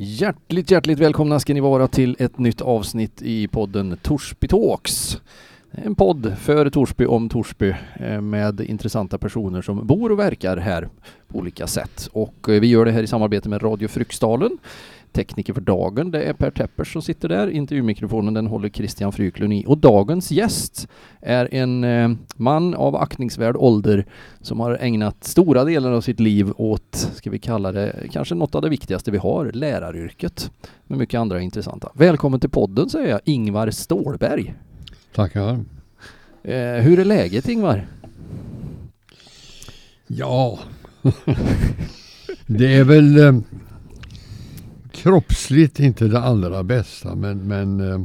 Hjärtligt, 0.00 0.70
hjärtligt 0.70 0.98
välkomna 0.98 1.40
ska 1.40 1.54
ni 1.54 1.60
vara 1.60 1.88
till 1.88 2.16
ett 2.18 2.38
nytt 2.38 2.60
avsnitt 2.60 3.22
i 3.22 3.48
podden 3.48 3.96
Torsby 4.02 4.48
Talks. 4.48 5.20
En 5.70 5.94
podd 5.94 6.36
för 6.38 6.70
Torsby 6.70 7.06
om 7.06 7.28
Torsby 7.28 7.74
eh, 8.00 8.20
med 8.20 8.60
intressanta 8.60 9.18
personer 9.18 9.62
som 9.62 9.86
bor 9.86 10.12
och 10.12 10.18
verkar 10.18 10.56
här 10.56 10.88
på 11.28 11.38
olika 11.38 11.66
sätt. 11.66 12.08
Och 12.12 12.48
eh, 12.48 12.60
vi 12.60 12.66
gör 12.66 12.84
det 12.84 12.90
här 12.90 13.02
i 13.02 13.06
samarbete 13.06 13.48
med 13.48 13.62
Radio 13.62 13.88
Fryksdalen. 13.88 14.58
Tekniker 15.12 15.52
för 15.52 15.60
dagen, 15.60 16.10
det 16.10 16.22
är 16.22 16.32
Per 16.32 16.50
Teppers 16.50 16.92
som 16.92 17.02
sitter 17.02 17.28
där. 17.28 17.48
Intervjumikrofonen 17.48 18.34
den 18.34 18.46
håller 18.46 18.68
Christian 18.68 19.12
Fryklund 19.12 19.52
i. 19.52 19.64
Och 19.66 19.78
dagens 19.78 20.30
gäst 20.30 20.88
är 21.20 21.54
en 21.54 21.84
eh, 21.84 22.10
man 22.36 22.74
av 22.74 22.96
aktningsvärd 22.96 23.56
ålder 23.56 24.06
som 24.40 24.60
har 24.60 24.78
ägnat 24.80 25.24
stora 25.24 25.64
delar 25.64 25.92
av 25.92 26.00
sitt 26.00 26.20
liv 26.20 26.52
åt, 26.56 27.10
ska 27.14 27.30
vi 27.30 27.38
kalla 27.38 27.72
det, 27.72 27.96
kanske 28.12 28.34
något 28.34 28.54
av 28.54 28.62
det 28.62 28.68
viktigaste 28.68 29.10
vi 29.10 29.18
har, 29.18 29.52
läraryrket. 29.52 30.50
Med 30.86 30.98
mycket 30.98 31.20
andra 31.20 31.40
intressanta. 31.40 31.92
Välkommen 31.94 32.40
till 32.40 32.50
podden 32.50 32.90
säger 32.90 33.08
jag, 33.08 33.20
Ingvar 33.24 33.70
Stålberg. 33.70 34.54
Tackar. 35.14 35.64
Eh, 36.42 36.82
hur 36.82 36.98
är 36.98 37.04
läget 37.04 37.48
Ingvar? 37.48 37.86
Ja, 40.06 40.58
det 42.46 42.76
är 42.76 42.84
väl 42.84 43.18
eh, 43.18 43.32
kroppsligt 44.98 45.80
inte 45.80 46.04
det 46.04 46.20
allra 46.20 46.62
bästa 46.62 47.14
men, 47.14 47.48
men 47.48 47.80
eh, 47.80 48.00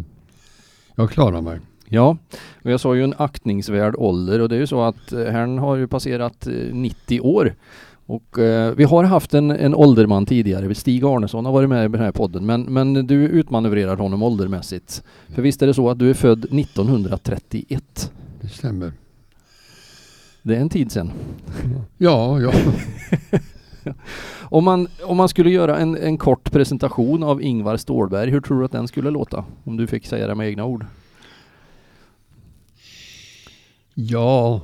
jag 0.96 1.10
klarar 1.10 1.42
mig. 1.42 1.60
Ja, 1.90 2.18
och 2.64 2.72
jag 2.72 2.80
sa 2.80 2.96
ju 2.96 3.04
en 3.04 3.14
aktningsvärd 3.18 3.96
ålder 3.98 4.40
och 4.40 4.50
det 4.50 4.56
är 4.56 4.60
ju 4.60 4.68
så 4.68 4.82
att 4.82 5.12
eh, 5.12 5.26
herrn 5.26 5.58
har 5.58 5.76
ju 5.76 5.88
passerat 5.88 6.48
eh, 6.48 6.54
90 6.54 7.20
år. 7.20 7.56
Och 8.06 8.40
eh, 8.40 8.74
vi 8.76 8.84
har 8.84 9.04
haft 9.04 9.34
en, 9.34 9.52
en 9.52 9.76
ålderman 9.76 10.26
tidigare, 10.26 10.76
Stig 10.76 11.06
Arnesson 11.06 11.46
har 11.46 11.52
varit 11.52 11.70
med 11.70 11.86
i 11.86 11.88
den 11.88 12.02
här 12.02 12.12
podden, 12.12 12.46
men, 12.46 12.62
men 12.62 12.94
du 12.94 13.16
utmanövrerar 13.16 13.98
honom 13.98 14.24
åldermässigt. 14.24 15.04
För 15.28 15.42
visst 15.42 15.62
är 15.62 15.68
det 15.68 15.74
så 15.74 15.90
att 15.90 16.00
du 16.00 16.10
är 16.10 16.14
född 16.14 16.46
1931? 16.46 18.12
Det 18.42 18.48
stämmer. 18.48 18.92
Det 20.42 20.56
är 20.56 20.60
en 20.60 20.70
tid 20.70 20.92
sedan. 20.92 21.12
Ja, 21.98 22.42
ja. 22.42 22.54
Om 24.42 24.64
man, 24.64 24.88
om 25.04 25.18
man 25.18 25.30
skulle 25.30 25.50
göra 25.50 25.78
en, 25.78 25.98
en 25.98 26.18
kort 26.18 26.52
presentation 26.52 27.24
av 27.24 27.42
Ingvar 27.42 27.78
Stålberg, 27.78 28.30
hur 28.30 28.42
tror 28.42 28.60
du 28.60 28.66
att 28.66 28.72
den 28.72 28.88
skulle 28.88 29.10
låta? 29.10 29.46
Om 29.64 29.78
du 29.78 29.88
fick 29.88 30.06
säga 30.06 30.28
det 30.28 30.36
med 30.36 30.48
egna 30.48 30.66
ord. 30.66 30.86
Ja. 33.94 34.62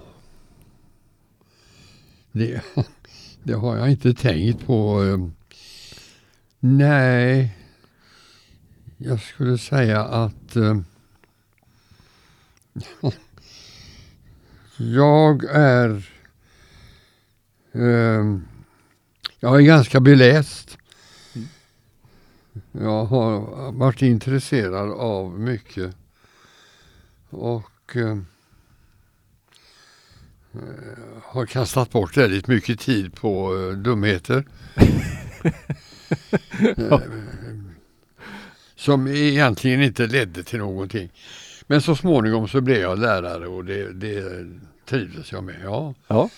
Det, 2.31 2.61
det 3.43 3.53
har 3.53 3.77
jag 3.77 3.91
inte 3.91 4.13
tänkt 4.13 4.65
på. 4.65 5.03
Eh, 5.03 5.17
nej. 6.59 7.55
Jag 8.97 9.21
skulle 9.21 9.57
säga 9.57 10.03
att 10.03 10.55
eh, 10.55 10.79
jag 14.77 15.43
är 15.43 16.09
eh, 17.71 18.39
jag 19.39 19.55
är 19.55 19.61
ganska 19.61 19.99
beläst. 19.99 20.77
Jag 22.71 23.05
har 23.05 23.41
varit 23.71 24.01
intresserad 24.01 24.91
av 24.91 25.39
mycket. 25.39 25.95
Och 27.29 27.95
eh, 27.95 28.17
har 31.23 31.45
kastat 31.45 31.91
bort 31.91 32.17
väldigt 32.17 32.47
mycket 32.47 32.79
tid 32.79 33.13
på 33.15 33.55
eh, 33.57 33.77
dumheter. 33.77 34.45
Eh, 36.77 36.99
Som 38.75 39.07
egentligen 39.07 39.81
inte 39.83 40.07
ledde 40.07 40.43
till 40.43 40.59
någonting. 40.59 41.09
Men 41.67 41.81
så 41.81 41.95
småningom 41.95 42.47
så 42.47 42.61
blev 42.61 42.77
jag 42.77 42.99
lärare 42.99 43.47
och 43.47 43.65
det, 43.65 43.93
det 43.93 44.45
trivdes 44.85 45.31
jag 45.31 45.43
med. 45.43 45.55
Ja. 45.63 45.93
Ja, 46.07 46.29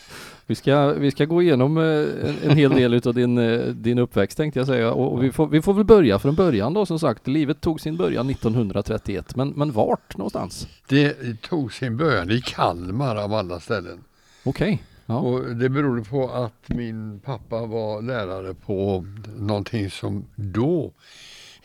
vi 0.52 0.56
ska, 0.56 0.94
vi 0.94 1.12
ska 1.12 1.26
gå 1.26 1.42
igenom 1.42 1.78
eh, 1.78 1.84
en, 1.84 2.50
en 2.50 2.58
hel 2.58 2.72
del 2.72 2.94
utav 2.94 3.14
din, 3.14 3.38
eh, 3.38 3.60
din 3.60 3.98
uppväxt 3.98 4.38
tänkte 4.38 4.60
jag 4.60 4.68
säga 4.68 4.92
och, 4.92 5.14
och 5.14 5.24
vi, 5.24 5.32
får, 5.32 5.48
vi 5.48 5.62
får 5.62 5.74
väl 5.74 5.84
börja 5.84 6.20
från 6.20 6.36
början 6.36 6.74
då 6.74 6.86
som 6.86 7.00
sagt. 7.00 7.28
Livet 7.28 7.62
tog 7.62 7.82
sin 7.82 7.98
början 7.98 8.30
1931 8.30 9.36
men, 9.36 9.50
men 9.50 9.72
vart 9.72 10.18
någonstans? 10.18 10.68
Det 10.88 11.42
tog 11.42 11.74
sin 11.74 11.98
början 11.98 12.32
i 12.32 12.42
Kalmar 12.42 13.16
av 13.16 13.34
alla 13.34 13.60
ställen. 13.60 14.04
Okej. 14.44 14.84
Ja. 15.06 15.20
Och 15.20 15.56
det 15.56 15.70
berodde 15.70 16.04
på 16.04 16.30
att 16.30 16.70
min 16.70 17.20
pappa 17.20 17.66
var 17.66 18.02
lärare 18.02 18.54
på 18.54 19.06
någonting 19.38 19.90
som 19.90 20.26
då 20.36 20.92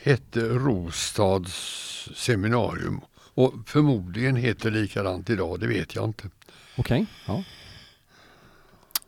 hette 0.02 0.40
Rostads 0.40 2.08
seminarium. 2.14 3.00
Och 3.34 3.52
förmodligen 3.66 4.36
heter 4.36 4.70
likadant 4.70 5.30
idag, 5.30 5.60
det 5.60 5.66
vet 5.66 5.94
jag 5.94 6.04
inte. 6.04 6.24
Okej. 6.76 7.06
Ja. 7.26 7.42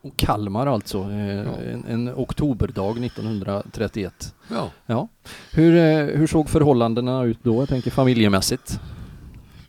Och 0.00 0.16
Kalmar 0.16 0.66
alltså, 0.66 0.98
eh, 0.98 1.70
en, 1.72 1.84
en 1.88 2.14
oktoberdag 2.14 3.04
1931. 3.04 4.34
Ja. 4.48 4.70
Ja. 4.86 5.08
Hur, 5.52 5.76
eh, 5.76 6.16
hur 6.18 6.26
såg 6.26 6.48
förhållandena 6.50 7.22
ut 7.24 7.38
då? 7.42 7.62
Jag 7.62 7.68
tänker 7.68 7.90
familjemässigt. 7.90 8.80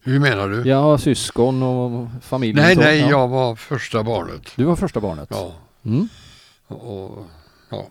Hur 0.04 0.20
menar 0.20 0.50
du? 0.50 0.74
Har 0.74 0.98
syskon 0.98 1.64
och 1.64 2.08
familj. 2.22 2.54
nej, 2.54 2.78
och 2.78 2.84
nej, 2.84 3.00
Ja. 3.00 3.10
jag 3.10 3.28
var 3.28 3.56
första 3.56 4.04
barnet. 4.04 4.42
Du 4.56 4.64
var 4.64 4.76
första 4.76 5.00
barnet? 5.00 5.28
Ja. 5.32 5.54
Mm. 5.86 6.08
Och, 6.68 7.26
ja. 7.70 7.86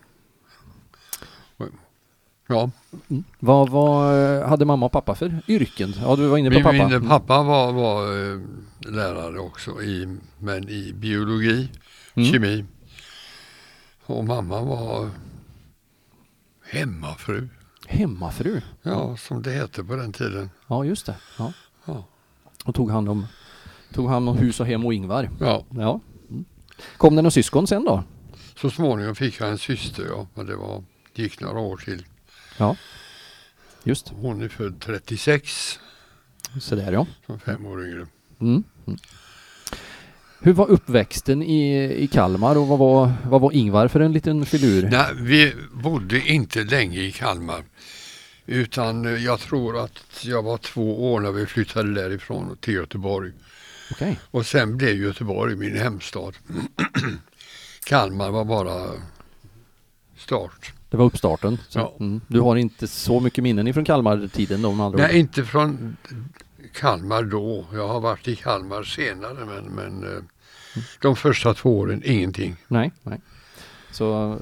Ja, 2.47 2.69
Mm. 3.09 3.23
Vad, 3.39 3.69
vad 3.69 4.23
eh, 4.37 4.47
hade 4.47 4.65
mamma 4.65 4.85
och 4.85 4.91
pappa 4.91 5.15
för 5.15 5.41
yrken? 5.47 5.93
Ja, 6.01 6.15
du 6.15 6.27
var 6.27 6.37
inne 6.37 6.49
på 6.49 6.55
min, 6.55 6.63
pappa. 6.63 6.99
min 6.99 7.09
pappa 7.09 7.43
var, 7.43 7.71
var 7.71 8.03
eh, 8.33 8.39
lärare 8.91 9.39
också, 9.39 9.81
i, 9.81 10.17
men 10.39 10.69
i 10.69 10.93
biologi, 10.93 11.69
Mm. 12.19 12.31
kemi. 12.33 12.65
Och 14.05 14.25
mamma 14.25 14.61
var 14.61 15.09
hemmafru, 16.71 17.47
Hemmafru? 17.87 18.61
ja, 18.81 19.17
som 19.17 19.41
det 19.41 19.51
hette 19.51 19.83
på 19.83 19.95
den 19.95 20.13
tiden. 20.13 20.49
Ja, 20.67 20.85
just 20.85 21.05
det. 21.05 21.15
Ja. 21.37 21.53
Ja. 21.85 22.05
Och 22.65 22.75
tog 22.75 22.91
hand 22.91 23.09
om, 23.09 23.27
tog 23.93 24.09
hand 24.09 24.29
om 24.29 24.37
hus 24.37 24.59
och 24.59 24.65
hem 24.65 24.85
och 24.85 24.93
Ingvar. 24.93 25.29
Ja, 25.39 25.65
Ja. 25.69 25.99
Mm. 26.29 26.45
Kom 26.97 27.15
det 27.15 27.21
några 27.21 27.31
syskon 27.31 27.67
sen 27.67 27.85
då? 27.85 28.03
så 28.55 28.69
småningom 28.69 29.15
fick 29.15 29.39
jag 29.39 29.49
en 29.49 29.57
syster, 29.57 30.05
ja, 30.05 30.27
men 30.33 30.45
det 30.45 30.55
var, 30.55 30.83
gick 31.13 31.39
några 31.41 31.59
år 31.59 31.77
till. 31.77 32.05
Ja. 32.57 32.75
Just 33.83 34.09
Hon 34.09 34.41
är 34.41 34.47
född 34.49 34.79
36, 34.81 35.79
så 36.61 36.75
där 36.75 36.91
ja. 36.91 37.05
som 37.25 37.39
fem 37.39 37.65
år 37.65 37.85
yngre. 37.87 38.07
Mm. 38.39 38.63
Mm. 38.87 38.99
Hur 40.41 40.53
var 40.53 40.67
uppväxten 40.69 41.43
i, 41.43 41.83
i 42.03 42.07
Kalmar 42.07 42.55
och 42.57 42.67
vad 42.67 42.79
var, 42.79 43.11
vad 43.29 43.41
var 43.41 43.51
Ingvar 43.51 43.87
för 43.87 43.99
en 43.99 44.11
liten 44.11 44.45
filur? 44.45 44.89
Nej, 44.91 45.05
vi 45.21 45.53
bodde 45.73 46.19
inte 46.27 46.63
länge 46.63 46.99
i 47.01 47.11
Kalmar. 47.11 47.63
Utan 48.45 49.23
jag 49.23 49.39
tror 49.39 49.77
att 49.83 50.25
jag 50.25 50.43
var 50.43 50.57
två 50.57 51.13
år 51.13 51.19
när 51.19 51.31
vi 51.31 51.45
flyttade 51.45 51.93
därifrån 51.93 52.57
till 52.61 52.73
Göteborg. 52.73 53.31
Okej. 53.91 54.19
Och 54.31 54.45
sen 54.45 54.77
blev 54.77 54.95
Göteborg 54.95 55.55
min 55.55 55.77
hemstad. 55.77 56.33
Kalmar 57.85 58.31
var 58.31 58.45
bara 58.45 58.87
start. 60.17 60.73
Det 60.89 60.97
var 60.97 61.05
uppstarten. 61.05 61.57
Så, 61.69 61.79
Ja. 61.79 61.95
mm. 61.99 62.21
Du 62.27 62.39
har 62.39 62.55
inte 62.55 62.87
så 62.87 63.19
mycket 63.19 63.43
minnen 63.43 63.67
ifrån 63.67 63.85
Kalmar-tiden 63.85 64.61
då? 64.61 64.93
Nej, 64.97 65.19
inte 65.19 65.43
från 65.45 65.97
Kalmar 66.79 67.23
då. 67.23 67.65
Jag 67.73 67.87
har 67.87 67.99
varit 67.99 68.27
i 68.27 68.35
Kalmar 68.35 68.83
senare 68.83 69.45
men, 69.45 69.65
men 69.65 70.03
eh, 70.03 70.23
de 71.01 71.15
första 71.15 71.53
två 71.53 71.79
åren 71.79 72.01
ingenting. 72.05 72.55
Nej, 72.67 72.91
nej. 73.03 73.21
Så, 73.91 74.37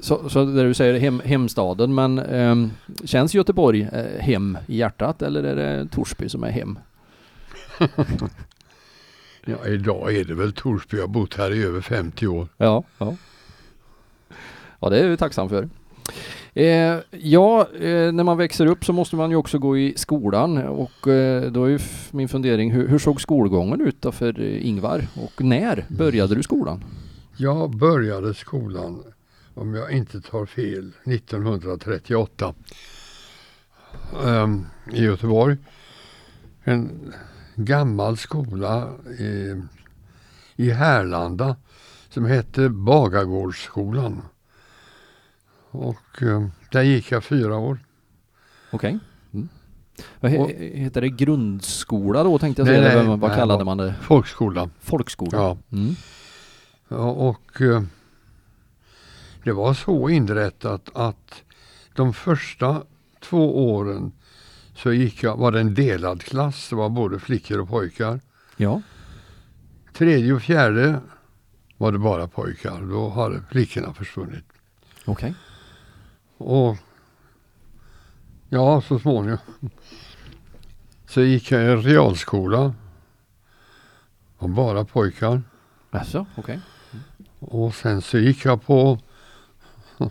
så, 0.00 0.28
så 0.28 0.44
det 0.44 0.62
du 0.62 0.74
säger 0.74 1.00
hem, 1.00 1.22
hemstaden, 1.24 1.94
men 1.94 2.18
ehm, 2.18 2.70
känns 3.04 3.34
Göteborg 3.34 3.82
eh, 3.92 4.20
hem 4.20 4.58
i 4.66 4.76
hjärtat 4.76 5.22
eller 5.22 5.42
är 5.42 5.56
det 5.56 5.88
Torsby 5.88 6.28
som 6.28 6.44
är 6.44 6.50
hem? 6.50 6.78
Ja, 9.44 9.66
idag 9.66 10.16
är 10.16 10.24
det 10.24 10.34
väl 10.34 10.52
Torsby. 10.52 10.96
Jag 10.96 11.04
har 11.04 11.08
bott 11.08 11.34
här 11.34 11.54
i 11.54 11.62
över 11.62 11.80
50 11.80 12.26
år. 12.26 12.48
Ja, 12.56 12.84
ja. 12.98 13.16
Ja, 14.80 14.88
det 14.88 15.00
är 15.00 15.08
jag 15.08 15.18
tacksam 15.18 15.48
för. 15.48 15.68
Eh, 16.58 17.00
ja, 17.10 17.68
eh, 17.74 18.12
när 18.12 18.24
man 18.24 18.36
växer 18.36 18.66
upp 18.66 18.84
så 18.84 18.92
måste 18.92 19.16
man 19.16 19.30
ju 19.30 19.36
också 19.36 19.58
gå 19.58 19.78
i 19.78 19.94
skolan 19.96 20.58
och 20.58 21.08
eh, 21.08 21.52
då 21.52 21.64
är 21.64 21.68
ju 21.68 21.78
min 22.10 22.28
fundering, 22.28 22.72
hur, 22.72 22.88
hur 22.88 22.98
såg 22.98 23.20
skolgången 23.20 23.80
ut 23.80 24.02
då 24.02 24.12
för 24.12 24.40
eh, 24.40 24.66
Ingvar? 24.66 25.06
Och 25.16 25.44
när 25.44 25.84
började 25.88 26.34
du 26.34 26.42
skolan? 26.42 26.84
Jag 27.36 27.70
började 27.76 28.34
skolan, 28.34 29.02
om 29.54 29.74
jag 29.74 29.92
inte 29.92 30.20
tar 30.20 30.46
fel, 30.46 30.92
1938 31.04 32.54
ehm, 34.26 34.66
i 34.92 35.02
Göteborg. 35.04 35.56
En 36.64 37.14
gammal 37.54 38.16
skola 38.16 38.88
i, 39.18 39.62
i 40.56 40.70
Härlanda 40.70 41.56
som 42.10 42.24
hette 42.24 42.68
Bagargårdsskolan. 42.68 44.22
Och 45.70 46.22
eh, 46.22 46.46
där 46.72 46.82
gick 46.82 47.10
jag 47.12 47.24
fyra 47.24 47.56
år. 47.56 47.78
Okej. 48.70 48.98
Mm. 49.32 49.48
Vad 50.20 50.32
he- 50.32 50.38
Och- 50.38 50.50
heter 50.78 51.00
det 51.00 51.08
grundskola 51.08 52.22
då 52.24 52.38
tänkte 52.38 52.62
jag 52.62 52.66
Nej, 52.66 52.76
säga? 52.76 52.88
nej, 52.88 52.98
eller 52.98 53.16
vad, 53.16 53.30
nej, 53.30 53.38
kallade 53.38 53.64
man 53.64 53.76
det? 53.76 53.94
Folkskola. 54.02 54.70
Folkskola? 54.80 55.30
Ja. 55.38 55.56
Mm. 55.72 55.94
Ja, 56.88 56.96
och 57.10 57.60
eh, 57.60 57.82
det 59.44 59.52
var 59.52 59.74
så 59.74 60.08
inrättat 60.08 60.88
att 60.94 61.42
de 61.94 62.12
första 62.12 62.82
två 63.20 63.72
åren 63.74 64.12
så 64.74 64.92
gick 64.92 65.22
jag, 65.22 65.36
var 65.36 65.52
det 65.52 65.60
en 65.60 65.74
delad 65.74 66.22
klass. 66.22 66.68
Det 66.70 66.76
var 66.76 66.88
både 66.88 67.18
flickor 67.18 67.58
och 67.60 67.68
pojkar. 67.68 68.20
Ja. 68.56 68.82
Tredje 69.92 70.32
och 70.32 70.42
fjärde 70.42 71.00
var 71.76 71.92
det 71.92 71.98
bara 71.98 72.28
pojkar. 72.28 72.82
Då 72.90 73.08
hade 73.08 73.42
flickorna 73.50 73.94
försvunnit. 73.94 74.44
Okej. 75.04 75.34
Och 76.38 76.76
ja, 78.48 78.80
så 78.80 78.98
småningom 78.98 79.38
så 81.08 81.20
gick 81.20 81.50
jag 81.50 81.62
i 81.62 81.76
realskola. 81.76 82.74
Och 84.38 84.48
bara 84.48 84.84
pojkar. 84.84 85.42
Jaså, 85.90 86.26
okej. 86.36 86.60
Och 87.38 87.74
sen 87.74 88.02
så 88.02 88.18
gick 88.18 88.44
jag 88.44 88.62
på 88.66 88.98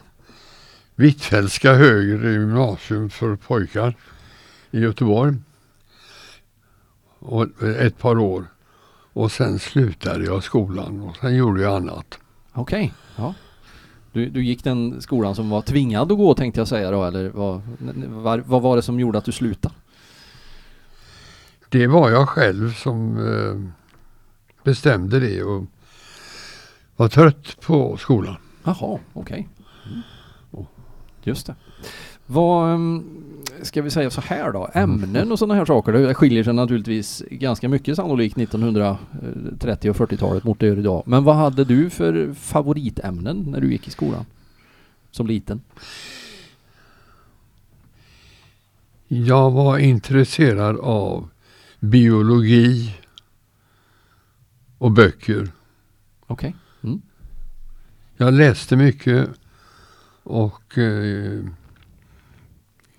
Hvitfeldtska 0.96 1.74
högre 1.74 2.32
gymnasium 2.32 3.10
för 3.10 3.36
pojkar 3.36 3.96
i 4.72 4.80
Göteborg. 4.80 5.36
Och 7.20 7.64
ett 7.64 7.98
par 7.98 8.18
år. 8.18 8.46
Och 9.14 9.32
sen 9.32 9.60
slutade 9.60 10.26
jag 10.26 10.44
skolan 10.44 11.02
och 11.02 11.16
sen 11.18 11.36
gjorde 11.36 11.62
jag 11.62 11.76
annat. 11.76 12.20
Okej, 12.54 12.94
ja. 13.16 13.34
Du, 14.12 14.30
du 14.30 14.44
gick 14.44 14.64
den 14.64 15.02
skolan 15.02 15.36
som 15.36 15.50
var 15.50 15.62
tvingad 15.62 16.12
att 16.12 16.18
gå 16.18 16.34
tänkte 16.34 16.62
jag 16.62 16.68
säga 16.68 16.92
då 16.92 17.04
eller 17.04 17.30
vad, 17.30 17.62
var, 18.08 18.38
vad 18.38 18.62
var 18.62 18.76
det 18.76 18.82
som 18.82 19.00
gjorde 19.00 19.18
att 19.18 19.26
du 19.26 19.32
slutade? 19.32 19.76
Det 21.70 21.88
var 21.88 22.10
jag 22.10 22.30
själv 22.30 22.74
som 22.74 23.18
eh, 23.18 23.72
bestämde 24.64 25.20
det 25.20 25.44
och 25.44 25.66
var 26.96 27.08
trött 27.08 27.62
på 27.62 27.98
skolan. 27.98 28.38
Jaha, 28.64 29.00
okej. 29.14 29.48
Mm. 29.86 30.02
Just 31.24 31.48
det. 31.48 31.56
Vad, 32.28 32.74
ehm, 32.74 33.04
ska 33.62 33.82
vi 33.82 33.90
säga 33.90 34.10
så 34.10 34.22
här 34.22 34.52
då, 34.52 34.70
ämnen 34.74 35.32
och 35.32 35.40
sådana 35.40 35.54
här 35.54 35.66
saker, 35.66 35.92
det 35.92 36.14
skiljer 36.14 36.44
sig 36.44 36.54
naturligtvis 36.54 37.24
ganska 37.30 37.70
mycket 37.70 37.96
sannolikt 37.96 38.38
1930 38.38 39.90
och 39.90 39.96
40-talet 39.96 40.44
mot 40.44 40.60
det 40.60 40.68
gör 40.68 40.80
idag. 40.80 41.04
Men 41.06 41.24
vad 41.24 41.36
hade 41.36 41.66
du 41.66 41.90
för 41.90 42.34
favoritämnen 42.34 43.46
när 43.48 43.62
du 43.62 43.72
gick 43.72 43.88
i 43.88 43.92
skolan? 43.92 44.26
Som 45.12 45.28
liten? 45.28 45.62
Jag 49.08 49.52
var 49.52 49.78
intresserad 49.78 50.80
av 50.80 51.30
biologi 51.80 52.96
och 54.78 54.92
böcker. 54.92 55.52
Okej. 56.28 56.56
Mm. 56.84 57.02
Jag 58.18 58.34
läste 58.34 58.76
mycket 58.76 59.30
och 60.24 60.78
eh, 60.78 61.44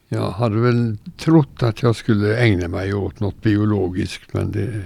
jag 0.09 0.31
hade 0.31 0.61
väl 0.61 0.97
trott 1.17 1.63
att 1.63 1.83
jag 1.83 1.97
skulle 1.97 2.39
ägna 2.39 2.69
mig 2.69 2.95
åt 2.95 3.21
något 3.21 3.43
biologiskt 3.43 4.33
men 4.33 4.53
det 4.53 4.85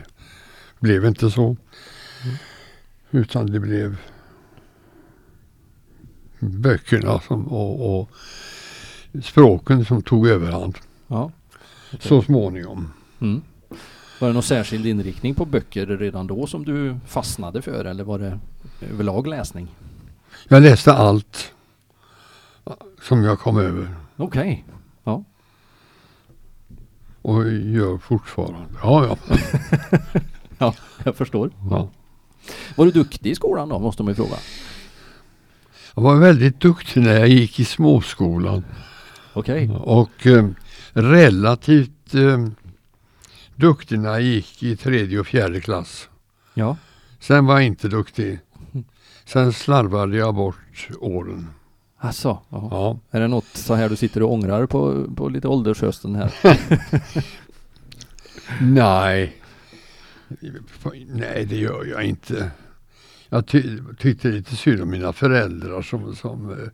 blev 0.80 1.04
inte 1.04 1.30
så. 1.30 1.56
Utan 3.10 3.46
det 3.46 3.60
blev 3.60 3.96
böckerna 6.38 7.20
som, 7.20 7.48
och, 7.48 8.00
och 8.00 8.10
språken 9.24 9.84
som 9.84 10.02
tog 10.02 10.28
överhand 10.28 10.78
Ja. 11.06 11.30
så 12.00 12.22
småningom. 12.22 12.92
Mm. 13.20 13.42
Var 14.20 14.28
det 14.28 14.34
någon 14.34 14.42
särskild 14.42 14.86
inriktning 14.86 15.34
på 15.34 15.44
böcker 15.44 15.86
redan 15.86 16.26
då 16.26 16.46
som 16.46 16.64
du 16.64 16.96
fastnade 17.06 17.62
för 17.62 17.84
eller 17.84 18.04
var 18.04 18.18
det 18.18 18.38
överlag 18.92 19.26
läsning? 19.26 19.68
Jag 20.48 20.62
läste 20.62 20.92
allt 20.92 21.52
som 23.02 23.24
jag 23.24 23.38
kom 23.38 23.58
över 23.58 23.88
Okej. 24.16 24.64
Ja. 24.68 24.74
Och 27.22 27.52
gör 27.52 27.98
fortfarande. 27.98 28.78
Ja, 28.82 29.16
ja. 30.58 30.74
Jag 31.04 31.16
förstår. 31.16 31.50
ja. 31.70 31.88
Var 32.76 32.84
du 32.84 32.90
duktig 32.90 33.30
i 33.30 33.34
skolan 33.34 33.68
då 33.68 33.78
måste 33.78 34.02
man 34.02 34.10
ju 34.10 34.14
fråga. 34.14 34.36
Jag 35.94 36.02
var 36.02 36.16
väldigt 36.16 36.60
duktig 36.60 37.02
när 37.02 37.18
jag 37.18 37.28
gick 37.28 37.60
i 37.60 37.64
småskolan. 37.64 38.64
Okej. 39.32 39.70
Och 39.70 40.26
eh, 40.26 40.48
relativt 40.92 42.14
eh, 42.14 42.46
duktig 43.56 43.98
när 43.98 44.10
jag 44.10 44.22
gick 44.22 44.62
i 44.62 44.76
tredje 44.76 45.20
och 45.20 45.26
fjärde 45.26 45.60
klass. 45.60 46.08
Ja. 46.54 46.76
Sen 47.20 47.46
var 47.46 47.54
jag 47.54 47.64
inte 47.64 47.88
duktig. 47.88 48.38
Sen 49.24 49.52
slarvade 49.52 50.16
jag 50.16 50.34
bort 50.34 50.88
åren. 51.00 51.48
Alltså, 52.04 52.38
ja. 52.48 52.68
Ja. 52.70 52.98
Är 53.10 53.20
det 53.20 53.28
något 53.28 53.46
så 53.46 53.74
här 53.74 53.88
du 53.88 53.96
sitter 53.96 54.22
och 54.22 54.32
ångrar 54.32 54.66
på, 54.66 55.06
på 55.16 55.28
lite 55.28 55.48
åldershösten 55.48 56.14
här? 56.14 56.32
Nej. 58.60 59.36
Nej, 61.06 61.44
det 61.44 61.56
gör 61.56 61.84
jag 61.84 62.04
inte. 62.04 62.50
Jag 63.28 63.46
ty 63.46 63.78
tyckte 63.98 64.28
lite 64.28 64.56
synd 64.56 64.82
om 64.82 64.90
mina 64.90 65.12
föräldrar 65.12 65.82
som, 65.82 66.16
som, 66.16 66.50
eh, 66.50 66.68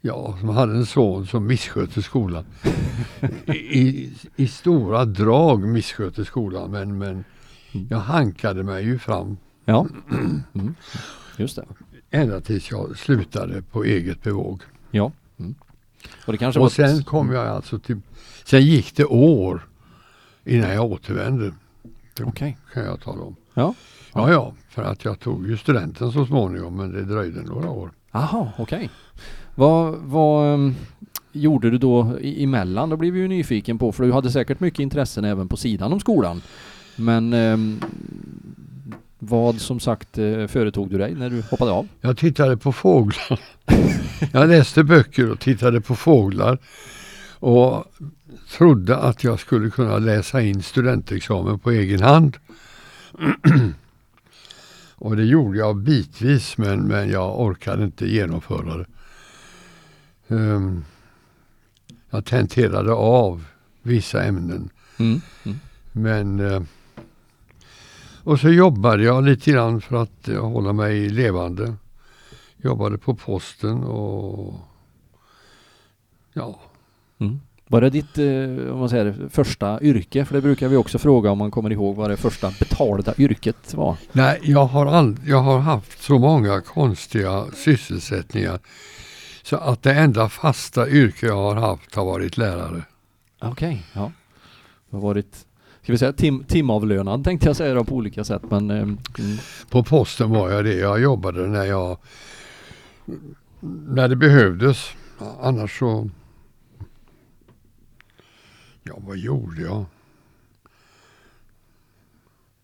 ja, 0.00 0.36
som 0.40 0.48
hade 0.48 0.72
en 0.72 0.86
son 0.86 1.26
som 1.26 1.46
misskötte 1.46 2.02
skolan. 2.02 2.44
I, 3.46 3.52
i, 3.52 4.12
I 4.36 4.48
stora 4.48 5.04
drag 5.04 5.68
misskötte 5.68 6.24
skolan 6.24 6.70
men, 6.70 6.98
men 6.98 7.24
jag 7.90 7.98
hankade 7.98 8.62
mig 8.62 8.84
ju 8.84 8.98
fram 8.98 9.36
Ja. 9.68 9.86
Mm. 10.54 10.74
Just 11.36 11.56
det. 11.56 11.64
Ända 12.10 12.40
tills 12.40 12.70
jag 12.70 12.98
slutade 12.98 13.62
på 13.62 13.84
eget 13.84 14.22
bevåg. 14.22 14.62
Ja. 14.90 15.12
Mm. 15.38 15.54
Och 16.26 16.38
det 16.38 16.58
Och 16.58 16.72
sen 16.72 17.04
kom 17.04 17.32
jag 17.32 17.46
alltså 17.46 17.78
till, 17.78 18.00
sen 18.44 18.62
gick 18.62 18.96
det 18.96 19.04
år 19.04 19.68
innan 20.44 20.70
jag 20.70 20.84
återvände. 20.84 21.52
Okej. 22.22 22.58
kan 22.74 22.84
jag 22.84 23.00
tala 23.00 23.22
om. 23.22 23.36
Ja. 23.54 23.74
Ja, 24.14 24.32
ja, 24.32 24.54
för 24.68 24.82
att 24.82 25.04
jag 25.04 25.20
tog 25.20 25.48
ju 25.48 25.56
studenten 25.56 26.12
så 26.12 26.26
småningom 26.26 26.76
men 26.76 26.92
det 26.92 27.04
dröjde 27.04 27.42
några 27.42 27.70
år. 27.70 27.90
Aha, 28.10 28.52
okej. 28.58 28.90
Vad, 29.54 29.94
vad 29.94 30.54
ehm, 30.54 30.74
gjorde 31.32 31.70
du 31.70 31.78
då 31.78 32.18
emellan? 32.22 32.90
Då 32.90 32.96
blev 32.96 33.12
vi 33.12 33.20
ju 33.20 33.28
nyfiken 33.28 33.78
på, 33.78 33.92
för 33.92 34.04
du 34.04 34.12
hade 34.12 34.30
säkert 34.30 34.60
mycket 34.60 34.80
intressen 34.80 35.24
även 35.24 35.48
på 35.48 35.56
sidan 35.56 35.92
om 35.92 36.00
skolan. 36.00 36.42
Men 36.96 37.32
ehm, 37.32 37.80
vad 39.18 39.60
som 39.60 39.80
sagt 39.80 40.18
eh, 40.18 40.46
företog 40.46 40.90
du 40.90 40.98
dig 40.98 41.14
när 41.14 41.30
du 41.30 41.42
hoppade 41.50 41.70
av? 41.70 41.88
Jag 42.00 42.18
tittade 42.18 42.56
på 42.56 42.72
fåglar. 42.72 43.40
jag 44.32 44.48
läste 44.48 44.84
böcker 44.84 45.30
och 45.30 45.40
tittade 45.40 45.80
på 45.80 45.96
fåglar. 45.96 46.58
Och 47.40 47.84
trodde 48.50 48.96
att 48.96 49.24
jag 49.24 49.40
skulle 49.40 49.70
kunna 49.70 49.98
läsa 49.98 50.40
in 50.40 50.62
studentexamen 50.62 51.58
på 51.58 51.70
egen 51.70 52.02
hand. 52.02 52.36
och 54.94 55.16
det 55.16 55.24
gjorde 55.24 55.58
jag 55.58 55.76
bitvis 55.76 56.58
men, 56.58 56.80
men 56.80 57.10
jag 57.10 57.40
orkade 57.40 57.84
inte 57.84 58.06
genomföra 58.06 58.76
det. 58.76 58.86
Ehm, 60.34 60.84
jag 62.10 62.24
tenterade 62.24 62.92
av 62.92 63.44
vissa 63.82 64.22
ämnen 64.22 64.70
Mm. 64.98 65.20
Mm. 65.44 65.58
Men 65.92 66.40
eh, 66.40 66.62
och 68.28 68.40
så 68.40 68.50
jobbade 68.50 69.02
jag 69.02 69.24
lite 69.24 69.50
grann 69.50 69.80
för 69.80 69.96
att 69.96 70.28
eh, 70.28 70.50
hålla 70.50 70.72
mig 70.72 71.08
levande. 71.08 71.74
Jobbade 72.56 72.98
på 72.98 73.14
posten 73.14 73.84
och 73.84 74.54
ja, 76.32 76.60
Mm. 77.20 77.40
Var 77.68 77.80
det 77.80 77.90
ditt, 77.90 78.18
eh, 78.18 78.72
om 78.72 78.78
man 78.78 78.88
säger 78.88 79.28
första 79.30 79.82
yrke? 79.82 80.24
För 80.24 80.34
det 80.34 80.40
brukar 80.40 80.68
vi 80.68 80.76
också 80.76 80.98
fråga 80.98 81.30
om 81.30 81.38
man 81.38 81.50
kommer 81.50 81.72
ihåg 81.72 81.96
vad 81.96 82.10
det 82.10 82.16
första 82.16 82.50
betalda 82.58 83.14
yrket 83.18 83.74
var. 83.74 83.96
nej 84.12 84.40
jag 84.42 84.64
har, 84.64 84.86
all, 84.86 85.16
jag 85.26 85.42
har 85.42 85.58
haft 85.58 86.02
så 86.02 86.18
många 86.18 86.60
konstiga 86.60 87.46
sysselsättningar 87.54 88.58
så 89.42 89.56
att 89.56 89.82
det 89.82 89.92
enda 89.92 90.28
fasta 90.28 90.88
yrke 90.88 91.26
jag 91.26 91.36
har 91.36 91.54
haft 91.54 91.94
har 91.94 92.04
varit 92.04 92.36
lärare. 92.36 92.82
Okej, 93.40 93.82
ja. 93.92 94.12
Du 94.90 94.96
har 94.96 95.02
varit, 95.02 95.46
ska 95.88 95.92
vi 95.92 95.98
säga 95.98 96.12
tim, 96.12 96.44
timavlönad 96.44 97.24
tänkte 97.24 97.46
jag 97.46 97.56
säga 97.56 97.74
då 97.74 97.84
på 97.84 97.94
olika 97.94 98.24
sätt 98.24 98.42
men 98.50 98.70
ehm, 98.70 98.98
mm. 99.18 99.38
På 99.70 99.84
posten 99.84 100.30
var 100.30 100.50
jag 100.50 100.64
det. 100.64 100.74
Jag 100.74 101.00
jobbade 101.00 101.46
när 101.46 101.64
jag 101.64 101.98
när 103.60 104.08
det 104.08 104.16
behövdes. 104.16 104.88
Annars 105.40 105.78
så 105.78 106.10
Ja, 108.82 108.94
vad 108.98 109.16
gjorde 109.16 109.62
jag? 109.62 109.84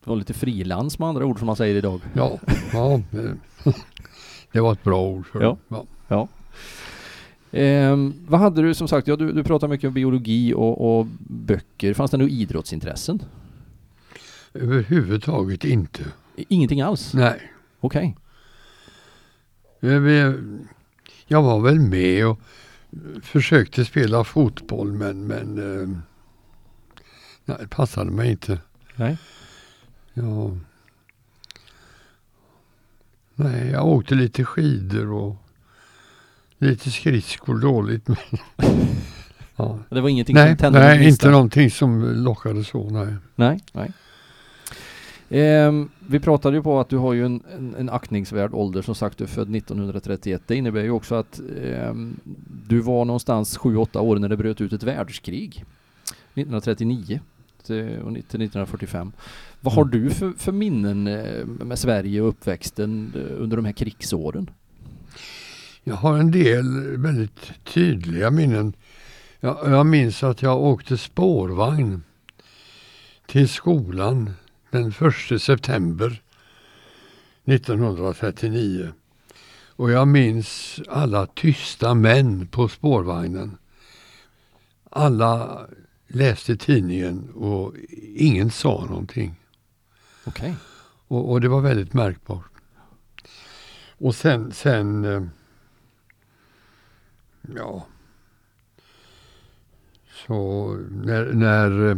det 0.04 0.10
var 0.10 0.16
lite 0.16 0.34
frilans 0.34 0.98
med 0.98 1.08
andra 1.08 1.24
ord 1.26 1.38
som 1.38 1.46
man 1.46 1.56
säger 1.56 1.74
idag. 1.74 2.00
Ja, 2.14 2.38
ja 2.72 2.94
eh, 2.94 3.72
det 4.52 4.60
var 4.60 4.72
ett 4.72 4.82
bra 4.84 5.02
ord 5.02 5.26
för 5.26 5.42
Ja. 5.42 5.56
det. 5.68 5.76
Ja. 6.08 6.28
Ehm, 7.56 8.14
vad 8.28 8.40
hade 8.40 8.62
du 8.62 8.74
som 8.74 8.88
sagt, 8.88 9.08
ja, 9.08 9.16
du, 9.16 9.32
du 9.32 9.44
pratar 9.44 9.68
mycket 9.68 9.88
om 9.88 9.94
biologi 9.94 10.54
och, 10.54 10.98
och 10.98 11.06
böcker. 11.28 11.94
Fanns 11.94 12.10
det 12.10 12.16
några 12.16 12.30
idrottsintressen? 12.30 13.22
Överhuvudtaget 14.54 15.64
inte. 15.64 16.04
Ingenting 16.36 16.80
alls? 16.80 17.14
Nej. 17.14 17.52
Okej. 17.80 18.16
Eh, 19.80 19.88
vi- 19.98 20.34
Jag 21.26 21.42
var 21.42 21.60
väl 21.60 21.80
med 21.80 22.26
och 22.26 22.40
försökte 23.22 23.84
spela 23.84 24.24
fotboll 24.24 24.92
men, 24.92 25.26
men 25.26 25.58
eh, 25.82 25.88
nej, 27.44 27.56
det 27.60 27.68
passade 27.68 28.10
mig 28.10 28.30
inte. 28.30 28.58
Nej. 28.96 29.18
Jag, 30.14 30.58
nej, 33.34 33.70
jag 33.70 33.86
åkte 33.86 34.14
lite 34.14 34.44
skidor 34.44 35.10
och 35.12 35.36
lite 36.64 36.90
skridskor 36.90 37.58
dåligt. 37.58 38.08
Men, 38.08 38.16
ja. 39.56 39.78
Det 39.88 40.00
var 40.00 40.08
ingenting 40.08 40.34
Nej, 40.34 40.48
som 40.48 40.56
tände 40.56 40.78
nej 40.78 41.08
inte 41.08 41.30
någonting 41.30 41.70
som 41.70 42.02
lockade 42.24 42.64
så. 42.64 42.90
Nej. 42.90 43.14
Nej. 43.36 43.60
nej. 43.72 43.92
Ehm, 45.30 45.88
vi 46.08 46.20
pratade 46.20 46.56
ju 46.56 46.62
på 46.62 46.80
att 46.80 46.88
du 46.88 46.96
har 46.96 47.12
ju 47.12 47.24
en, 47.26 47.42
en, 47.56 47.74
en 47.78 47.90
aktningsvärd 47.90 48.54
ålder, 48.54 48.82
som 48.82 48.94
sagt 48.94 49.18
du 49.18 49.24
är 49.24 49.28
född 49.28 49.56
1931. 49.56 50.42
Det 50.46 50.56
innebär 50.56 50.82
ju 50.82 50.90
också 50.90 51.14
att 51.14 51.40
ehm, 51.64 52.20
du 52.68 52.80
var 52.80 53.04
någonstans 53.04 53.58
7-8 53.58 53.98
år 53.98 54.16
när 54.18 54.28
det 54.28 54.36
bröt 54.36 54.60
ut 54.60 54.72
ett 54.72 54.82
världskrig. 54.82 55.64
1939 56.34 57.20
till, 57.66 57.98
och 58.04 58.12
ni- 58.12 58.22
till 58.22 58.42
1945. 58.42 59.12
Vad 59.60 59.74
har 59.74 59.82
Mm. 59.84 60.00
du 60.04 60.10
för, 60.10 60.32
för 60.38 60.52
minnen 60.52 61.06
eh, 61.06 61.46
med 61.46 61.78
Sverige 61.78 62.20
och 62.20 62.28
uppväxten 62.28 63.12
eh, 63.16 63.42
under 63.42 63.56
de 63.56 63.64
här 63.64 63.72
krigsåren? 63.72 64.50
Jag 65.86 65.94
har 65.94 66.18
en 66.18 66.30
del 66.30 66.96
väldigt 66.96 67.64
tydliga 67.64 68.30
minnen. 68.30 68.76
Jag, 69.40 69.58
jag 69.64 69.86
minns 69.86 70.22
att 70.22 70.42
jag 70.42 70.62
åkte 70.62 70.98
spårvagn 70.98 72.02
till 73.26 73.48
skolan 73.48 74.30
den 74.70 74.94
1 75.32 75.42
september 75.42 76.22
1939. 77.44 78.92
Och 79.76 79.90
jag 79.90 80.08
minns 80.08 80.80
alla 80.88 81.26
tysta 81.26 81.94
män 81.94 82.46
på 82.46 82.68
spårvagnen. 82.68 83.58
Alla 84.90 85.66
läste 86.08 86.56
tidningen 86.56 87.30
och 87.34 87.74
ingen 88.16 88.50
sa 88.50 88.84
någonting. 88.84 89.34
Okej. 90.24 90.54
Och, 91.08 91.30
och 91.30 91.40
det 91.40 91.48
var 91.48 91.60
väldigt 91.60 91.92
märkbart. 91.92 92.50
Och 93.98 94.14
sen, 94.14 94.52
sen 94.52 95.04
eh, 95.04 95.22
ja. 97.56 97.86
Så 100.26 100.68
när, 100.90 101.24
när 101.32 101.88
eh, 101.90 101.96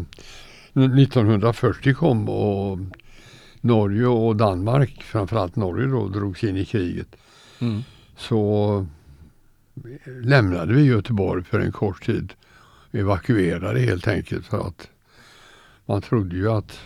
1940 1.02 1.94
kom 1.94 2.28
och 2.28 2.78
Norge 3.60 4.06
och 4.06 4.36
Danmark, 4.36 5.02
framförallt 5.02 5.56
Norge 5.56 5.86
då, 5.86 6.08
drogs 6.08 6.44
in 6.44 6.56
i 6.56 6.64
kriget. 6.64 7.16
Mm. 7.58 7.82
Så 8.16 8.86
lämnade 10.04 10.74
vi 10.74 10.82
Göteborg 10.82 11.44
för 11.44 11.60
en 11.60 11.72
kort 11.72 12.06
tid. 12.06 12.32
Evakuerade 12.92 13.80
helt 13.80 14.08
enkelt 14.08 14.46
för 14.46 14.66
att 14.66 14.88
man 15.86 16.02
trodde 16.02 16.36
ju 16.36 16.50
att 16.50 16.80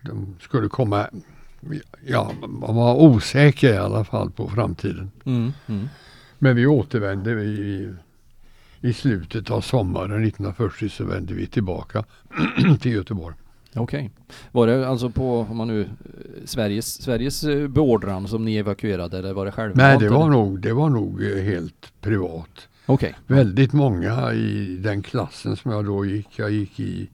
de 0.00 0.36
skulle 0.40 0.68
komma, 0.68 1.08
ja 2.06 2.32
man 2.48 2.76
var 2.76 2.94
osäker 2.94 3.74
i 3.74 3.76
alla 3.76 4.04
fall 4.04 4.30
på 4.30 4.48
framtiden. 4.48 5.10
Mm. 5.24 5.52
Mm. 5.66 5.88
Men 6.38 6.56
vi 6.56 6.66
återvände 6.66 7.30
i, 7.30 7.94
i 8.80 8.92
slutet 8.92 9.50
av 9.50 9.60
sommaren 9.60 10.24
1940 10.24 10.88
så 10.88 11.04
vände 11.04 11.34
vi 11.34 11.46
tillbaka 11.46 12.04
till 12.80 12.92
Göteborg. 12.92 13.34
Okej. 13.74 14.10
Var 14.52 14.66
det 14.66 14.88
alltså 14.88 15.10
på, 15.10 15.40
om 15.40 15.56
man 15.56 15.68
nu, 15.68 15.80
eh, 15.80 15.88
Sveriges, 16.44 17.02
Sveriges 17.02 17.44
eh, 17.44 17.68
beordran 17.68 18.28
som 18.28 18.44
ni 18.44 18.56
evakuerade 18.56 19.18
eller 19.18 19.32
var 19.32 19.46
det 19.46 19.52
självmant? 19.52 19.76
Nej, 19.76 19.98
det 19.98 20.08
var, 20.08 20.20
eller? 20.20 20.30
nog, 20.30 20.60
det 20.60 20.72
var 20.72 20.88
nog 20.88 21.22
eh, 21.22 21.42
helt 21.42 21.92
privat. 22.00 22.68
Okej. 22.86 23.14
Väldigt 23.26 23.72
många 23.72 24.32
i 24.32 24.76
den 24.80 25.02
klassen 25.02 25.56
som 25.56 25.70
jag 25.70 25.84
då 25.84 26.04
gick. 26.04 26.28
Jag 26.38 26.50
gick 26.50 26.80
i 26.80 27.08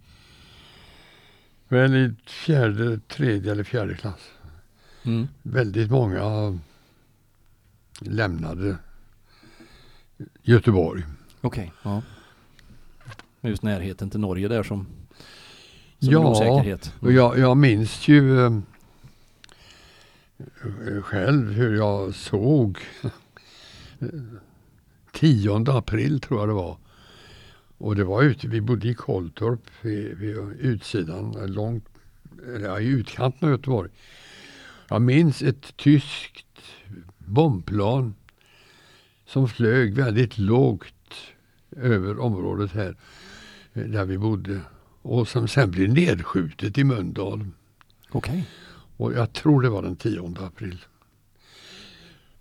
väl 1.69 1.95
i 1.95 2.15
fjärde, 2.27 3.01
tredje 3.09 3.53
eller 3.53 3.65
fjärde 3.65 3.95
klass. 3.95 4.31
Mm. 5.05 5.29
Väldigt 5.43 5.91
många 5.91 6.59
lämnade 8.01 8.77
Göteborg. 10.43 11.03
Okej. 11.41 11.73
Ja. 11.83 12.03
Med 13.41 13.51
Just 13.51 13.63
närheten 13.63 14.11
till 14.11 14.21
Norge 14.21 14.49
där 14.49 14.63
som, 14.63 14.87
som 15.99 16.13
Ja, 16.13 16.21
en 16.21 16.27
osäkerhet. 16.27 16.95
Och 17.01 17.13
jag, 17.13 17.39
jag 17.39 17.57
minns 17.57 18.09
ju 18.09 18.47
eh, 18.47 18.53
själv 21.03 21.53
hur 21.53 21.77
jag 21.77 22.15
såg 22.15 22.79
10 25.13 25.65
april 25.69 26.21
tror 26.21 26.41
jag 26.41 26.49
det 26.49 26.53
var. 26.53 26.77
Och 27.79 27.97
det 27.97 28.05
var 28.05 28.23
ute, 28.23 28.49
vi 28.49 28.61
bodde 28.61 28.89
i 28.89 28.95
Kolltorp 28.95 29.61
vid, 29.81 30.19
vid 30.19 30.37
utsidan, 30.61 31.33
långt, 31.47 31.89
eller 32.47 32.69
ja, 32.69 32.81
i 32.81 32.87
utkanten 32.87 33.49
av 33.49 33.55
Göteborg. 33.55 33.91
Jag 34.89 35.03
minns 35.03 35.43
ett 35.43 35.77
tyskt 35.77 36.47
bombplan 37.19 38.15
som 39.35 39.49
flög 39.49 39.95
väldigt 39.95 40.39
lågt 40.39 41.15
över 41.77 42.19
området 42.19 42.73
här 42.73 42.97
eh, 43.73 43.83
där 43.83 44.05
vi 44.05 44.19
bodde 44.19 44.61
och 45.03 45.29
som 45.29 45.49
sen 45.49 45.71
blev 45.71 45.89
nedskjutet 45.89 46.79
i 46.79 46.85
Mölndal. 46.85 47.47
Okej. 48.11 48.49
Och 48.97 49.13
jag 49.13 49.33
tror 49.33 49.63
det 49.63 49.69
var 49.69 49.83
den 49.83 49.97
10 49.97 50.35
april. 50.41 50.85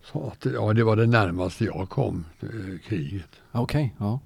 Så 0.03 0.27
att, 0.27 0.45
ja, 0.53 0.73
det 0.73 0.83
var 0.83 0.95
det 0.95 1.05
närmaste 1.05 1.65
jag 1.65 1.89
kom 1.89 2.25
eh, 2.41 2.79
kriget. 2.87 3.41
Okej, 3.51 3.95
ja. 3.99 4.19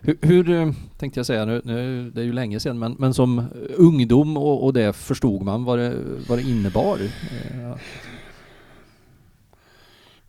Hur, 0.00 0.18
hur 0.20 0.50
eh, 0.50 0.72
tänkte 0.98 1.18
jag 1.18 1.26
säga, 1.26 1.44
nu, 1.44 1.60
nu, 1.64 2.10
det 2.10 2.20
är 2.20 2.24
ju 2.24 2.32
länge 2.32 2.60
sedan, 2.60 2.78
men, 2.78 2.96
men 2.98 3.14
som 3.14 3.44
ungdom 3.76 4.36
och, 4.36 4.64
och 4.64 4.72
det 4.72 4.92
förstod 4.92 5.42
man 5.42 5.64
vad 5.64 5.78
det, 5.78 5.96
vad 6.28 6.38
det 6.38 6.42
innebar? 6.42 6.98
Eh, 7.00 7.76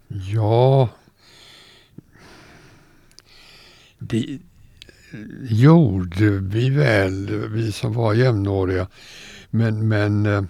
Ja, 0.08 0.90
det 4.08 4.40
gjorde 5.50 6.30
vi 6.30 6.70
väl, 6.70 7.48
vi 7.48 7.72
som 7.72 7.94
var 7.94 8.14
jämnåriga. 8.14 8.88
Men, 9.50 9.88
men 9.88 10.26
eh, 10.26 10.44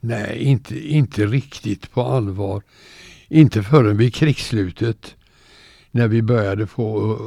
nej, 0.00 0.38
inte, 0.38 0.88
inte 0.88 1.26
riktigt 1.26 1.90
på 1.90 2.02
allvar. 2.02 2.62
Inte 3.28 3.62
förrän 3.62 3.96
vid 3.96 4.14
krigsslutet 4.14 5.16
när 5.90 6.08
vi 6.08 6.22
började 6.22 6.66
få 6.66 7.12
eh, 7.12 7.18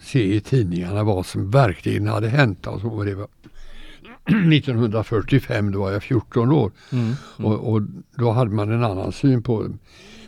se 0.00 0.34
i 0.34 0.40
tidningarna 0.40 1.04
vad 1.04 1.26
som 1.26 1.50
verkligen 1.50 2.06
hade 2.06 2.28
hänt. 2.28 2.66
Alltså, 2.66 3.02
det 3.04 3.14
var 3.14 3.28
1945, 4.52 5.72
då 5.72 5.80
var 5.80 5.92
jag 5.92 6.02
14 6.02 6.52
år. 6.52 6.72
mm, 6.92 7.04
mm. 7.04 7.16
Och, 7.36 7.72
och 7.72 7.82
då 8.16 8.30
hade 8.30 8.50
man 8.50 8.72
en 8.72 8.84
annan 8.84 9.12
syn 9.12 9.42
på 9.42 9.62
det. 9.62 9.72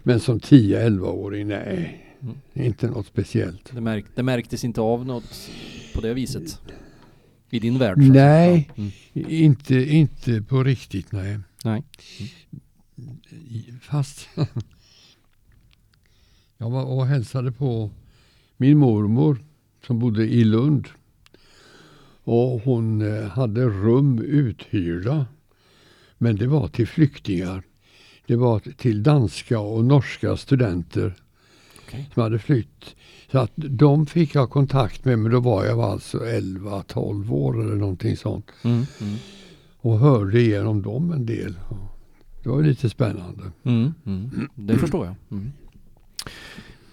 Men 0.02 0.20
som 0.20 0.40
10-11-åring, 0.40 1.48
nej, 1.48 2.09
Mm. 2.22 2.36
inte 2.54 2.86
något 2.90 3.06
speciellt. 3.06 3.72
Det, 3.74 3.80
märk, 3.80 4.04
det 4.14 4.22
märktes 4.22 4.64
inte 4.64 4.80
av 4.80 5.06
något 5.06 5.50
på 5.94 6.00
det 6.00 6.14
viset? 6.14 6.60
I 7.50 7.58
din 7.58 7.78
värld? 7.78 7.98
Nej. 7.98 8.70
Mm. 8.76 8.90
Inte, 9.14 9.74
inte 9.74 10.42
på 10.42 10.64
riktigt, 10.64 11.12
nej. 11.12 11.38
Nej. 11.64 11.82
I- 13.48 13.72
Fast 13.82 14.28
jag 16.58 16.70
var 16.70 16.84
och 16.84 17.06
hälsade 17.06 17.52
på 17.52 17.90
min 18.56 18.78
mormor 18.78 19.38
som 19.86 19.98
bodde 19.98 20.24
i 20.26 20.44
Lund. 20.44 20.88
Och 22.24 22.60
hon 22.60 23.02
eh, 23.16 23.24
hade 23.28 23.64
rum 23.64 24.18
uthyrda. 24.18 25.26
Men 26.18 26.36
det 26.36 26.46
var 26.46 26.68
till 26.68 26.88
flyktingar. 26.88 27.62
Det 28.26 28.36
var 28.36 28.58
till 28.60 29.02
danska 29.02 29.58
och 29.60 29.84
norska 29.84 30.36
studenter 30.36 31.14
Okej. 31.90 32.10
som 32.14 32.22
hade 32.22 32.38
flytt. 32.38 32.96
Så 33.32 33.38
att 33.38 33.52
de 33.54 34.06
fick 34.06 34.34
jag 34.34 34.50
kontakt 34.50 35.04
med, 35.04 35.18
men 35.18 35.32
då 35.32 35.40
var 35.40 35.64
jag 35.64 35.80
alltså 35.80 36.18
11-12 36.18 37.32
år 37.32 37.60
eller 37.60 37.76
någonting 37.76 38.16
sånt. 38.16 38.46
Mm, 38.64 38.86
mm. 39.00 39.16
Och 39.80 39.98
hörde 39.98 40.40
igenom 40.40 40.82
dem 40.82 41.12
en 41.12 41.26
del. 41.26 41.54
Det 42.42 42.48
var 42.48 42.62
lite 42.62 42.90
spännande. 42.90 43.42
Mm, 43.62 43.94
mm. 44.06 44.48
Det 44.54 44.78
förstår 44.78 45.06
jag. 45.06 45.14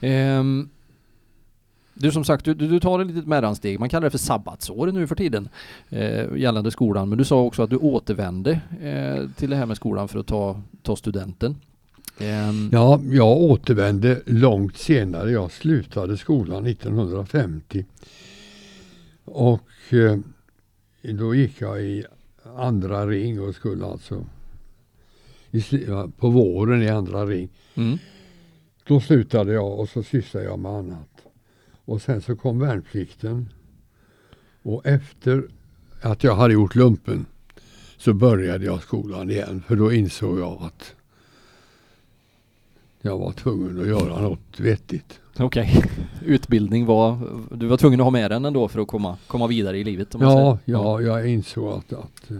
Ehm, 0.01 0.69
du 1.93 2.11
som 2.11 2.23
sagt, 2.23 2.45
du, 2.45 2.53
du 2.53 2.67
du 2.67 2.79
tar 2.79 2.99
ett 2.99 3.07
litet 3.07 3.27
mellansteg. 3.27 3.79
Man 3.79 3.89
kallar 3.89 4.03
det 4.03 4.11
för 4.11 4.17
sabbatsår 4.17 4.91
nu 4.91 5.07
för 5.07 5.15
tiden 5.15 5.49
eh, 5.89 6.37
gällande 6.37 6.71
skolan. 6.71 7.09
Men 7.09 7.17
du 7.17 7.23
sa 7.23 7.41
också 7.41 7.63
att 7.63 7.69
du 7.69 7.77
återvände 7.77 8.51
eh, 8.81 9.29
till 9.35 9.49
det 9.49 9.55
här 9.55 9.65
med 9.65 9.77
skolan 9.77 10.07
för 10.07 10.19
att 10.19 10.27
ta, 10.27 10.61
ta 10.81 10.95
studenten. 10.95 11.55
Ehm, 12.19 12.69
Ja, 12.71 13.01
jag 13.11 13.37
återvände 13.37 14.21
långt 14.25 14.77
senare. 14.77 15.31
Jag 15.31 15.51
slutade 15.51 16.17
skolan 16.17 16.65
1950. 16.65 17.85
Och 19.25 19.93
eh, 19.93 20.17
då 21.13 21.35
gick 21.35 21.61
jag 21.61 21.81
i 21.81 22.05
andra 22.57 23.07
ring 23.07 23.41
och 23.41 23.55
skulle 23.55 23.85
alltså 23.85 24.25
i, 25.51 25.63
på 26.17 26.29
våren 26.29 26.83
i 26.83 26.89
andra 26.89 27.25
ring. 27.25 27.49
Mm. 27.75 27.97
Då 28.87 29.01
slutade 29.01 29.53
jag 29.53 29.79
och 29.79 29.89
så 29.89 30.03
sysslade 30.03 30.45
jag 30.45 30.59
med 30.59 30.71
annat. 30.71 31.09
Och 31.85 32.01
sen 32.01 32.21
så 32.21 32.35
kom 32.35 32.59
värnplikten. 32.59 33.49
Och 34.61 34.85
efter 34.85 35.47
att 36.01 36.23
jag 36.23 36.35
hade 36.35 36.53
gjort 36.53 36.75
lumpen 36.75 37.25
så 37.97 38.13
började 38.13 38.65
jag 38.65 38.81
skolan 38.81 39.29
igen. 39.29 39.63
För 39.67 39.75
då 39.75 39.93
insåg 39.93 40.39
jag 40.39 40.61
att 40.61 40.95
jag 43.07 43.17
var 43.17 43.31
tvungen 43.31 43.81
att 43.81 43.87
göra 43.87 44.21
något 44.21 44.59
vettigt. 44.59 45.19
Okej. 45.39 45.83
Utbildning 46.25 46.85
var, 46.85 47.17
du 47.51 47.67
var 47.67 47.77
tvungen 47.77 47.99
att 47.99 48.03
ha 48.03 48.11
med 48.11 48.31
den 48.31 48.45
ändå 48.45 48.67
för 48.67 48.79
att 48.79 48.87
komma, 48.87 49.17
komma 49.27 49.47
vidare 49.47 49.77
i 49.77 49.83
livet 49.83 50.15
om 50.15 50.21
man 50.21 50.31
Ja, 50.37 50.57
säger. 50.65 50.77
ja, 50.79 51.01
jag 51.01 51.29
insåg 51.29 51.73
att, 51.73 51.93
att 51.93 52.31
eh, 52.31 52.37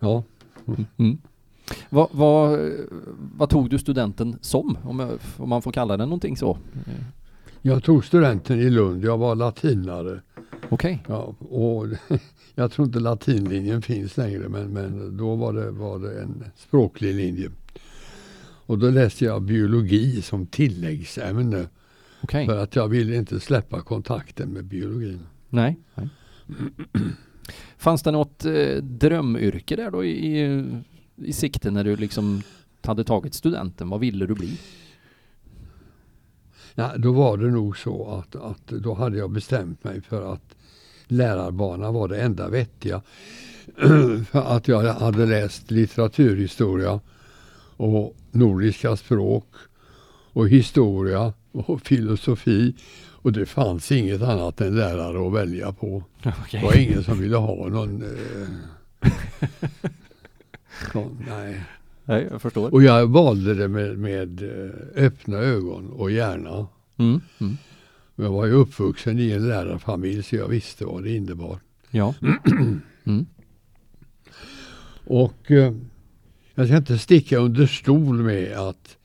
ja, 0.00 0.22
Mm. 0.96 1.18
Vad, 1.90 2.08
vad, 2.12 2.60
vad 3.36 3.48
tog 3.48 3.70
du 3.70 3.78
studenten 3.78 4.38
som? 4.40 4.78
Om, 4.84 5.00
jag, 5.00 5.10
om 5.36 5.48
man 5.48 5.62
får 5.62 5.72
kalla 5.72 5.96
den 5.96 6.08
någonting 6.08 6.36
så? 6.36 6.58
Jag 7.62 7.84
tog 7.84 8.04
studenten 8.04 8.60
i 8.60 8.70
Lund. 8.70 9.04
Jag 9.04 9.18
var 9.18 9.34
latinare. 9.34 10.20
Okej. 10.68 11.02
Ja, 11.08 11.34
och 11.38 11.86
jag 12.54 12.72
tror 12.72 12.86
inte 12.86 13.00
latinlinjen 13.00 13.82
finns 13.82 14.16
längre 14.16 14.48
men, 14.48 14.68
men 14.72 15.16
då 15.16 15.34
var 15.34 15.52
det, 15.52 15.70
var 15.70 15.98
det 15.98 16.20
en 16.22 16.44
språklig 16.56 17.14
linje. 17.14 17.50
Och 18.72 18.78
då 18.78 18.90
läste 18.90 19.24
jag 19.24 19.42
biologi 19.42 20.22
som 20.22 20.46
tilläggsämne 20.46 21.68
Okej. 22.22 22.46
för 22.46 22.58
att 22.58 22.76
jag 22.76 22.88
ville 22.88 23.16
inte 23.16 23.40
släppa 23.40 23.80
kontakten 23.80 24.48
med 24.48 24.64
biologin. 24.64 25.26
Nej. 25.48 25.78
Nej. 25.94 26.08
Fanns 27.76 28.02
det 28.02 28.10
något 28.10 28.44
eh, 28.44 28.76
drömyrke 28.82 29.76
där 29.76 29.90
då 29.90 30.04
i, 30.04 30.40
i, 30.40 30.64
i 31.16 31.32
sikte 31.32 31.70
när 31.70 31.84
du 31.84 31.96
liksom 31.96 32.42
hade 32.82 33.04
tagit 33.04 33.34
studenten? 33.34 33.88
Vad 33.88 34.00
ville 34.00 34.26
du 34.26 34.34
bli? 34.34 34.58
Ja, 36.74 36.92
då 36.96 37.12
var 37.12 37.36
det 37.36 37.50
nog 37.50 37.78
så 37.78 38.10
att, 38.10 38.36
att 38.36 38.66
då 38.66 38.94
hade 38.94 39.18
jag 39.18 39.30
bestämt 39.30 39.84
mig 39.84 40.00
för 40.00 40.32
att 40.32 40.56
lärarbanan 41.06 41.94
var 41.94 42.08
det 42.08 42.22
enda 42.22 42.48
vettiga. 42.48 43.02
för 44.30 44.56
att 44.56 44.68
jag 44.68 44.94
hade 44.94 45.26
läst 45.26 45.70
litteraturhistoria 45.70 47.00
och 47.76 48.16
nordiska 48.30 48.96
språk 48.96 49.46
och 50.32 50.48
historia 50.48 51.32
och 51.52 51.80
filosofi. 51.80 52.74
Och 53.10 53.32
det 53.32 53.46
fanns 53.46 53.92
inget 53.92 54.22
annat 54.22 54.60
än 54.60 54.76
lärare 54.76 55.26
att 55.26 55.32
välja 55.32 55.72
på. 55.72 56.02
Okej. 56.18 56.60
Det 56.60 56.66
var 56.66 56.76
ingen 56.76 57.04
som 57.04 57.18
ville 57.18 57.36
ha 57.36 57.68
någon... 57.68 58.02
Eh, 58.02 58.48
någon 60.94 61.24
nej. 61.28 61.64
Nej, 62.04 62.28
jag 62.30 62.42
förstår. 62.42 62.74
Och 62.74 62.82
jag 62.82 63.06
valde 63.06 63.54
det 63.54 63.68
med, 63.68 63.98
med 63.98 64.42
eh, 64.42 65.04
öppna 65.04 65.36
ögon 65.36 65.90
och 65.90 66.10
hjärna. 66.10 66.66
Mm. 66.96 67.20
Mm. 67.40 67.56
Jag 68.16 68.30
var 68.30 68.46
ju 68.46 68.52
uppvuxen 68.52 69.18
i 69.18 69.30
en 69.30 69.48
lärarfamilj 69.48 70.22
så 70.22 70.36
jag 70.36 70.48
visste 70.48 70.84
vad 70.84 71.02
det 71.02 71.10
innebar. 71.16 71.60
Ja. 71.90 72.14
Mm. 73.04 73.26
Och 75.06 75.50
eh, 75.50 75.74
jag 76.54 76.66
ska 76.66 76.76
inte 76.76 76.98
sticka 76.98 77.38
under 77.38 77.66
stol 77.66 78.22
med 78.22 78.58
att 78.58 78.96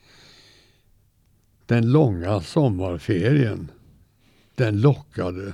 den 1.66 1.92
långa 1.92 2.42
sommarferien, 2.42 3.72
den 4.56 4.82
lockade. 4.82 5.54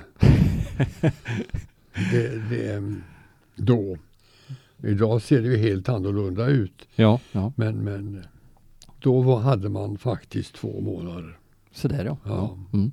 det, 2.12 2.50
det, 2.50 2.94
då. 3.56 3.98
Idag 4.82 5.22
ser 5.22 5.42
det 5.42 5.48
ju 5.48 5.56
helt 5.56 5.88
annorlunda 5.88 6.46
ut. 6.46 6.88
Ja, 6.94 7.20
ja. 7.32 7.52
Men, 7.56 7.84
men 7.84 8.24
då 8.98 9.22
var, 9.22 9.40
hade 9.40 9.68
man 9.68 9.98
faktiskt 9.98 10.54
två 10.54 10.80
månader. 10.80 11.38
Så 11.72 11.88
där 11.88 12.04
ja. 12.04 12.18
Ja. 12.24 12.58
Mm. 12.72 12.92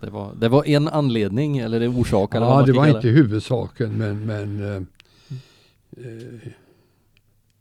Det, 0.00 0.10
var, 0.10 0.34
det 0.34 0.48
var 0.48 0.68
en 0.68 0.88
anledning 0.88 1.58
eller 1.58 1.80
det 1.80 1.88
orsak 1.88 2.34
eller 2.34 2.46
Ja, 2.46 2.62
det 2.62 2.72
var 2.72 2.86
inte 2.86 3.08
huvudsaken 3.08 3.92
men, 3.92 4.26
men 4.26 4.62
eh, 4.62 4.82
eh, 5.96 6.52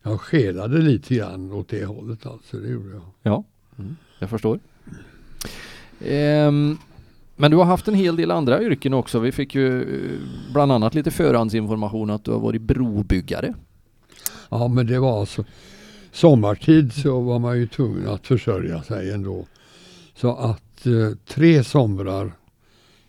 jag 0.03 0.21
skelade 0.21 0.77
lite 0.77 1.15
grann 1.15 1.51
åt 1.51 1.67
det 1.69 1.85
hållet 1.85 2.25
alltså. 2.25 2.57
Det 2.57 2.69
gjorde 2.69 2.89
jag. 2.89 3.01
Ja, 3.21 3.43
mm. 3.77 3.95
jag 4.19 4.29
förstår. 4.29 4.59
Ehm, 6.05 6.77
men 7.35 7.51
du 7.51 7.57
har 7.57 7.65
haft 7.65 7.87
en 7.87 7.95
hel 7.95 8.15
del 8.15 8.31
andra 8.31 8.61
yrken 8.61 8.93
också. 8.93 9.19
Vi 9.19 9.31
fick 9.31 9.55
ju 9.55 9.81
eh, 9.81 10.19
bland 10.53 10.71
annat 10.71 10.95
lite 10.95 11.11
förhandsinformation 11.11 12.09
att 12.09 12.23
du 12.23 12.31
har 12.31 12.39
varit 12.39 12.61
brobyggare. 12.61 13.53
Ja, 14.49 14.67
men 14.67 14.87
det 14.87 14.99
var 14.99 15.19
alltså 15.19 15.43
sommartid 16.11 16.93
så 16.93 17.19
var 17.21 17.39
man 17.39 17.57
ju 17.57 17.67
tvungen 17.67 18.07
att 18.07 18.27
försörja 18.27 18.83
sig 18.83 19.11
ändå. 19.11 19.45
Så 20.15 20.35
att 20.35 20.85
eh, 20.85 21.17
tre 21.27 21.63
somrar 21.63 22.31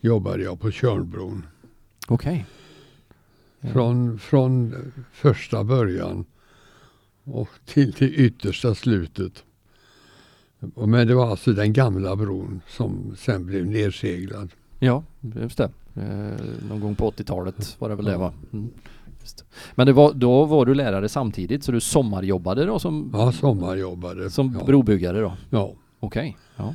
jobbade 0.01 0.43
jag 0.43 0.59
på 0.59 0.71
Tjörnbron. 0.71 1.45
Okej. 2.07 2.45
Ja. 3.59 3.69
Från, 3.69 4.19
från 4.19 4.75
första 5.11 5.63
början 5.63 6.25
och 7.23 7.49
till 7.65 7.91
det 7.91 8.05
yttersta 8.09 8.75
slutet. 8.75 9.43
Men 10.75 11.07
det 11.07 11.15
var 11.15 11.29
alltså 11.31 11.51
den 11.53 11.73
gamla 11.73 12.15
bron 12.15 12.61
som 12.67 13.15
sen 13.17 13.45
blev 13.45 13.65
nedseglad. 13.65 14.51
Ja, 14.79 15.03
just 15.35 15.57
det. 15.57 15.71
Eh, 15.95 16.45
någon 16.69 16.79
gång 16.79 16.95
på 16.95 17.11
80-talet 17.11 17.75
var 17.79 17.89
det 17.89 17.95
väl 17.95 18.05
det 18.05 18.17
va? 18.17 18.33
Mm. 18.53 18.69
Men 19.75 19.87
det 19.87 19.93
var, 19.93 20.13
då 20.13 20.45
var 20.45 20.65
du 20.65 20.73
lärare 20.75 21.09
samtidigt 21.09 21.63
så 21.63 21.71
du 21.71 21.79
sommarjobbade 21.81 22.65
då 22.65 22.79
som, 22.79 23.09
Ja, 23.13 23.31
sommarjobbade. 23.31 24.29
som 24.29 24.55
ja. 24.59 24.65
brobyggare 24.65 25.19
då? 25.21 25.33
Ja. 25.49 25.73
Okej. 25.99 26.37
Ja. 26.55 26.73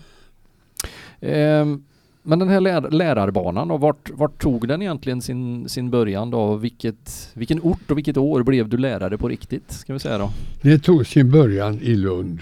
Ehm, 1.20 1.84
men 2.22 2.38
den 2.38 2.48
här 2.48 2.60
lär, 2.60 2.90
lärarbanan 2.90 3.68
då, 3.68 3.76
vart, 3.76 4.10
vart 4.10 4.42
tog 4.42 4.68
den 4.68 4.82
egentligen 4.82 5.22
sin, 5.22 5.68
sin 5.68 5.90
början 5.90 6.30
då? 6.30 6.56
Vilket, 6.56 7.30
vilken 7.34 7.60
ort 7.60 7.90
och 7.90 7.96
vilket 7.98 8.16
år 8.16 8.42
blev 8.42 8.68
du 8.68 8.76
lärare 8.76 9.18
på 9.18 9.28
riktigt? 9.28 9.70
Ska 9.72 9.92
vi 9.92 9.98
säga 9.98 10.18
då? 10.18 10.30
Det 10.62 10.78
tog 10.78 11.06
sin 11.06 11.30
början 11.30 11.80
i 11.80 11.94
Lund. 11.94 12.40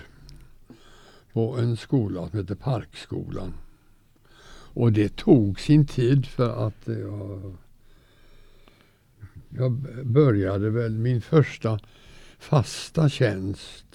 På 1.33 1.57
en 1.57 1.77
skola 1.77 2.29
som 2.29 2.39
heter 2.39 2.55
Parkskolan. 2.55 3.53
Och 4.75 4.93
det 4.93 5.17
tog 5.17 5.61
sin 5.61 5.87
tid 5.87 6.27
för 6.27 6.67
att 6.67 6.83
jag, 6.87 7.57
jag 9.49 9.73
började 10.07 10.71
väl 10.71 10.99
min 10.99 11.21
första 11.21 11.79
fasta 12.39 13.09
tjänst 13.09 13.87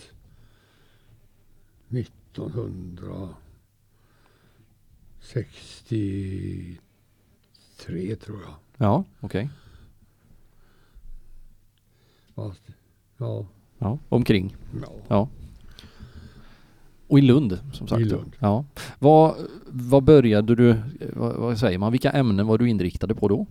1963 5.36 8.16
tror 8.16 8.42
jag. 8.42 8.54
Ja, 8.78 9.04
okej. 9.20 9.50
Fast, 12.36 12.62
ja, 13.18 13.46
Ja, 13.78 14.00
omkring. 14.10 14.56
ja. 14.82 14.92
Ja. 15.08 15.30
Och 17.08 17.20
i 17.20 17.22
Lund 17.22 17.60
som 17.74 17.88
sagt. 17.88 18.02
I. 18.02 18.06
Lund. 18.06 18.36
Ja. 18.40 18.66
Vad, 19.00 19.36
vad 19.68 20.04
började 20.04 20.56
du, 20.56 20.76
vad, 21.14 21.36
vad 21.36 21.60
säger 21.60 21.78
man, 21.78 21.92
vilka 21.92 22.12
ämnen 22.12 22.48
var 22.48 22.58
du 22.58 22.70
inriktade 22.70 23.16
på 23.16 23.28
då? 23.28 23.46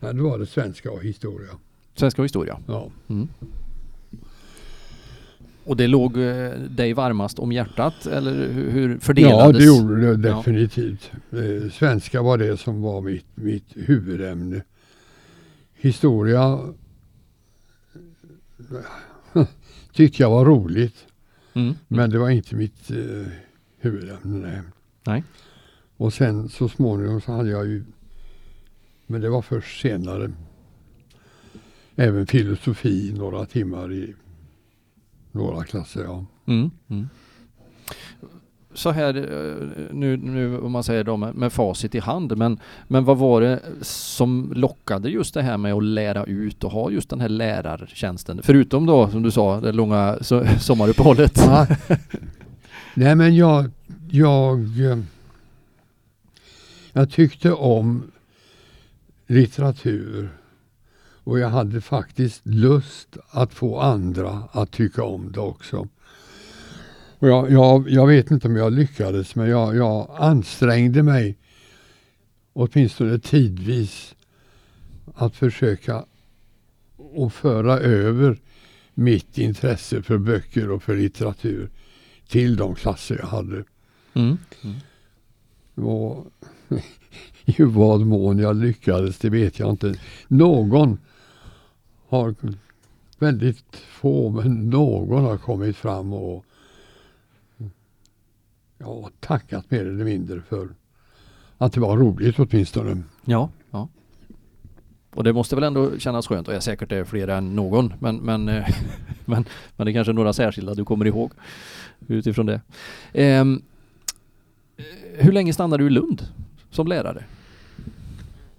Nej, 0.00 0.14
då 0.14 0.28
var 0.30 0.38
det 0.38 0.46
svenska 0.46 0.90
och 0.92 1.02
historia. 1.02 1.48
Svenska 1.94 2.22
och 2.22 2.26
historia. 2.26 2.58
Ja. 2.66 2.90
Mm. 3.08 3.28
Och 5.64 5.76
det 5.76 5.86
låg 5.86 6.16
eh, 6.16 6.50
dig 6.70 6.92
varmast 6.92 7.38
om 7.38 7.52
hjärtat 7.52 8.06
eller 8.06 8.48
hur, 8.48 8.70
hur 8.70 8.88
Ja, 8.94 9.00
fördelades? 9.00 9.58
det 9.58 9.64
gjorde 9.64 10.00
det 10.00 10.16
definitivt. 10.16 11.10
Eh, 11.32 11.70
svenska 11.72 12.22
var 12.22 12.38
det 12.38 12.56
som 12.56 12.82
var 12.82 13.00
mitt, 13.00 13.26
mitt 13.34 13.66
huvudämne. 13.74 14.62
Historia 15.74 16.58
tyckte 19.92 20.22
jag 20.22 20.30
var 20.30 20.44
roligt, 20.44 21.06
Mm. 21.54 21.74
men 21.88 22.10
det 22.10 22.18
var 22.18 22.30
inte 22.30 22.54
mitt 22.56 22.90
eh, 22.90 23.26
huvudämne. 23.78 24.48
Nej. 24.48 24.60
Nej. 25.06 25.24
Och 25.96 26.12
sen 26.12 26.48
så 26.48 26.68
småningom 26.68 27.20
så 27.20 27.32
hade 27.32 27.50
jag 27.50 27.66
ju, 27.66 27.84
men 29.06 29.20
det 29.20 29.28
var 29.28 29.42
först 29.42 29.80
senare, 29.80 30.32
även 31.96 32.26
filosofi 32.26 33.12
några 33.16 33.46
timmar 33.46 33.92
i 33.92 34.14
några 35.32 35.64
klasser. 35.64 36.04
Ja. 36.04 36.24
Mm. 36.46 36.70
Mm. 36.88 37.08
så 38.74 38.90
här 38.90 39.16
eh, 39.16 39.68
nu, 39.92 40.16
nu 40.16 40.58
om 40.58 40.72
man 40.72 40.84
säger 40.84 41.04
då 41.04 41.16
med, 41.16 41.34
med 41.34 41.52
facit 41.52 41.94
i 41.94 41.98
hand, 41.98 42.36
men, 42.36 42.58
men 42.88 43.04
vad 43.04 43.18
var 43.18 43.40
det 43.40 43.60
som 43.82 44.52
lockade 44.54 45.08
just 45.10 45.34
det 45.34 45.42
här 45.42 45.56
med 45.56 45.74
att 45.74 45.84
lära 45.84 46.24
ut 46.24 46.64
och 46.64 46.70
ha 46.70 46.90
just 46.90 47.10
den 47.10 47.20
här 47.20 47.28
lärartjänsten? 47.28 48.40
Förutom 48.42 48.86
då 48.86 49.10
som 49.10 49.22
du 49.22 49.30
sa, 49.30 49.60
det 49.60 49.72
långa 49.72 50.18
so 50.20 50.44
sommaruppehållet. 50.58 51.42
Ja. 51.46 51.66
Nej 52.94 53.14
men 53.14 53.36
jag, 53.36 53.70
jag, 54.10 54.58
eh, 54.60 54.98
jag 56.92 57.10
tyckte 57.10 57.52
om 57.52 58.02
litteratur 59.26 60.30
och 61.30 61.38
jag 61.38 61.48
hade 61.48 61.80
faktiskt 61.80 62.46
lust 62.46 63.16
att 63.30 63.54
få 63.54 63.80
andra 63.80 64.42
att 64.52 64.70
tycka 64.70 65.04
om 65.04 65.32
det 65.32 65.40
också. 65.40 65.88
Och 67.18 67.28
jag, 67.28 67.50
jag, 67.50 67.90
jag 67.90 68.06
vet 68.06 68.30
inte 68.30 68.48
om 68.48 68.56
jag 68.56 68.72
lyckades 68.72 69.34
men 69.34 69.48
jag, 69.48 69.76
jag 69.76 70.16
ansträngde 70.18 71.02
mig 71.02 71.38
åtminstone 72.52 73.18
tidvis 73.18 74.14
att 75.14 75.36
försöka 75.36 76.04
att 77.16 77.32
föra 77.32 77.78
över 77.78 78.38
mitt 78.94 79.38
intresse 79.38 80.02
för 80.02 80.18
böcker 80.18 80.70
och 80.70 80.82
för 80.82 80.96
litteratur 80.96 81.70
till 82.28 82.56
de 82.56 82.74
klasser 82.74 83.18
jag 83.18 83.26
hade. 83.26 83.64
Mm. 84.14 84.38
Mm. 84.62 85.88
Och 85.88 86.26
I 87.44 87.62
vad 87.62 88.06
mån 88.06 88.38
jag 88.38 88.56
lyckades 88.56 89.18
det 89.18 89.30
vet 89.30 89.58
jag 89.58 89.70
inte. 89.70 89.94
Någon 90.28 90.98
har, 92.10 92.34
väldigt 93.18 93.76
få, 93.76 94.30
men 94.30 94.70
någon 94.70 95.24
har 95.24 95.36
kommit 95.36 95.76
fram 95.76 96.12
och 96.12 96.44
ja, 98.78 99.10
tackat 99.20 99.70
mer 99.70 99.80
eller 99.80 100.04
mindre 100.04 100.40
för 100.40 100.68
att 101.58 101.72
det 101.72 101.80
var 101.80 101.96
roligt 101.96 102.38
åtminstone. 102.38 103.02
Ja, 103.24 103.50
ja. 103.70 103.88
Och 105.14 105.24
det 105.24 105.32
måste 105.32 105.54
väl 105.54 105.64
ändå 105.64 105.98
kännas 105.98 106.26
skönt 106.26 106.48
och 106.48 106.54
jag 106.54 106.56
är 106.56 106.60
säkert 106.60 106.88
det 106.88 106.96
är 106.96 107.04
fler 107.04 107.28
än 107.28 107.56
någon 107.56 107.92
men, 107.98 108.16
men, 108.16 108.48
eh, 108.48 108.68
men, 109.24 109.44
men 109.76 109.84
det 109.84 109.90
är 109.90 109.94
kanske 109.94 110.12
några 110.12 110.32
särskilda 110.32 110.74
du 110.74 110.84
kommer 110.84 111.06
ihåg 111.06 111.32
utifrån 112.06 112.46
det. 112.46 112.60
Ehm, 113.12 113.62
eh, 114.76 114.84
hur 115.18 115.32
länge 115.32 115.52
stannade 115.52 115.82
du 115.82 115.86
i 115.86 115.90
Lund 115.90 116.26
som 116.70 116.86
lärare? 116.86 117.24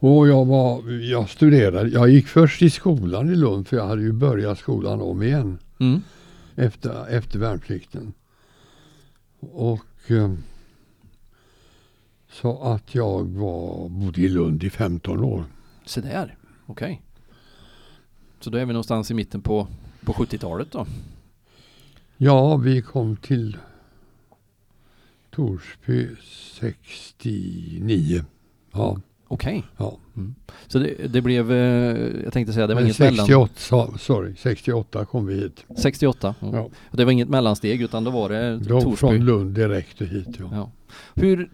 Och 0.04 0.28
jag, 0.28 0.46
var, 0.46 0.92
jag 0.92 1.30
studerade, 1.30 1.90
jag 1.90 2.10
gick 2.10 2.28
först 2.28 2.62
i 2.62 2.70
skolan 2.70 3.30
i 3.30 3.36
Lund 3.36 3.68
för 3.68 3.78
jag 3.78 3.88
hade 3.88 4.02
ju 4.02 4.12
börjat 4.12 4.60
skolan 4.60 5.02
om 5.02 5.24
igen 5.24 5.60
Mm. 5.80 6.02
efter, 6.56 7.08
efter 7.10 7.40
värnplikten. 7.40 8.14
Och 9.40 10.12
eh, 10.12 10.34
så 12.32 12.62
att 12.62 12.96
jag 12.96 13.24
var, 13.24 13.90
bodde 13.90 14.22
i 14.22 14.30
Lund 14.30 14.64
i 14.64 14.70
15 14.70 15.24
år. 15.24 15.46
Så 15.86 16.02
där, 16.02 16.38
okej. 16.66 17.02
Så 18.40 18.50
då 18.50 18.58
är 18.58 18.66
vi 18.66 18.74
någonstans 18.74 19.12
i 19.12 19.14
mitten 19.14 19.42
på, 19.42 19.68
på 20.06 20.14
70-talet 20.14 20.72
då? 20.72 20.86
Ja, 22.18 22.58
vi 22.58 22.82
kom 22.82 23.16
till 23.18 23.58
Torsby 25.30 26.10
69. 26.60 28.26
Ja, 28.72 29.00
Okej. 29.32 29.64
ja. 29.78 29.98
Så 30.68 30.80
det, 30.80 30.94
det 31.14 31.22
blev, 31.22 31.52
eh, 31.52 31.58
jag 32.24 32.34
tänkte 32.34 32.54
säga, 32.54 32.68
det 32.68 32.74
var 32.74 32.82
Men 32.82 32.88
inget 32.88 33.00
mellan... 33.00 33.16
68, 33.26 33.54
sa- 33.56 33.98
sorry, 34.00 34.36
68 34.38 35.06
kom 35.06 35.26
vi 35.26 35.34
hit. 35.36 35.66
68? 35.78 36.36
Mm. 36.42 36.56
Ja. 36.56 36.62
Och 36.62 36.98
Det 36.98 37.06
var 37.06 37.12
inget 37.12 37.30
mellansteg 37.30 37.82
utan 37.82 38.04
då 38.04 38.12
var 38.12 38.30
det 38.30 38.58
Då 38.58 38.82
Torsby? 38.82 38.98
från 38.98 39.26
Lund 39.26 39.56
direkt 39.56 40.02
hit. 40.02 40.28
Ja. 40.40 40.50
Ja. 40.54 40.72
Hur 41.16 41.50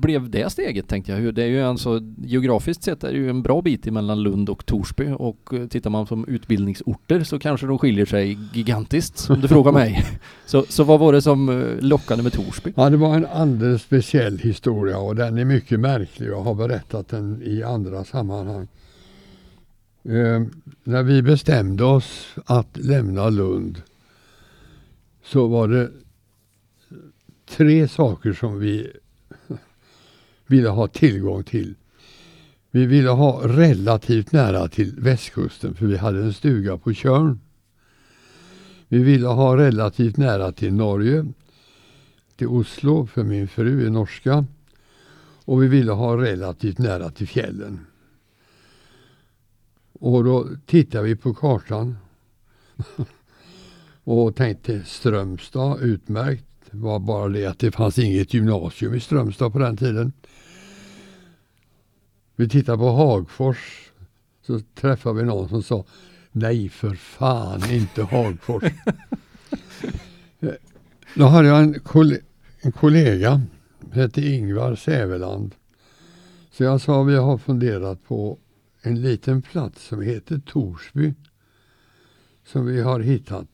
blev 0.00 0.30
det 0.30 0.52
steget 0.52 0.88
tänkte 0.88 1.12
jag? 1.12 1.34
Det 1.34 1.42
är 1.42 1.46
ju 1.46 1.62
alltså 1.62 2.00
geografiskt 2.16 2.82
sett 2.82 3.04
är 3.04 3.12
det 3.12 3.18
ju 3.18 3.30
en 3.30 3.42
bra 3.42 3.62
bit 3.62 3.86
emellan 3.86 4.22
Lund 4.22 4.48
och 4.48 4.66
Torsby 4.66 5.12
och 5.18 5.54
eh, 5.54 5.66
tittar 5.66 5.90
man 5.90 6.06
som 6.06 6.24
utbildningsorter 6.28 7.24
så 7.24 7.38
kanske 7.38 7.66
de 7.66 7.78
skiljer 7.78 8.06
sig 8.06 8.38
gigantiskt 8.52 9.30
om 9.30 9.40
du 9.40 9.48
frågar 9.48 9.72
mig. 9.72 10.04
Så, 10.46 10.64
så 10.68 10.84
vad 10.84 11.00
var 11.00 11.12
det 11.12 11.22
som 11.22 11.48
eh, 11.48 11.80
lockade 11.80 12.22
med 12.22 12.32
Torsby? 12.32 12.72
Ja, 12.76 12.90
det 12.90 12.96
var 12.96 13.14
en 13.14 13.26
alldeles 13.26 13.82
speciell 13.82 14.38
historia 14.38 14.98
och 14.98 15.16
den 15.16 15.38
är 15.38 15.44
mycket 15.44 15.80
märklig. 15.80 16.28
Jag 16.28 16.40
har 16.40 16.54
berättat 16.54 17.08
den 17.08 17.42
i 17.42 17.62
andra 17.62 18.04
sammanhang. 18.04 18.68
Eh, 20.04 20.42
när 20.84 21.02
vi 21.02 21.22
bestämde 21.22 21.84
oss 21.84 22.34
att 22.46 22.76
lämna 22.76 23.28
Lund 23.28 23.82
så 25.24 25.46
var 25.46 25.68
det 25.68 25.90
tre 27.50 27.88
saker 27.88 28.32
som 28.32 28.58
vi 28.58 28.92
ville 30.46 30.68
ha 30.68 30.88
tillgång 30.88 31.44
till. 31.44 31.74
Vi 32.70 32.86
ville 32.86 33.10
ha 33.10 33.48
relativt 33.48 34.32
nära 34.32 34.68
till 34.68 35.00
västkusten 35.00 35.74
för 35.74 35.86
vi 35.86 35.96
hade 35.96 36.18
en 36.22 36.32
stuga 36.32 36.78
på 36.78 36.92
Tjörn. 36.92 37.40
Vi 38.88 39.02
ville 39.02 39.26
ha 39.26 39.56
relativt 39.56 40.16
nära 40.16 40.52
till 40.52 40.72
Norge 40.72 41.26
till 42.36 42.48
Oslo 42.48 43.06
för 43.06 43.24
min 43.24 43.48
fru 43.48 43.86
är 43.86 43.90
norska. 43.90 44.44
Och 45.44 45.62
vi 45.62 45.68
ville 45.68 45.92
ha 45.92 46.16
relativt 46.16 46.78
nära 46.78 47.10
till 47.10 47.28
fjällen. 47.28 47.86
Och 49.92 50.24
då 50.24 50.48
tittade 50.66 51.04
vi 51.04 51.16
på 51.16 51.34
kartan. 51.34 51.96
och 54.04 54.36
tänkte 54.36 54.84
Strömstad, 54.84 55.80
utmärkt. 55.80 56.49
Det 56.70 56.78
var 56.78 56.98
bara 56.98 57.28
det 57.28 57.46
att 57.46 57.58
det 57.58 57.72
fanns 57.72 57.98
inget 57.98 58.34
gymnasium 58.34 58.94
i 58.94 59.00
Strömstad 59.00 59.52
på 59.52 59.58
den 59.58 59.76
tiden. 59.76 60.12
Vi 62.36 62.48
tittade 62.48 62.78
på 62.78 62.90
Hagfors. 62.90 63.90
Så 64.42 64.60
träffade 64.74 65.20
vi 65.20 65.26
någon 65.26 65.48
som 65.48 65.62
sa 65.62 65.84
Nej 66.32 66.68
för 66.68 66.94
fan 66.94 67.70
inte 67.70 68.02
Hagfors. 68.02 68.62
Då 71.14 71.24
hade 71.24 71.48
jag 71.48 71.60
en, 71.60 71.80
kollega, 71.80 72.22
en 72.60 72.72
kollega, 72.72 73.42
hette 73.92 74.20
Ingvar 74.20 74.74
Säveland. 74.74 75.54
Så 76.50 76.64
jag 76.64 76.80
sa 76.80 77.02
vi 77.02 77.16
har 77.16 77.38
funderat 77.38 78.04
på 78.04 78.38
en 78.82 79.02
liten 79.02 79.42
plats 79.42 79.86
som 79.86 80.02
heter 80.02 80.40
Torsby. 80.46 81.14
Som 82.44 82.66
vi 82.66 82.80
har 82.80 83.00
hittat. 83.00 83.46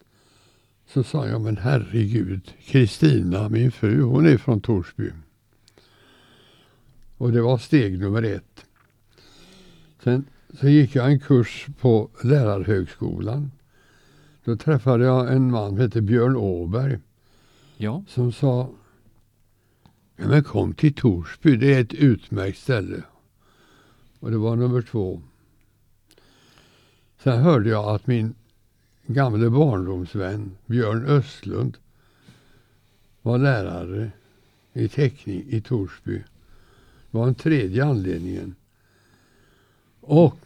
Så 0.87 1.03
sa 1.03 1.27
jag, 1.27 1.41
men 1.41 1.57
herregud, 1.57 2.53
Kristina, 2.65 3.49
min 3.49 3.73
fru, 3.73 4.03
hon 4.03 4.27
är 4.27 4.37
från 4.37 4.61
Torsby. 4.61 5.11
Och 7.17 7.33
det 7.33 7.43
var 7.43 7.59
steg 7.59 7.99
nummer 7.99 8.23
ett. 8.23 8.65
Sen 10.05 10.25
så 10.61 10.69
gick 10.69 10.95
jag 10.95 11.07
en 11.07 11.21
kurs 11.21 11.67
på 11.81 12.11
Lärarhögskolan. 12.25 13.51
Då 14.45 14.57
träffade 14.57 15.05
jag 15.05 15.33
en 15.33 15.51
man 15.51 15.69
som 15.69 15.79
hette 15.79 16.03
Björn 16.03 16.37
Åberg 16.37 16.99
Ja, 17.77 18.05
som 18.09 18.33
sa 18.33 18.71
ja, 20.17 20.29
men 20.29 20.45
kom 20.45 20.75
till 20.75 20.95
Torsby, 20.95 21.57
det 21.57 21.75
är 21.75 21.81
ett 21.81 21.95
utmärkt 21.95 22.59
ställe. 22.59 23.03
Och 24.21 24.31
det 24.31 24.37
var 24.37 24.57
nummer 24.57 24.83
två. 24.83 25.23
Sen 27.23 27.43
hörde 27.43 27.69
jag 27.69 27.95
att 27.95 28.07
min 28.07 28.35
gamle 29.07 29.51
barndomsvän 29.51 30.57
Björn 30.67 31.07
Östlund 31.07 31.77
var 33.23 33.39
lärare 33.39 34.11
i 34.73 34.89
teckning 34.89 35.45
i 35.49 35.61
Torsby. 35.61 36.23
Det 37.11 37.19
var 37.19 37.29
en 37.29 37.35
tredje 37.35 37.85
anledningen. 37.85 38.55
Och 40.01 40.39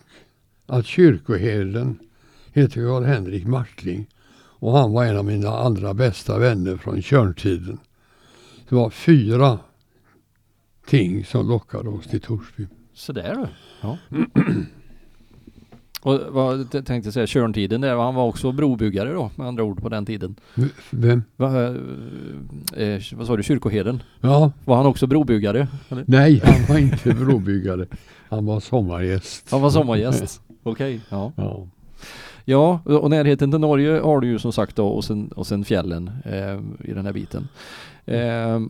att 0.66 0.87
kyrkoherden 0.87 1.99
heter 2.53 2.81
Karl-Henrik 2.81 3.46
Martling 3.46 4.07
och 4.61 4.73
han 4.73 4.92
var 4.92 5.05
en 5.05 5.16
av 5.16 5.25
mina 5.25 5.49
allra 5.49 5.94
bästa 5.94 6.38
vänner 6.38 6.77
från 6.77 7.03
Tjörntiden. 7.03 7.79
Det 8.68 8.75
var 8.75 8.90
fyra 8.90 9.59
ting 10.87 11.25
som 11.25 11.49
lockade 11.49 11.88
oss 11.88 12.07
till 12.07 12.20
Torsby. 12.20 12.66
så 12.94 13.12
där 13.12 13.35
du. 13.35 13.46
Ja. 13.81 13.99
Och 16.02 16.20
vad 16.30 16.70
tänkte 16.86 17.12
säga, 17.12 17.26
Tjörntiden 17.26 17.80
där, 17.80 17.96
han 17.96 18.14
var 18.14 18.24
också 18.26 18.52
brobyggare 18.52 19.12
då 19.12 19.30
med 19.36 19.46
andra 19.46 19.64
ord 19.64 19.82
på 19.82 19.88
den 19.88 20.06
tiden. 20.06 20.34
Vem? 20.90 21.22
Va, 21.36 21.62
eh, 22.76 22.84
eh, 22.88 23.00
vad 23.14 23.26
sa 23.26 23.36
du, 23.36 23.42
kyrkoherden? 23.42 24.02
Ja, 24.20 24.52
Var 24.64 24.76
han 24.76 24.86
också 24.86 25.06
brobyggare? 25.06 25.68
Eller? 25.88 26.04
nej 26.06 26.40
han 26.44 26.64
var 26.68 26.78
inte 26.78 27.14
brobyggare. 27.14 27.86
Han 28.28 28.46
var 28.46 28.60
sommargäst. 28.60 29.50
Han 29.50 29.60
var 29.62 29.70
sommargäst. 29.70 30.40
Okej, 30.62 31.00
ja. 31.08 31.32
Ja. 31.36 31.66
Ja, 32.44 32.80
och 32.84 33.10
närheten 33.10 33.50
till 33.50 33.60
Norge 33.60 34.00
har 34.00 34.20
du 34.20 34.26
ju 34.28 34.38
som 34.38 34.52
sagt 34.52 34.76
då 34.76 34.88
och 34.88 35.04
sen, 35.04 35.28
och 35.28 35.46
sen 35.46 35.64
fjällen 35.64 36.10
eh, 36.24 36.88
i 36.90 36.92
den 36.94 37.06
här 37.06 37.12
biten. 37.12 37.48
Eh, 38.04 38.18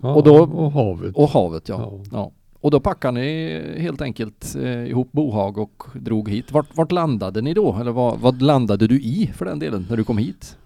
Ja, 0.02 0.14
och, 0.14 0.24
då, 0.24 0.42
och 0.42 0.72
havet. 0.72 1.16
och 1.16 1.28
havet 1.28 1.68
ja. 1.68 1.78
Ja. 1.80 2.02
ja. 2.12 2.30
Och 2.60 2.70
då 2.70 2.80
packade 2.80 3.20
ni 3.20 3.60
helt 3.78 4.00
enkelt 4.00 4.54
eh, 4.54 4.88
ihop 4.88 5.12
bohag 5.12 5.58
och 5.58 5.82
drog 5.94 6.30
hit. 6.30 6.52
Vart, 6.52 6.76
vart 6.76 6.92
landade 6.92 7.40
ni 7.42 7.54
då? 7.54 7.76
Eller 7.80 7.92
vad, 7.92 8.20
vad 8.20 8.42
landade 8.42 8.86
du 8.86 9.00
i 9.00 9.30
för 9.34 9.44
den 9.44 9.58
delen 9.58 9.86
när 9.90 9.96
du 9.96 10.04
kom 10.04 10.18
hit? 10.18 10.58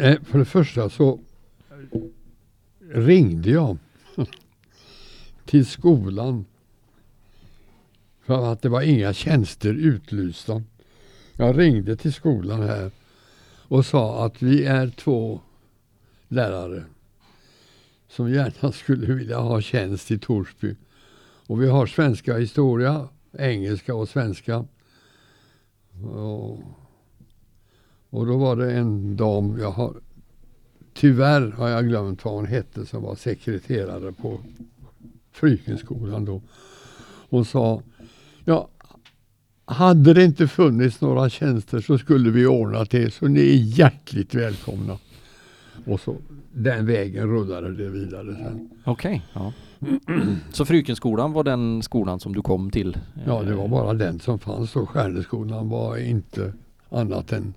Eh, 0.00 0.22
för 0.22 0.38
det 0.38 0.44
första 0.44 0.90
så 0.90 1.20
ringde 2.92 3.50
jag 3.50 3.78
till 5.44 5.66
skolan 5.66 6.44
för 8.22 8.52
att 8.52 8.62
det 8.62 8.68
var 8.68 8.82
inga 8.82 9.12
tjänster 9.12 9.74
utlysta. 9.74 10.62
Jag 11.32 11.58
ringde 11.58 11.96
till 11.96 12.12
skolan 12.12 12.62
här 12.62 12.90
och 13.68 13.86
sa 13.86 14.24
att 14.26 14.42
vi 14.42 14.64
är 14.64 14.88
två 14.88 15.40
lärare 16.28 16.84
som 18.16 18.30
gärna 18.30 18.72
skulle 18.72 19.14
vilja 19.14 19.38
ha 19.38 19.60
tjänst 19.60 20.10
i 20.10 20.18
Torsby. 20.18 20.76
Och 21.46 21.62
vi 21.62 21.68
har 21.68 21.86
svenska 21.86 22.36
historia, 22.36 23.08
engelska 23.38 23.94
och 23.94 24.08
svenska. 24.08 24.64
Och, 26.12 26.58
och 28.10 28.26
då 28.26 28.36
var 28.36 28.56
det 28.56 28.72
en 28.72 29.16
dam, 29.16 29.58
jag 29.60 29.70
har, 29.70 29.94
tyvärr 30.94 31.50
har 31.50 31.68
jag 31.68 31.88
glömt 31.88 32.24
vad 32.24 32.34
hon 32.34 32.46
hette, 32.46 32.86
som 32.86 33.02
var 33.02 33.14
sekreterare 33.14 34.12
på 34.12 34.40
Frykenskolan 35.32 36.24
då. 36.24 36.42
Hon 37.30 37.44
sa, 37.44 37.82
ja, 38.44 38.68
hade 39.64 40.14
det 40.14 40.24
inte 40.24 40.48
funnits 40.48 41.00
några 41.00 41.30
tjänster 41.30 41.80
så 41.80 41.98
skulle 41.98 42.30
vi 42.30 42.46
ordna 42.46 42.84
det, 42.84 43.14
så 43.14 43.28
ni 43.28 43.40
är 43.40 43.78
hjärtligt 43.78 44.34
välkomna. 44.34 44.98
Och 45.86 46.00
så 46.00 46.16
den 46.52 46.86
vägen 46.86 47.28
rullade 47.28 47.74
det 47.74 47.88
vidare 47.88 48.34
sen. 48.34 48.70
Okej. 48.84 49.22
ja. 49.32 49.52
Så 50.52 50.64
Frykenskolan 50.64 51.32
var 51.32 51.44
den 51.44 51.82
skolan 51.82 52.20
som 52.20 52.34
du 52.34 52.42
kom 52.42 52.70
till? 52.70 52.98
Ja, 53.26 53.42
det 53.42 53.54
var 53.54 53.68
bara 53.68 53.94
den 53.94 54.20
som 54.20 54.38
fanns 54.38 54.72
då. 54.72 54.86
Stjärneskolan 54.86 55.68
var 55.68 55.96
inte 55.96 56.52
annat 56.88 57.32
än 57.32 57.54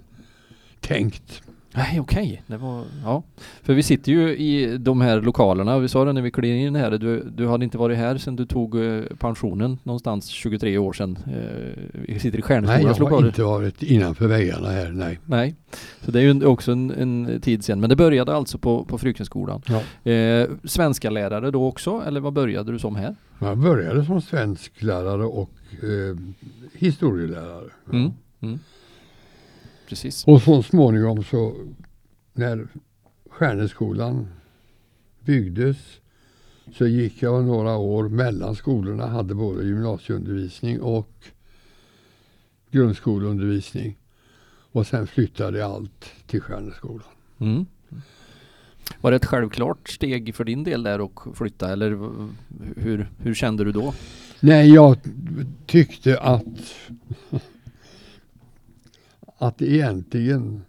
tänkt. 0.79 1.43
Nej, 1.75 1.99
okej. 1.99 2.43
Det 2.47 2.57
var, 2.57 2.83
ja. 3.03 3.23
För 3.63 3.73
vi 3.73 3.83
sitter 3.83 4.11
ju 4.11 4.37
i 4.37 4.77
de 4.77 5.01
här 5.01 5.21
lokalerna. 5.21 5.79
Vi 5.79 5.87
sa 5.87 6.05
det 6.05 6.13
när 6.13 6.21
vi 6.21 6.31
klev 6.31 6.55
in 6.55 6.75
här. 6.75 6.91
Du, 6.91 7.23
du 7.35 7.47
hade 7.47 7.63
inte 7.63 7.77
varit 7.77 7.97
här 7.97 8.17
sedan 8.17 8.35
du 8.35 8.45
tog 8.45 8.75
eh, 8.85 9.01
pensionen 9.19 9.77
någonstans 9.83 10.27
23 10.27 10.77
år 10.77 10.93
sedan. 10.93 11.17
Eh, 11.27 11.83
Vi 12.07 12.19
sitter 12.19 12.27
i 12.27 12.31
Nej, 12.31 12.33
jag 12.39 12.43
Stjärneskolans 12.45 12.97
har 12.97 13.05
lokaler. 13.05 13.27
inte 13.27 13.43
varit 13.43 13.83
innanför 13.83 14.27
väggarna 14.27 14.69
här, 14.69 14.91
nej. 14.91 15.19
Nej, 15.25 15.55
så 16.01 16.11
det 16.11 16.19
är 16.19 16.23
ju 16.23 16.45
också 16.45 16.71
en, 16.71 16.91
en 16.91 17.41
tid 17.41 17.63
sedan. 17.63 17.79
Men 17.79 17.89
det 17.89 17.95
började 17.95 18.35
alltså 18.35 18.57
på, 18.57 18.85
på 18.85 18.97
Frykenskolan. 18.97 19.61
Ja. 19.67 20.11
Eh, 20.11 20.47
svenska 20.63 21.09
lärare 21.09 21.51
då 21.51 21.67
också, 21.67 22.03
eller 22.07 22.19
vad 22.19 22.33
började 22.33 22.71
du 22.71 22.79
som 22.79 22.95
här? 22.95 23.15
Jag 23.39 23.57
började 23.57 24.05
som 24.05 24.21
svensklärare 24.21 25.25
och 25.25 25.49
eh, 25.83 26.17
historielärare. 26.73 27.69
Mm. 27.93 28.11
Mm. 28.41 28.59
Precis. 29.89 30.27
Och 30.27 30.41
så 30.41 30.63
småningom 30.63 31.23
så 31.23 31.55
när 32.33 32.67
Stjärneskolan 33.29 34.27
byggdes 35.19 35.77
så 36.73 36.87
gick 36.87 37.21
jag 37.21 37.45
några 37.45 37.77
år 37.77 38.09
mellan 38.09 38.55
skolorna, 38.55 39.07
hade 39.07 39.35
både 39.35 39.65
gymnasieundervisning 39.65 40.81
och 40.81 41.13
grundskoleundervisning. 42.71 43.97
Och 44.71 44.87
sen 44.87 45.07
flyttade 45.07 45.65
allt 45.65 46.05
till 46.27 46.41
Stjärneskolan. 46.41 47.07
Mm. 47.39 47.65
Var 49.01 49.11
det 49.11 49.17
ett 49.17 49.25
självklart 49.25 49.89
steg 49.89 50.35
för 50.35 50.43
din 50.43 50.63
del 50.63 50.83
där 50.83 51.05
att 51.05 51.37
flytta 51.37 51.71
eller 51.71 51.89
hur, 52.75 53.09
hur 53.17 53.33
kände 53.33 53.63
du 53.63 53.71
då? 53.71 53.93
Nej, 54.39 54.73
jag 54.73 54.97
tyckte 55.65 56.19
att 56.19 56.75
att 59.39 59.61
egentligen 59.61 60.61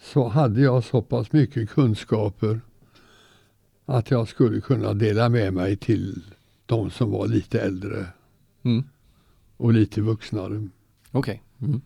så 0.00 0.28
hade 0.28 0.60
jag 0.60 0.84
så 0.84 1.02
pass 1.02 1.32
mycket 1.32 1.70
kunskaper 1.70 2.60
att 3.86 4.10
jag 4.10 4.28
skulle 4.28 4.60
kunna 4.60 4.94
dela 4.94 5.28
med 5.28 5.52
mig 5.54 5.76
till 5.76 6.22
de 6.66 6.90
som 6.90 7.10
var 7.10 7.26
lite 7.26 7.60
äldre 7.60 8.06
Mm. 8.62 8.84
och 9.56 9.72
lite 9.72 10.00
vuxnare. 10.00 10.68
Okej. 11.12 11.42
Mm. 11.62 11.80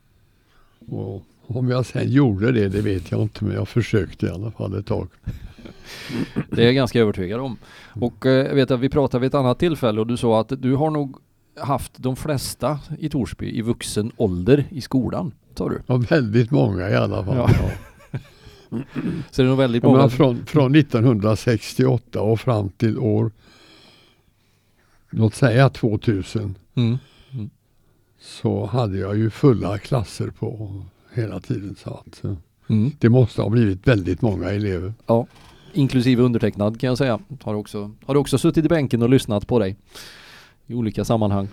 Och 0.89 1.23
om 1.47 1.69
jag 1.69 1.87
sen 1.87 2.11
gjorde 2.11 2.53
det, 2.53 2.69
det 2.69 2.81
vet 2.81 3.11
jag 3.11 3.23
inte, 3.23 3.45
men 3.45 3.55
jag 3.55 3.69
försökte 3.69 4.27
i 4.27 4.31
alla 4.31 4.51
fall 4.51 4.75
ett 4.79 4.87
tag. 4.87 5.09
Det 6.51 6.63
är 6.63 6.67
jag 6.67 6.75
ganska 6.75 7.01
övertygad 7.01 7.41
om. 7.41 7.57
Och 8.01 8.27
eh, 8.27 8.47
jag 8.47 8.55
vet 8.55 8.71
att 8.71 8.81
vi 8.81 8.89
pratade 8.89 9.21
vid 9.21 9.29
ett 9.29 9.35
annat 9.35 9.59
tillfälle 9.59 10.01
och 10.01 10.07
du 10.07 10.17
sa 10.17 10.41
att 10.41 10.53
du 10.63 10.75
har 10.75 10.91
nog 10.91 11.17
haft 11.57 11.93
de 11.97 12.17
flesta 12.17 12.79
i 12.99 13.09
Torsby 13.09 13.59
i 13.59 13.63
vuxen 13.63 14.13
ålder 14.17 14.65
i 14.71 14.81
skolan, 14.81 15.33
sa 15.55 15.69
du. 15.69 15.83
Och 15.87 16.13
väldigt 16.13 16.51
många 16.51 16.91
i 16.91 16.95
alla 16.95 17.25
fall. 17.25 17.37
Ja. 17.37 17.51
Ja. 17.63 17.71
Så 19.31 19.43
det 19.43 19.47
är 19.47 19.49
nog 19.49 19.59
väldigt 19.59 19.83
många. 19.83 19.97
menar, 19.97 20.09
från, 20.09 20.47
från 20.47 20.75
1968 20.75 22.21
och 22.21 22.41
fram 22.41 22.69
till 22.69 22.99
år, 22.99 23.31
låt 25.11 25.35
säga 25.35 25.69
2000, 25.69 26.55
Mm. 26.75 26.99
så 28.21 28.67
hade 28.67 28.99
jag 28.99 29.17
ju 29.17 29.31
fulla 29.31 29.79
klasser 29.79 30.31
på 30.31 30.83
hela 31.15 31.41
tiden. 31.41 31.77
Så 31.85 31.91
att, 31.91 32.25
eh, 32.25 32.35
Mm. 32.69 32.91
det 32.99 33.09
måste 33.09 33.43
ha 33.43 33.49
blivit 33.49 33.87
väldigt 33.89 34.23
många 34.23 34.51
elever. 34.51 34.93
Ja, 35.07 35.27
inklusive 35.73 36.23
undertecknad 36.23 36.81
kan 36.81 36.89
jag 36.89 36.99
säga. 36.99 37.19
Har 37.43 37.55
också, 37.55 37.91
har 38.07 38.15
också 38.15 38.39
suttit 38.39 38.65
i 38.65 38.69
bänken 38.69 39.03
och 39.03 39.09
lyssnat 39.11 39.47
på 39.47 39.59
dig 39.59 39.77
i 40.71 40.75
olika 40.75 41.05
sammanhang. 41.05 41.49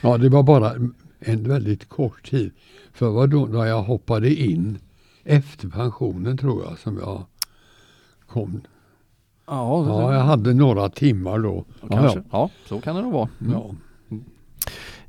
Ja, 0.00 0.18
det 0.18 0.28
var 0.28 0.42
bara 0.42 0.72
en 1.20 1.48
väldigt 1.48 1.88
kort 1.88 2.30
tid. 2.30 2.50
För 2.92 3.08
vad 3.10 3.30
då 3.30 3.46
när 3.46 3.64
jag 3.64 3.82
hoppade 3.82 4.34
in 4.34 4.78
efter 5.24 5.68
pensionen 5.68 6.38
tror 6.38 6.64
jag 6.64 6.78
som 6.78 6.98
jag 6.98 7.24
kom. 8.26 8.60
Ja, 9.46 9.86
Ja, 9.86 10.14
jag 10.14 10.20
hade 10.20 10.54
några 10.54 10.88
timmar 10.88 11.38
då. 11.38 11.64
kanske. 11.90 12.18
Ja, 12.18 12.24
Ja, 12.30 12.50
så 12.66 12.80
kan 12.80 12.96
det 12.96 13.02
nog 13.02 13.12
vara. 13.12 13.28
ja. 13.52 13.70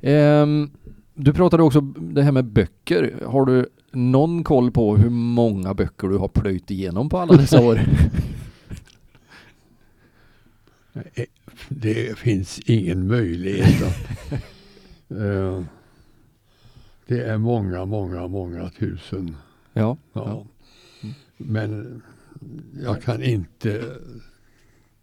Ehm, 0.00 0.70
du 1.14 1.32
pratade 1.32 1.62
också 1.62 1.80
det 1.80 2.22
här 2.22 2.32
med 2.32 2.44
böcker. 2.44 3.24
Har 3.26 3.44
du 3.46 3.68
någon 3.92 4.44
koll 4.44 4.70
på 4.70 4.96
hur 4.96 5.10
många 5.10 5.74
böcker 5.74 6.08
du 6.08 6.18
har 6.18 6.28
plöjt 6.28 6.70
igenom 6.70 7.08
på 7.08 7.18
alla 7.18 7.36
dessa 7.36 7.60
år? 7.66 7.80
Det 11.68 12.18
finns 12.18 12.60
ingen 12.66 13.06
möjlighet 13.06 13.82
att... 13.82 14.40
Eh, 15.12 15.62
det 17.06 17.22
är 17.22 17.38
många, 17.38 17.84
många, 17.84 18.28
många 18.28 18.70
tusen. 18.70 19.36
ja. 19.72 19.96
Ja. 20.12 20.46
Mm. 21.02 21.14
Men 21.36 22.02
jag 22.84 23.02
kan 23.02 23.22
inte 23.22 23.82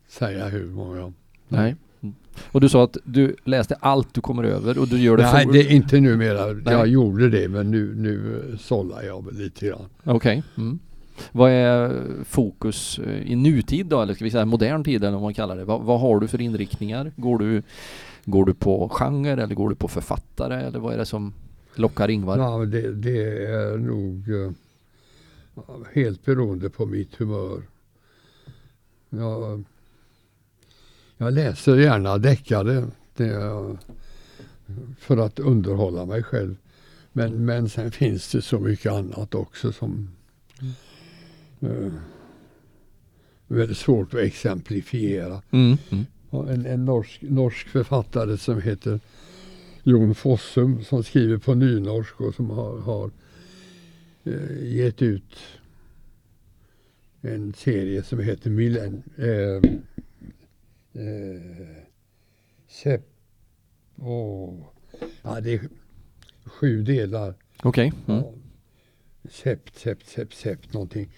säga 0.07 0.47
hur 0.47 0.67
många. 0.67 1.13
Nej. 1.47 1.75
Mm. 2.01 2.15
Och 2.51 2.61
du 2.61 2.69
sa 2.69 2.83
att 2.83 2.97
du 3.03 3.35
läste 3.43 3.75
allt 3.79 4.13
du 4.13 4.21
kommer 4.21 4.43
över 4.43 4.77
och 4.77 4.87
du 4.87 4.99
gör 4.99 5.17
det 5.17 5.23
Nej, 5.23 5.45
för... 5.45 5.53
det 5.53 5.59
är 5.59 5.71
inte 5.71 5.99
numera. 5.99 6.45
Nej. 6.45 6.73
Jag 6.73 6.87
gjorde 6.87 7.29
det 7.29 7.47
men 7.47 7.71
nu, 7.71 7.95
nu 7.95 8.43
sållar 8.59 9.03
jag 9.03 9.33
lite 9.33 9.67
grann. 9.67 9.89
Okej. 10.03 10.43
Mm. 10.57 10.79
Vad 11.31 11.51
är 11.51 12.05
fokus 12.23 12.99
eh, 12.99 13.31
i 13.31 13.35
nutid 13.35 13.85
då, 13.85 14.01
eller 14.01 14.13
ska 14.13 14.23
vi 14.23 14.31
säga 14.31 14.45
modern 14.45 14.83
tid 14.83 15.03
eller 15.03 15.13
vad 15.13 15.21
man 15.21 15.33
kallar 15.33 15.57
det? 15.57 15.65
Vad, 15.65 15.81
vad 15.81 15.99
har 15.99 16.19
du 16.19 16.27
för 16.27 16.41
inriktningar? 16.41 17.11
Går 17.15 17.39
du, 17.39 17.63
går 18.25 18.45
du 18.45 18.53
på 18.53 18.89
genre 18.89 19.31
eller 19.43 19.55
går 19.55 19.69
du 19.69 19.75
på 19.75 19.87
författare 19.87 20.63
eller 20.63 20.79
vad 20.79 20.93
är 20.93 20.97
det 20.97 21.05
som 21.05 21.33
lockar 21.75 22.09
Ingvar? 22.09 22.37
Ja, 22.37 22.65
det, 22.65 22.93
det 22.93 23.45
är 23.45 23.77
nog 23.77 24.29
eh, 24.29 24.51
helt 25.93 26.25
beroende 26.25 26.69
på 26.69 26.85
mitt 26.85 27.15
humör. 27.15 27.61
Jag, 29.09 29.63
jag 31.17 31.33
läser 31.33 31.77
gärna 31.77 32.17
deckare 32.17 32.87
för 34.99 35.17
att 35.17 35.39
underhålla 35.39 36.05
mig 36.05 36.23
själv. 36.23 36.55
Men, 37.11 37.45
men 37.45 37.69
sen 37.69 37.91
finns 37.91 38.31
det 38.31 38.41
så 38.41 38.59
mycket 38.59 38.91
annat 38.91 39.35
också 39.35 39.71
som 39.71 40.09
eh, 41.61 41.93
väldigt 43.47 43.77
svårt 43.77 44.13
att 44.13 44.19
exemplifiera. 44.19 45.41
Mm. 45.51 45.77
Mm. 45.89 46.05
En, 46.31 46.65
en 46.65 46.85
norsk, 46.85 47.21
norsk 47.21 47.67
författare 47.67 48.37
som 48.37 48.61
heter 48.61 48.99
Jon 49.83 50.15
Fossum 50.15 50.83
som 50.83 51.03
skriver 51.03 51.37
på 51.37 51.53
nynorsk 51.53 52.21
och 52.21 52.35
som 52.35 52.49
har, 52.49 52.79
har 52.79 53.11
eh, 54.23 54.75
gett 54.75 55.01
ut 55.01 55.37
en 57.21 57.53
serie 57.53 58.03
som 58.03 58.19
heter 58.19 58.49
Millen, 58.49 59.03
eh, 59.17 59.71
eh, 61.03 61.83
Sepp, 62.67 63.05
åh, 63.95 64.65
ja, 65.21 65.41
det 65.41 65.53
är 65.53 65.69
sju 66.45 66.83
delar. 66.83 67.33
Okej. 67.63 67.93
Mm. 68.07 68.21
Ja. 68.21 68.33
Sept, 69.29 69.79
sept, 69.79 70.07
sept, 70.07 70.33
sept 70.33 70.73
någonting. 70.73 71.09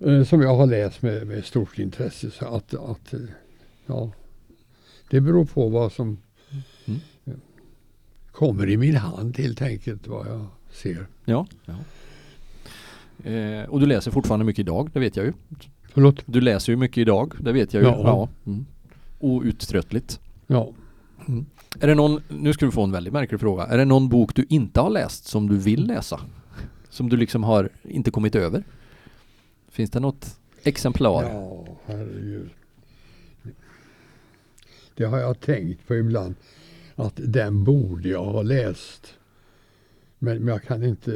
Eh, 0.00 0.24
som 0.24 0.40
jag 0.40 0.56
har 0.56 0.66
läst 0.66 1.02
med, 1.02 1.26
med 1.26 1.44
stort 1.44 1.78
intresse. 1.78 2.30
Så 2.30 2.44
att, 2.46 2.74
att 2.74 3.12
eh, 3.14 3.20
ja, 3.86 4.10
det 5.10 5.20
beror 5.20 5.44
på 5.44 5.68
vad 5.68 5.92
som 5.92 6.18
Mm. 7.24 7.40
kommer 8.32 8.68
i 8.70 8.76
min 8.76 8.96
hand 8.96 9.38
helt 9.38 9.62
enkelt. 9.62 10.06
Vad 10.06 10.26
jag 10.26 10.46
ser. 10.72 11.06
Ja. 11.24 11.46
ja. 11.64 11.74
Eh, 13.30 13.64
och 13.68 13.80
du 13.80 13.86
läser 13.86 14.10
fortfarande 14.10 14.44
mycket 14.46 14.60
idag, 14.60 14.90
det 14.92 15.00
vet 15.00 15.16
jag 15.16 15.26
ju. 15.26 15.32
Förlåt? 15.92 16.22
Du 16.26 16.40
läser 16.40 16.72
ju 16.72 16.76
mycket 16.76 16.98
idag, 16.98 17.32
det 17.40 17.52
vet 17.52 17.74
jag 17.74 17.82
ju. 17.82 17.88
Ja. 17.88 18.00
Ja. 18.04 18.28
Mm. 18.46 18.66
Outtröttligt. 19.20 20.20
Ja. 20.46 20.72
Är 21.80 21.86
det 21.86 21.94
någon, 21.94 22.20
nu 22.28 22.52
ska 22.52 22.66
du 22.66 22.72
få 22.72 22.82
en 22.84 22.92
väldigt 22.92 23.12
märklig 23.12 23.40
fråga. 23.40 23.64
Är 23.66 23.78
det 23.78 23.84
någon 23.84 24.08
bok 24.08 24.34
du 24.34 24.46
inte 24.48 24.80
har 24.80 24.90
läst 24.90 25.24
som 25.26 25.48
du 25.48 25.56
vill 25.56 25.86
läsa? 25.86 26.20
Som 26.90 27.08
du 27.08 27.16
liksom 27.16 27.44
har 27.44 27.68
inte 27.82 28.10
kommit 28.10 28.34
över? 28.34 28.64
Finns 29.76 29.90
det 29.90 30.00
något 30.00 30.40
exemplar? 30.62 31.22
Ja, 31.22 31.66
herregud. 31.86 32.50
Det 34.94 35.04
har 35.04 35.18
jag 35.18 35.40
tänkt 35.40 35.86
på 35.86 35.94
ibland. 35.94 36.34
Att 36.94 37.12
den 37.16 37.64
borde 37.64 38.08
jag 38.08 38.24
ha 38.24 38.42
läst. 38.42 39.14
Men, 40.18 40.38
men 40.38 40.48
jag 40.48 40.62
kan 40.62 40.82
inte 40.82 41.12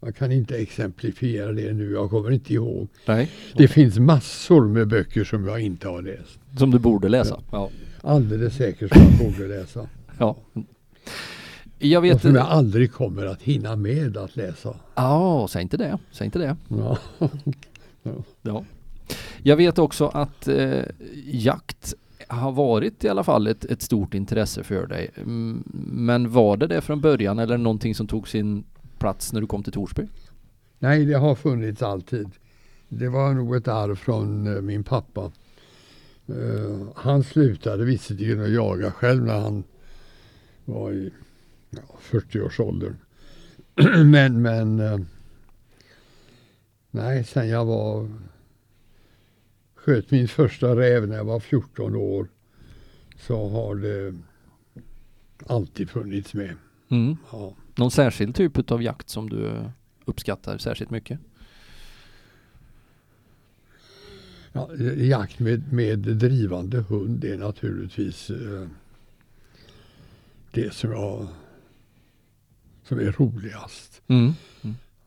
jag 0.00 0.16
kan 0.16 0.32
inte 0.32 0.56
exemplifiera 0.56 1.52
det 1.52 1.72
nu. 1.72 1.92
Jag 1.92 2.10
kommer 2.10 2.30
inte 2.30 2.54
ihåg. 2.54 2.88
Nej. 3.06 3.30
Det 3.56 3.68
finns 3.68 3.98
massor 3.98 4.68
med 4.68 4.88
böcker 4.88 5.24
som 5.24 5.46
jag 5.46 5.60
inte 5.60 5.88
har 5.88 6.02
läst. 6.02 6.38
Som 6.58 6.70
du 6.70 6.78
borde 6.78 7.08
läsa? 7.08 7.42
Ja. 7.50 7.70
Alldeles 8.00 8.56
säkert 8.56 8.92
som 8.94 9.02
jag 9.02 9.32
borde 9.32 9.48
läsa. 9.48 9.88
ja. 10.18 10.36
Jag 11.84 12.00
vet 12.00 12.22
som 12.22 12.34
jag 12.34 12.46
aldrig 12.46 12.92
kommer 12.92 13.26
att 13.26 13.42
hinna 13.42 13.76
med 13.76 14.16
att 14.16 14.36
läsa. 14.36 14.74
Ja, 14.94 15.46
säg 15.50 15.62
inte 15.62 15.76
det. 15.76 15.98
Säg 16.10 16.24
inte 16.24 16.38
det. 16.38 16.56
Ja. 16.68 16.98
Ja. 18.42 18.64
Jag 19.42 19.56
vet 19.56 19.78
också 19.78 20.06
att 20.06 20.48
eh, 20.48 20.82
jakt 21.24 21.94
har 22.28 22.52
varit 22.52 23.04
i 23.04 23.08
alla 23.08 23.24
fall 23.24 23.46
ett, 23.46 23.64
ett 23.64 23.82
stort 23.82 24.14
intresse 24.14 24.62
för 24.64 24.86
dig. 24.86 25.10
Mm, 25.16 25.62
Men 25.92 26.30
var 26.30 26.56
det 26.56 26.66
det 26.66 26.80
från 26.80 27.00
början 27.00 27.38
eller 27.38 27.58
någonting 27.58 27.94
som 27.94 28.06
tog 28.06 28.28
sin 28.28 28.64
plats 28.98 29.32
när 29.32 29.40
du 29.40 29.46
kom 29.46 29.62
till 29.62 29.72
Torsby? 29.72 30.02
Nej, 30.78 31.04
det 31.04 31.14
har 31.14 31.34
funnits 31.34 31.82
alltid. 31.82 32.30
Det 32.88 33.08
var 33.08 33.34
nog 33.34 33.56
ett 33.56 33.68
arv 33.68 33.96
från 33.96 34.56
eh, 34.56 34.62
min 34.62 34.84
pappa. 34.84 35.32
Eh, 36.26 36.86
han 36.96 37.24
slutade 37.24 37.84
visserligen 37.84 38.42
att 38.42 38.50
jaga 38.50 38.90
själv 38.90 39.24
när 39.24 39.40
han 39.40 39.64
var 40.64 40.92
i 40.92 41.10
ja, 41.76 41.82
40-årsåldern. 42.10 42.96
men, 44.04 44.42
men 44.42 44.80
eh, 44.80 45.00
nej, 46.90 47.24
sen 47.24 47.48
jag 47.48 47.64
var 47.64 48.08
sköt 49.74 50.10
min 50.10 50.28
första 50.28 50.76
räv 50.76 51.08
när 51.08 51.16
jag 51.16 51.24
var 51.24 51.40
14 51.40 51.96
år 51.96 52.28
så 53.16 53.48
har 53.48 53.74
det 53.74 54.14
alltid 55.46 55.90
funnits 55.90 56.34
med. 56.34 56.56
Mm. 56.88 57.16
Ja. 57.32 57.54
Någon 57.74 57.90
särskild 57.90 58.34
typ 58.34 58.70
av 58.70 58.82
jakt 58.82 59.08
som 59.08 59.30
du 59.30 59.64
uppskattar 60.04 60.58
särskilt 60.58 60.90
mycket? 60.90 61.20
Ja, 64.52 64.70
jakt 64.96 65.38
med, 65.38 65.72
med 65.72 65.98
drivande 65.98 66.80
hund 66.80 67.24
är 67.24 67.38
naturligtvis 67.38 68.30
eh, 68.30 68.68
det 70.50 70.74
som, 70.74 70.90
jag, 70.90 71.28
som 72.92 73.00
är 73.00 73.12
roligast. 73.12 74.02
Mm. 74.08 74.32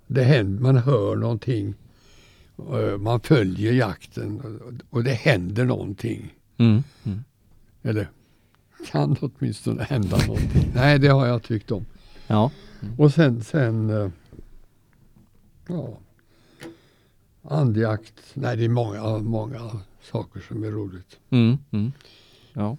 Det 0.07 0.23
händer, 0.23 0.61
man 0.61 0.77
hör 0.77 1.15
någonting, 1.15 1.73
eh, 2.57 2.97
man 2.97 3.19
följer 3.19 3.73
jakten 3.73 4.59
och, 4.89 5.03
det 5.03 5.13
händer 5.13 5.65
någonting. 5.65 6.33
Mm. 6.57 6.83
Mm. 7.03 7.23
Eller 7.83 8.09
kan 8.91 9.17
åtminstone 9.21 9.83
hända 9.83 10.17
någonting. 10.27 10.71
Nej, 10.75 10.99
det 10.99 11.07
har 11.07 11.27
jag 11.27 11.43
tyckt 11.43 11.71
om. 11.71 11.85
Ja. 12.27 12.51
Och 12.97 13.13
sen, 13.13 13.43
sen 13.43 13.89
eh, 13.89 14.09
ja, 15.67 15.97
andjakt. 17.41 18.21
Nej, 18.33 18.57
det 18.57 18.65
är 18.65 18.69
många, 18.69 19.17
många 19.17 19.79
saker 20.01 20.39
som 20.47 20.63
är 20.63 20.71
roligt. 20.71 21.19
Mm. 21.29 21.57
Mm. 21.71 21.91
Ja. 22.53 22.77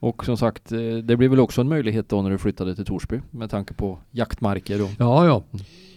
Och 0.00 0.24
som 0.24 0.36
sagt, 0.36 0.72
eh, 0.72 0.78
det 1.04 1.16
blir 1.16 1.28
väl 1.28 1.40
också 1.40 1.60
en 1.60 1.68
möjlighet 1.68 2.08
då 2.08 2.22
när 2.22 2.30
du 2.30 2.38
flyttade 2.38 2.74
till 2.74 2.84
Torsby 2.84 3.20
med 3.30 3.50
tanke 3.50 3.74
på 3.74 3.98
jaktmarker 4.10 4.82
och 4.82 4.90
Ja, 4.98 5.26
ja. 5.26 5.42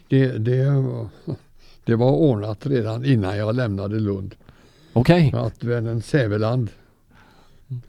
Det, 0.07 0.37
det, 0.37 0.69
var- 0.69 1.07
det 1.83 1.95
var 1.95 2.11
ordnat 2.11 2.65
redan 2.65 3.05
innan 3.05 3.37
jag 3.37 3.55
lämnade 3.55 3.99
Lund. 3.99 4.35
Okej. 4.93 5.31
För 5.31 5.47
att 5.47 5.63
vännen 5.63 6.01
Säveland, 6.01 6.69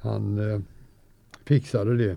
han 0.01 0.53
eh, 0.53 0.61
fixade 1.47 1.97
det. 1.97 2.17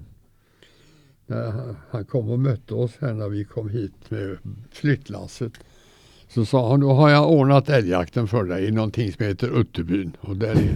När 1.27 1.51
han- 1.91 2.05
kom 2.05 2.29
och 2.29 2.39
mötte 2.39 2.73
oss 2.73 2.91
här 3.01 3.13
när 3.13 3.29
vi 3.29 3.43
kom 3.45 3.69
hit 3.69 3.93
med 4.09 4.37
flyttlasset. 4.71 5.53
Så 6.27 6.45
sa 6.45 6.69
han, 6.71 6.79
då 6.79 6.93
har 6.93 7.09
jag 7.09 7.31
ordnat 7.31 7.69
älgjakten 7.69 8.27
för 8.27 8.43
dig 8.43 8.65
i 8.67 8.71
någonting 8.71 9.11
som 9.13 9.25
heter 9.25 9.59
Utterbyn. 9.61 10.11
Och, 10.19 10.35
där 10.37 10.51
är, 10.55 10.75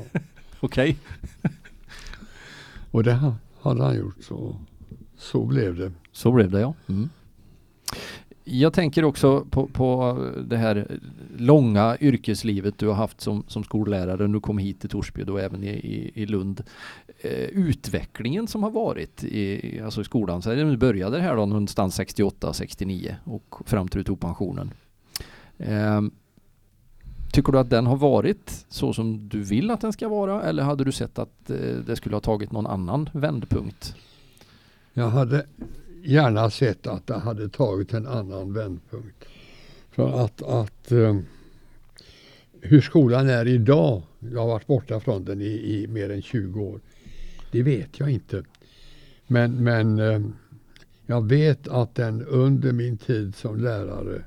Okej 0.60 0.96
och 2.96 3.02
det 3.02 3.32
hade 3.60 3.84
han 3.84 3.96
gjort. 3.96 4.16
Så, 4.20 4.56
så 5.16 5.44
blev 5.44 5.76
det. 5.76 5.92
Så 6.12 6.32
blev 6.32 6.50
det 6.50 6.60
ja. 6.60 6.74
Mm. 6.88 7.08
Jag 8.44 8.72
tänker 8.72 9.04
också 9.04 9.46
på, 9.50 9.66
på 9.66 10.18
det 10.46 10.56
här 10.56 11.00
långa 11.36 11.96
yrkeslivet 12.00 12.78
du 12.78 12.86
har 12.86 12.94
haft 12.94 13.20
som, 13.20 13.44
som 13.48 13.64
skollärare 13.64 14.26
du 14.26 14.40
kom 14.40 14.58
hit 14.58 14.80
till 14.80 14.90
Torsby 14.90 15.22
och 15.22 15.40
även 15.40 15.64
i, 15.64 15.68
i, 15.68 16.10
i 16.14 16.26
Lund. 16.26 16.62
Eh, 17.20 17.44
utvecklingen 17.44 18.46
som 18.46 18.62
har 18.62 18.70
varit 18.70 19.24
i, 19.24 19.80
alltså 19.80 20.00
i 20.00 20.04
skolan, 20.04 20.42
så 20.42 20.54
du 20.54 20.76
började 20.76 21.20
här 21.20 21.36
då 21.36 21.46
någonstans 21.46 22.00
68-69 22.00 23.14
och 23.24 23.56
fram 23.66 23.88
till 23.88 23.98
du 23.98 24.04
tog 24.04 24.20
pensionen. 24.20 24.70
Eh, 25.58 26.00
tycker 27.36 27.52
du 27.52 27.58
att 27.58 27.70
den 27.70 27.86
har 27.86 27.96
varit 27.96 28.66
så 28.68 28.92
som 28.92 29.28
du 29.28 29.42
vill 29.42 29.70
att 29.70 29.80
den 29.80 29.92
ska 29.92 30.08
vara 30.08 30.42
eller 30.42 30.62
hade 30.62 30.84
du 30.84 30.92
sett 30.92 31.18
att 31.18 31.50
eh, 31.50 31.56
det 31.86 31.96
skulle 31.96 32.16
ha 32.16 32.20
tagit 32.20 32.52
någon 32.52 32.66
annan 32.66 33.10
vändpunkt? 33.12 33.94
Jag 34.92 35.08
hade 35.08 35.46
gärna 36.04 36.50
sett 36.50 36.86
att 36.86 37.06
det 37.06 37.18
hade 37.18 37.48
tagit 37.48 37.92
en 37.92 38.06
annan 38.06 38.52
vändpunkt. 38.52 39.24
För 39.90 40.24
att, 40.24 40.42
att 40.42 40.92
eh, 40.92 41.16
hur 42.60 42.80
skolan 42.80 43.28
är 43.28 43.48
idag, 43.48 44.02
jag 44.32 44.40
har 44.40 44.46
varit 44.46 44.66
borta 44.66 45.00
från 45.00 45.24
den 45.24 45.40
i, 45.40 45.44
i 45.44 45.86
mer 45.88 46.10
än 46.10 46.22
20 46.22 46.60
år, 46.60 46.80
det 47.52 47.62
vet 47.62 48.00
jag 48.00 48.10
inte. 48.10 48.44
Men, 49.26 49.64
men 49.64 49.98
eh, 49.98 50.20
jag 51.06 51.28
vet 51.28 51.68
att 51.68 51.94
den 51.94 52.26
under 52.26 52.72
min 52.72 52.98
tid 52.98 53.34
som 53.34 53.60
lärare 53.60 54.22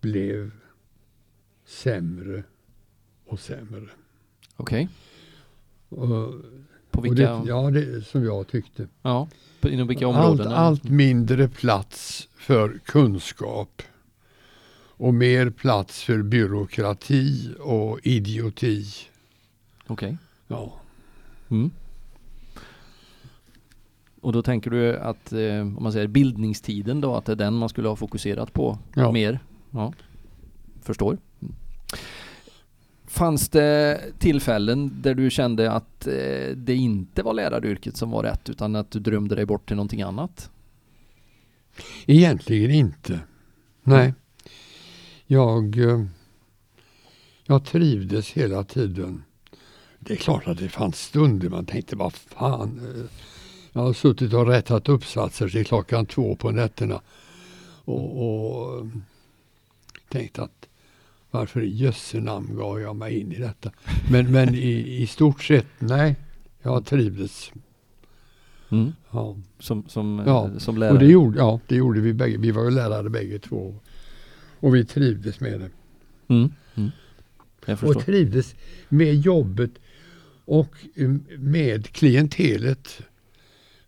blev 0.00 0.50
sämre 1.72 2.42
och 3.26 3.40
sämre. 3.40 3.88
Okej, 4.56 4.88
Och, 5.88 6.34
på 6.90 7.00
vilka, 7.00 7.32
det, 7.38 7.48
ja, 7.48 7.70
det 7.70 8.06
som 8.06 8.24
jag 8.24 8.48
tyckte. 8.48 8.88
ja, 9.02 9.28
inom 9.62 9.88
vilka 9.88 10.06
Allt, 10.06 10.16
områden? 10.16 10.52
allt 10.52 10.84
mindre 10.84 11.48
plats 11.48 12.28
för 12.36 12.78
kunskap 12.84 13.82
och 14.96 15.14
mer 15.14 15.50
plats 15.50 16.02
för 16.02 16.22
byråkrati 16.22 17.54
och 17.60 18.00
idioti. 18.02 18.86
Okej. 19.86 20.16
Ja. 20.48 20.72
Mm. 21.50 21.70
Och 24.20 24.32
då 24.32 24.42
tänker 24.42 24.70
du 24.70 24.96
att, 24.98 25.32
eh, 25.32 25.60
om 25.60 25.78
man 25.82 25.92
säger 25.92 26.06
bildningstiden 26.06 27.00
då, 27.00 27.14
att 27.16 27.24
det 27.24 27.32
är 27.32 27.36
den 27.36 27.54
man 27.54 27.68
skulle 27.68 27.88
ha 27.88 27.96
fokuserat 27.96 28.52
på 28.52 28.78
Ja. 28.94 29.12
mer? 29.12 29.40
Ja, 29.70 29.92
förstår. 30.82 31.18
Fanns 33.06 33.48
det 33.48 34.00
tillfällen 34.18 35.02
där 35.02 35.14
du 35.14 35.30
kände 35.30 35.72
att 35.72 36.06
eh, 36.06 36.56
det 36.56 36.74
inte 36.74 37.22
var 37.22 37.34
läraryrket 37.34 37.96
som 37.96 38.10
var 38.10 38.22
rätt 38.22 38.48
utan 38.48 38.76
att 38.76 38.90
du 38.90 39.00
drömde 39.00 39.34
dig 39.34 39.46
bort 39.46 39.66
till 39.66 39.76
någonting 39.76 40.02
annat? 40.02 40.50
Egentligen 42.06 42.70
inte. 42.70 43.20
Nej. 43.82 44.14
Jag, 45.26 45.78
eh, 45.78 46.04
jag 47.46 47.64
trivdes 47.64 48.30
hela 48.30 48.64
tiden. 48.64 49.22
Det 49.98 50.12
är 50.12 50.16
klart 50.16 50.46
att 50.46 50.58
det 50.58 50.68
fanns 50.68 51.00
stunder 51.00 51.48
man 51.48 51.66
tänkte, 51.66 51.96
vad 51.96 52.12
fan. 52.12 52.80
Eh, 52.94 53.04
jag 53.72 53.82
har 53.82 53.92
suttit 53.92 54.32
och 54.32 54.46
rättat 54.46 54.88
uppsatser 54.88 55.48
till 55.48 55.66
klockan 55.66 56.06
två 56.06 56.36
på 56.36 56.50
nätterna. 56.50 57.00
Och, 57.84 58.22
och 58.22 58.86
tänkt 60.08 60.38
att 60.38 60.61
varför 61.32 61.62
i 61.62 61.76
jösse 61.76 62.20
namn 62.20 62.56
gav 62.56 62.80
jag 62.80 62.96
mig 62.96 63.20
in 63.20 63.32
i 63.32 63.38
detta? 63.38 63.70
Men, 64.10 64.32
men 64.32 64.54
i, 64.54 65.02
i 65.02 65.06
stort 65.06 65.42
sett, 65.42 65.66
nej. 65.78 66.16
Jag 66.62 66.86
trivdes. 66.86 67.52
Mm. 68.70 68.92
Ja. 69.10 69.36
Som, 69.58 69.88
som, 69.88 70.20
eh, 70.20 70.26
Ja, 70.26 70.50
som 70.58 70.78
lärare? 70.78 70.92
Och 70.92 70.98
det 70.98 71.06
gjorde, 71.06 71.38
ja, 71.38 71.60
det 71.66 71.76
gjorde 71.76 72.00
vi 72.00 72.12
bägge. 72.12 72.38
Vi 72.38 72.50
var 72.50 72.64
ju 72.64 72.70
lärare 72.70 73.10
bägge 73.10 73.38
två. 73.38 73.74
Och 74.60 74.74
vi 74.74 74.84
trivdes 74.84 75.40
med 75.40 75.60
det. 75.60 75.70
Mm. 76.34 76.52
Mm. 76.74 76.90
Och 77.82 78.04
trivdes 78.04 78.54
med 78.88 79.14
jobbet 79.14 79.70
och 80.44 80.74
eh, 80.94 81.10
med 81.38 81.86
klientelet. 81.86 83.02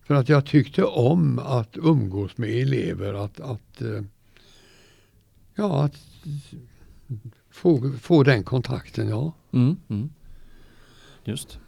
För 0.03 0.15
att 0.15 0.29
jag 0.29 0.47
tyckte 0.47 0.85
om 0.85 1.39
att 1.39 1.77
umgås 1.77 2.37
med 2.37 2.51
elever. 2.51 3.15
Att, 3.15 3.41
att, 3.41 3.83
eh, 3.83 4.03
ja, 5.55 5.85
att 5.85 5.97
få, 7.51 7.91
få 8.01 8.23
den 8.23 8.45
kontakten, 8.45 9.09
ja. 9.09 9.33
Mm, 9.53 9.77
mm. 9.89 10.11
Just. 11.25 11.59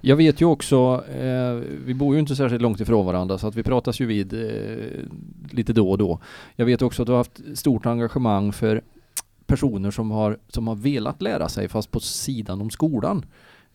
Jag 0.00 0.16
vet 0.16 0.40
ju 0.40 0.46
också, 0.46 1.04
eh, 1.08 1.52
vi 1.84 1.94
bor 1.94 2.14
ju 2.14 2.20
inte 2.20 2.36
särskilt 2.36 2.62
långt 2.62 2.80
ifrån 2.80 3.06
varandra 3.06 3.38
så 3.38 3.46
att 3.46 3.54
vi 3.54 3.62
pratas 3.62 4.00
ju 4.00 4.06
vid 4.06 4.32
eh, 4.32 5.04
lite 5.50 5.72
då 5.72 5.90
och 5.90 5.98
då. 5.98 6.20
Jag 6.56 6.66
vet 6.66 6.82
också 6.82 7.02
att 7.02 7.06
du 7.06 7.12
har 7.12 7.18
haft 7.18 7.40
stort 7.54 7.86
engagemang 7.86 8.52
för 8.52 8.82
personer 9.46 9.90
som 9.90 10.10
har, 10.10 10.38
som 10.48 10.68
har 10.68 10.74
velat 10.74 11.22
lära 11.22 11.48
sig 11.48 11.68
fast 11.68 11.90
på 11.90 12.00
sidan 12.00 12.60
om 12.60 12.70
skolan. 12.70 13.24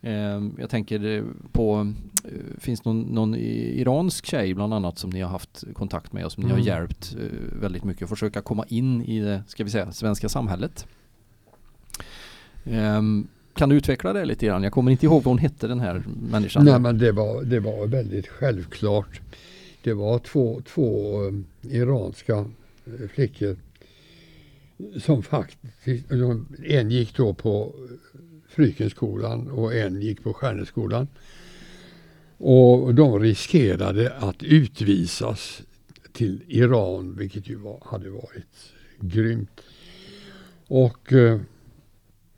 Eh, 0.04 0.42
jag 0.58 0.70
tänker 0.70 1.06
eh, 1.06 1.24
på, 1.52 1.94
eh, 2.24 2.60
finns 2.60 2.86
någon, 2.86 3.02
någon 3.02 3.36
iransk 3.36 4.26
tjej 4.26 4.54
bland 4.54 4.74
annat 4.74 4.98
som 4.98 5.10
ni 5.10 5.22
har 5.22 5.30
haft 5.30 5.64
kontakt 5.74 6.14
med 6.14 6.26
och 6.26 6.32
som 6.32 6.44
mm. 6.44 6.56
ni 6.56 6.62
har 6.62 6.70
mm. 6.70 6.82
hjälpt 6.82 7.16
eh, 7.20 7.60
väldigt 7.62 7.84
mycket 7.84 8.04
att 8.04 8.10
försöka 8.10 8.42
komma 8.42 8.66
in 8.68 9.02
i 9.02 9.20
det, 9.20 9.44
ska 9.48 9.64
vi 9.64 9.70
säga, 9.70 9.92
svenska 9.92 10.30
samhället. 10.30 10.88
Um, 12.64 13.28
kan 13.54 13.70
du 13.70 13.76
utveckla 13.76 14.14
det 14.14 14.26
lite 14.26 14.46
grann? 14.46 14.64
Jag 14.64 14.74
kommer 14.74 14.92
inte 14.92 15.06
ihåg 15.06 15.24
vad 15.24 15.32
hon 15.32 15.38
hette 15.38 15.68
den 15.68 15.80
här 15.80 16.04
människan. 16.32 16.66
Nej 16.66 16.80
men 16.80 16.98
det 16.98 17.12
var, 17.12 17.44
det 17.44 17.60
var 17.60 17.88
väldigt 17.88 18.28
självklart. 18.28 19.22
Det 19.84 19.94
var 19.94 20.20
två, 20.20 20.62
två 20.66 21.20
iranska 21.62 22.46
flickor 23.14 23.58
som 25.00 25.24
faktiskt, 25.24 26.12
en 26.66 26.92
gick 26.92 27.18
då 27.18 27.34
på 27.34 27.74
Frykenskolan 28.54 29.52
och 29.52 29.76
en 29.76 30.02
gick 30.02 30.24
på 30.24 30.34
Stjärneskolan. 30.34 31.08
Och 32.38 32.96
de 32.96 33.20
riskerade 33.20 34.14
att 34.14 34.44
utvisas 34.44 35.62
till 36.12 36.44
Iran, 36.48 37.16
vilket 37.16 37.50
ju 37.50 37.56
var, 37.56 37.84
hade 37.86 38.10
varit 38.10 38.74
grymt. 39.00 39.62
Och 40.68 41.14
eh, 41.14 41.40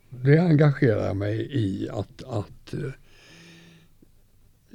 det 0.09 0.38
engagerade 0.38 1.13
mig 1.13 1.49
i 1.51 1.89
att, 1.89 2.24
att 2.24 2.74
eh, 2.74 2.91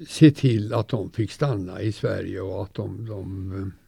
se 0.07 0.31
till 0.31 0.75
att 0.75 0.89
de 0.89 1.11
fick 1.11 1.33
stanna 1.33 1.83
i 1.83 1.93
Sverige 1.93 2.41
och 2.41 2.63
att 2.63 2.75
de, 2.75 3.07
de 3.07 3.53
eh, 3.53 3.80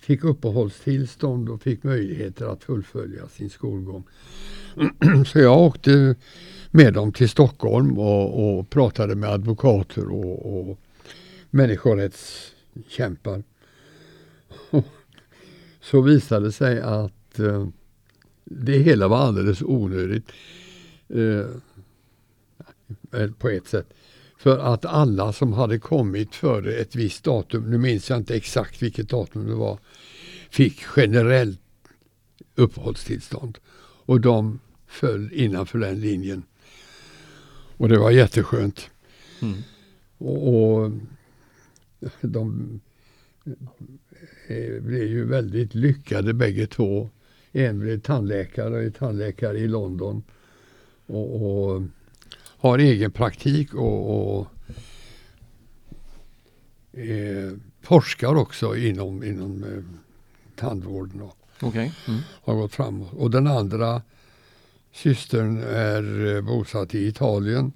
fick 0.00 0.24
uppehållstillstånd 0.24 1.48
och 1.48 1.62
fick 1.62 1.82
möjligheter 1.82 2.46
att 2.46 2.64
fullfölja 2.64 3.28
sin 3.28 3.50
skolgång. 3.50 4.04
Så 5.26 5.38
jag 5.38 5.58
åkte 5.58 6.16
med 6.70 6.94
dem 6.94 7.12
till 7.12 7.28
Stockholm 7.28 7.98
och, 7.98 8.58
och 8.58 8.70
pratade 8.70 9.14
med 9.14 9.30
advokater 9.30 10.08
och, 10.08 10.60
och 10.60 10.78
människorättskämpar. 11.50 13.42
Så 15.80 16.00
visade 16.00 16.46
det 16.46 16.52
sig 16.52 16.80
att 16.80 17.38
eh, 17.38 17.68
det 18.44 18.78
hela 18.78 19.08
var 19.08 19.18
alldeles 19.18 19.62
onödigt. 19.62 20.32
Eh, 21.08 21.46
på 23.38 23.48
ett 23.48 23.66
sätt. 23.66 23.94
För 24.40 24.58
att 24.58 24.84
alla 24.84 25.32
som 25.32 25.52
hade 25.52 25.78
kommit 25.78 26.34
före 26.34 26.72
ett 26.72 26.96
visst 26.96 27.24
datum, 27.24 27.70
nu 27.70 27.78
minns 27.78 28.10
jag 28.10 28.18
inte 28.18 28.34
exakt 28.34 28.82
vilket 28.82 29.08
datum 29.08 29.46
det 29.46 29.54
var, 29.54 29.78
fick 30.50 30.82
generellt 30.96 31.60
uppehållstillstånd. 32.54 33.58
Och 34.06 34.20
de 34.20 34.60
föll 34.86 35.32
innanför 35.32 35.78
den 35.78 36.00
linjen. 36.00 36.42
Och 37.76 37.88
det 37.88 37.98
var 37.98 38.10
jätteskönt. 38.10 38.90
Mm. 39.42 39.58
Och, 40.18 40.48
och 40.54 40.92
de 42.20 42.80
eh, 44.46 44.82
blev 44.82 45.04
ju 45.04 45.24
väldigt 45.24 45.74
lyckade 45.74 46.34
bägge 46.34 46.66
två. 46.66 47.10
En 47.52 47.78
blev 47.78 48.00
tandläkare 48.00 48.74
och 48.74 48.82
är 48.82 48.90
tandläkare 48.90 49.58
i 49.58 49.68
London. 49.68 50.22
Och, 51.06 51.42
och 51.42 51.82
har 52.60 52.78
egen 52.78 53.10
praktik 53.10 53.74
och, 53.74 54.38
och 54.38 54.46
eh, 56.92 57.52
forskar 57.80 58.34
också 58.34 58.76
inom, 58.76 59.24
inom 59.24 59.64
eh, 59.64 59.82
tandvården. 60.56 61.22
Och 61.22 61.36
okay. 61.62 61.90
mm. 62.08 62.20
Har 62.44 62.54
gått 62.54 62.72
framåt. 62.72 63.12
Och 63.12 63.30
den 63.30 63.46
andra 63.46 64.02
systern 64.92 65.62
är 65.62 66.36
eh, 66.36 66.42
bosatt 66.42 66.94
i 66.94 67.06
Italien. 67.06 67.72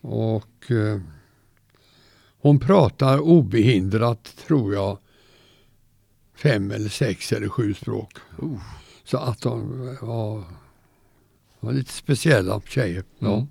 Och 0.00 0.70
eh, 0.70 1.00
hon 2.38 2.60
pratar 2.60 3.18
obehindrat, 3.20 4.24
tror 4.46 4.74
jag, 4.74 4.98
fem 6.34 6.70
eller 6.70 6.88
sex 6.88 7.32
eller 7.32 7.48
sju 7.48 7.74
språk. 7.74 8.12
Uh. 8.42 8.60
Så 9.04 9.18
att 9.18 9.40
de 9.40 9.78
var, 10.00 10.44
var 11.60 11.72
lite 11.72 11.92
speciella 11.92 12.60
tjejer. 12.60 13.04
Ja. 13.18 13.46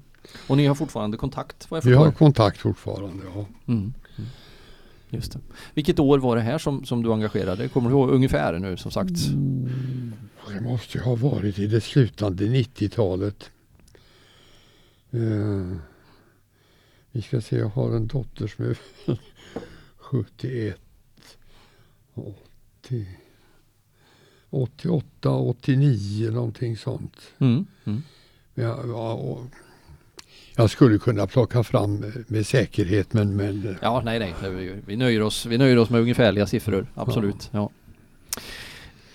Och 0.47 0.57
ni 0.57 0.65
har 0.65 0.75
fortfarande 0.75 1.17
kontakt? 1.17 1.71
Vad 1.71 1.77
jag 1.77 1.89
Vi 1.89 1.95
har 1.95 2.11
kontakt 2.11 2.57
fortfarande, 2.57 3.23
ja. 3.35 3.45
Mm. 3.65 3.93
Mm. 4.17 4.29
Just 5.09 5.31
det. 5.31 5.39
Vilket 5.73 5.99
år 5.99 6.19
var 6.19 6.35
det 6.35 6.41
här 6.41 6.57
som, 6.57 6.85
som 6.85 7.03
du 7.03 7.13
engagerade 7.13 7.67
Kommer 7.67 7.89
du 7.89 7.95
ihåg 7.95 8.09
ungefär 8.09 8.59
nu 8.59 8.77
som 8.77 8.91
sagt? 8.91 9.27
Mm. 9.27 10.13
Det 10.47 10.61
måste 10.61 10.99
ha 10.99 11.15
varit 11.15 11.59
i 11.59 11.67
det 11.67 11.81
slutande 11.81 12.45
90-talet. 12.45 13.51
Uh, 15.13 15.71
eh, 15.71 15.77
vi 17.11 17.21
ska 17.21 17.41
se, 17.41 17.57
jag 17.57 17.69
har 17.69 17.95
en 17.95 18.07
dotter 18.07 18.47
som 18.47 18.65
är 18.65 18.77
71. 19.97 20.79
80, 22.13 23.07
88, 24.49 25.29
89 25.29 26.31
någonting 26.31 26.77
sånt. 26.77 27.21
Mm, 27.37 27.65
mm. 27.85 28.01
Ja, 28.53 29.39
jag 30.57 30.69
skulle 30.69 30.97
kunna 30.97 31.27
plocka 31.27 31.63
fram 31.63 32.05
med 32.27 32.45
säkerhet 32.45 33.13
men... 33.13 33.35
men 33.35 33.77
ja, 33.81 34.01
nej, 34.05 34.19
nej. 34.19 34.33
Vi 34.85 34.95
nöjer 34.95 35.21
oss, 35.21 35.45
vi 35.45 35.57
nöjer 35.57 35.77
oss 35.77 35.89
med 35.89 36.01
ungefärliga 36.01 36.47
siffror. 36.47 36.87
Absolut. 36.95 37.49
Ja. 37.51 37.59
ja. 37.59 37.69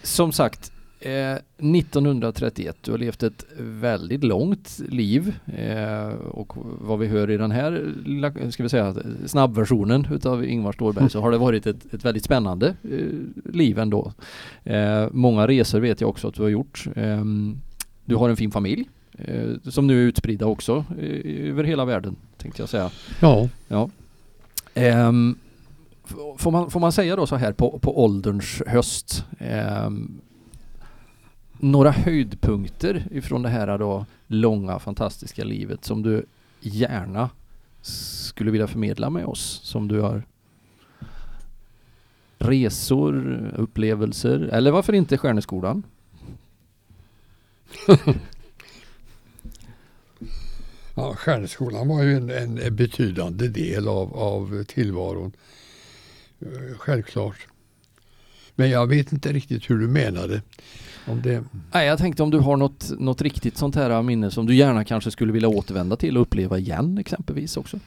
Som 0.02 0.32
sagt, 0.32 0.72
1931, 1.00 2.66
eh, 2.66 2.74
du 2.84 2.90
har 2.90 2.98
levt 2.98 3.22
ett 3.22 3.44
väldigt 3.58 4.24
långt 4.24 4.80
liv 4.88 5.34
eh, 5.46 6.08
och 6.14 6.52
vad 6.80 6.98
vi 6.98 7.06
hör 7.06 7.30
i 7.30 7.36
den 7.36 7.50
här 7.50 7.94
lilla, 8.04 8.50
ska 8.50 8.62
vi 8.62 8.68
säga, 8.68 8.94
snabbversionen 9.26 10.06
utav 10.10 10.44
Ingvar 10.44 10.72
Ståhlberg 10.72 11.10
så 11.10 11.20
har 11.20 11.30
det 11.30 11.38
varit 11.38 11.66
ett, 11.66 11.94
ett 11.94 12.04
väldigt 12.04 12.24
spännande 12.24 12.74
eh, 12.90 13.52
liv 13.52 13.78
ändå. 13.78 14.12
många 15.10 15.46
resor 15.46 15.80
vet 15.80 16.00
jag 16.00 16.10
också 16.10 16.28
att 16.28 16.34
du 16.34 16.42
har 16.42 16.48
gjort. 16.48 16.86
Ehm, 16.96 17.60
du 18.04 18.16
har 18.16 18.28
en 18.28 18.36
fin 18.36 18.50
familj 18.50 18.88
som 19.70 19.86
nu 19.86 20.02
är 20.02 20.08
utspridda 20.08 20.46
också 20.46 20.84
över 20.98 21.64
hela 21.64 21.84
världen 21.84 22.16
tänkte 22.36 22.62
jag 22.62 22.68
säga. 22.68 22.90
Ja. 23.20 23.48
ja. 23.68 23.90
Um, 24.74 25.38
får, 26.38 26.50
man, 26.50 26.70
får 26.70 26.80
man 26.80 26.92
säga 26.92 27.16
då 27.16 27.26
så 27.26 27.36
här 27.36 27.52
på, 27.52 27.78
på 27.78 28.04
ålderns 28.04 28.62
höst 28.66 29.24
um, 29.86 30.20
några 31.58 31.90
höjdpunkter 31.90 33.06
ifrån 33.10 33.42
det 33.42 33.48
här 33.48 33.78
då 33.78 34.06
långa 34.26 34.78
fantastiska 34.78 35.44
livet 35.44 35.84
som 35.84 36.02
du 36.02 36.26
gärna 36.60 37.30
skulle 37.82 38.50
vilja 38.50 38.66
förmedla 38.66 39.10
med 39.10 39.26
oss 39.26 39.60
som 39.62 39.88
du 39.88 40.00
har 40.00 40.22
resor, 42.38 43.40
upplevelser 43.56 44.40
eller 44.52 44.70
varför 44.70 44.92
inte 44.92 45.18
Stjärneskolan? 45.18 45.82
ja, 51.00 51.16
Stjärneskolan 51.16 51.88
var 51.88 52.02
ju 52.02 52.16
en, 52.16 52.58
en 52.58 52.76
betydande 52.76 53.48
del 53.48 53.88
av, 53.88 54.16
av 54.16 54.64
tillvaron. 54.64 55.32
Eh, 56.40 56.78
självklart. 56.78 57.46
Men 58.54 58.70
jag 58.70 58.86
vet 58.86 59.12
inte 59.12 59.32
riktigt 59.32 59.70
hur 59.70 59.78
du 59.78 59.88
menade. 59.88 60.42
Om 61.06 61.22
det... 61.22 61.44
Nej, 61.72 61.86
jag 61.86 61.98
tänkte 61.98 62.22
om 62.22 62.30
du 62.30 62.38
har 62.38 62.56
något, 62.56 62.90
något 62.98 63.22
riktigt 63.22 63.56
sånt 63.56 63.74
här 63.74 64.02
minne 64.02 64.30
som 64.30 64.46
du 64.46 64.54
gärna 64.54 64.84
kanske 64.84 65.10
skulle 65.10 65.32
vilja 65.32 65.48
återvända 65.48 65.96
till 65.96 66.16
och 66.16 66.22
uppleva 66.22 66.58
igen 66.58 66.98
exempelvis 66.98 67.56
också. 67.56 67.80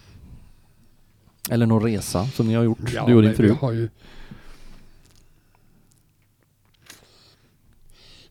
Eller 1.50 1.66
någon 1.66 1.84
resa 1.84 2.28
som 2.28 2.48
ni 2.48 2.54
har 2.54 2.64
gjort, 2.64 2.94
ja, 2.94 3.06
du 3.08 3.16
och 3.16 3.22
din 3.22 3.36
fru. 3.36 3.56
Ju... 3.74 3.90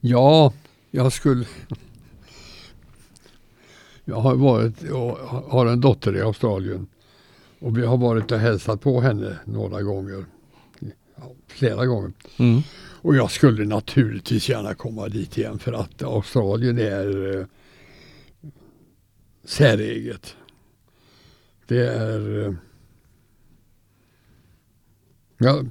Ja, 0.00 0.52
jag 0.90 1.12
skulle... 1.12 1.44
Jag 4.04 4.16
har 4.16 4.34
varit 4.34 4.90
och 4.90 5.18
har 5.28 5.66
en 5.66 5.80
dotter 5.80 6.16
i 6.16 6.20
Australien. 6.20 6.86
Och 7.58 7.78
vi 7.78 7.86
har 7.86 7.96
varit 7.96 8.32
och 8.32 8.38
hälsat 8.38 8.80
på 8.80 9.00
henne 9.00 9.38
några 9.44 9.82
gånger. 9.82 10.24
Ja, 11.16 11.32
flera 11.46 11.86
gånger. 11.86 12.12
Mm. 12.36 12.60
Och 13.02 13.16
jag 13.16 13.30
skulle 13.30 13.64
naturligtvis 13.64 14.48
gärna 14.48 14.74
komma 14.74 15.08
dit 15.08 15.38
igen 15.38 15.58
för 15.58 15.72
att 15.72 16.02
Australien 16.02 16.78
är 16.78 17.38
eh, 17.38 17.46
säreget. 19.44 20.36
Det 21.66 21.86
är... 21.86 22.46
Eh, 22.46 22.54
ja, 25.38 25.62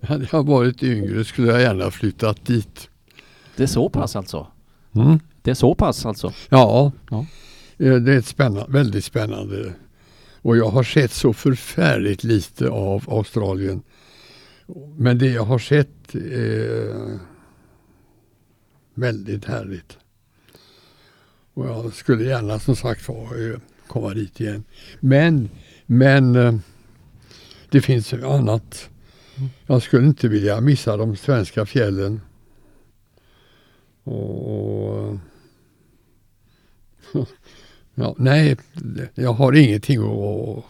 hade 0.00 0.28
jag 0.32 0.46
varit 0.46 0.82
yngre 0.82 1.24
skulle 1.24 1.48
jag 1.48 1.60
gärna 1.60 1.90
flyttat 1.90 2.46
dit. 2.46 2.88
Det 3.56 3.62
är 3.62 3.66
så 3.66 3.88
pass 3.88 4.16
alltså? 4.16 4.46
Mm. 4.94 5.18
Det 5.46 5.50
är 5.50 5.54
så 5.54 5.74
pass 5.74 6.06
alltså? 6.06 6.32
Ja, 6.48 6.92
Ja. 7.10 7.26
Eh, 7.78 7.94
det 7.94 8.12
är 8.12 8.18
ett 8.18 8.26
spännande, 8.26 8.72
väldigt 8.72 9.04
spännande. 9.04 9.72
Och 10.42 10.56
jag 10.56 10.68
har 10.68 10.82
sett 10.82 11.12
så 11.12 11.32
förfärligt 11.32 12.24
lite 12.24 12.68
av 12.68 13.04
Australien. 13.08 13.82
Men 14.96 15.18
det 15.18 15.26
jag 15.26 15.42
har 15.44 15.58
sett 15.58 16.14
är 16.14 17.18
väldigt 18.94 19.44
härligt. 19.44 19.98
Och 21.54 21.66
jag 21.66 21.92
skulle 21.92 22.24
gärna 22.24 22.58
som 22.58 22.76
sagt 22.76 23.08
eh, 23.08 23.60
komma 23.86 24.14
dit 24.14 24.40
igen. 24.40 24.64
Men, 25.00 25.48
men 25.86 26.36
eh, 26.36 26.54
det 27.70 27.80
finns 27.80 28.12
annat. 28.12 28.88
Jag 29.66 29.82
skulle 29.82 30.06
inte 30.06 30.28
vilja 30.28 30.60
missa 30.60 30.96
de 30.96 31.16
svenska 31.16 31.66
fjällen. 31.66 32.20
Och, 34.04 35.18
ja, 37.94 38.14
nej, 38.18 38.56
jag 39.14 39.32
har 39.32 39.52
ingenting 39.52 39.98
att, 39.98 40.64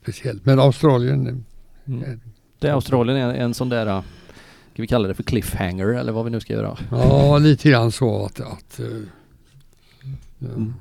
speciellt. 0.00 0.46
Men 0.46 0.58
Australien, 0.58 1.44
Mm. 1.86 2.20
Det 2.58 2.68
är 2.68 2.72
Australien 2.72 3.16
är 3.18 3.34
en 3.34 3.54
sån 3.54 3.68
där, 3.68 3.86
äh, 3.86 4.00
ska 4.72 4.82
vi 4.82 4.88
kalla 4.88 5.08
det 5.08 5.14
för 5.14 5.22
cliffhanger 5.22 5.86
eller 5.86 6.12
vad 6.12 6.24
vi 6.24 6.30
nu 6.30 6.40
ska 6.40 6.52
göra? 6.52 6.78
ja 6.90 7.38
lite 7.38 7.70
grann 7.70 7.92
så 7.92 8.24
att, 8.24 8.40
att 8.40 8.80
eh, 8.80 8.86
Mm. 10.40 10.74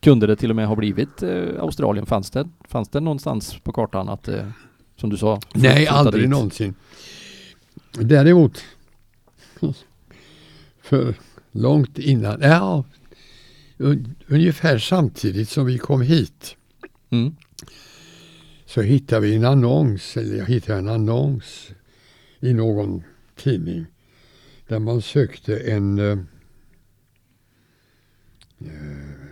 Kunde 0.00 0.26
det 0.26 0.36
till 0.36 0.50
och 0.50 0.56
med 0.56 0.66
ha 0.68 0.76
blivit 0.76 1.22
eh, 1.22 1.44
Australien? 1.60 2.06
Fanns 2.06 2.30
det, 2.30 2.48
fanns 2.68 2.88
det 2.88 3.00
någonstans 3.00 3.56
på 3.62 3.72
kartan 3.72 4.08
att, 4.08 4.28
eh, 4.28 4.46
som 4.96 5.10
du 5.10 5.16
sa? 5.16 5.40
Nej, 5.54 5.86
aldrig 5.86 6.22
dit? 6.24 6.30
någonsin. 6.30 6.74
Däremot, 7.92 8.64
för 10.82 11.14
långt 11.52 11.98
innan, 11.98 12.40
ja, 12.40 12.84
ungefär 14.26 14.78
samtidigt 14.78 15.48
som 15.48 15.66
vi 15.66 15.78
kom 15.78 16.00
hit 16.00 16.56
Mm. 17.10 17.36
så 18.66 18.82
hittade 18.82 19.26
vi 19.26 19.34
en 19.34 19.44
annons, 19.44 20.16
eller 20.16 20.36
jag 20.36 20.46
hittade 20.46 20.78
en 20.78 20.88
annons 20.88 21.70
i 22.40 22.52
någon 22.52 23.02
tidning 23.36 23.86
där 24.68 24.78
man 24.78 25.02
sökte 25.02 25.56
en 25.58 25.98
eh, 25.98 26.18
eh, 28.60 29.28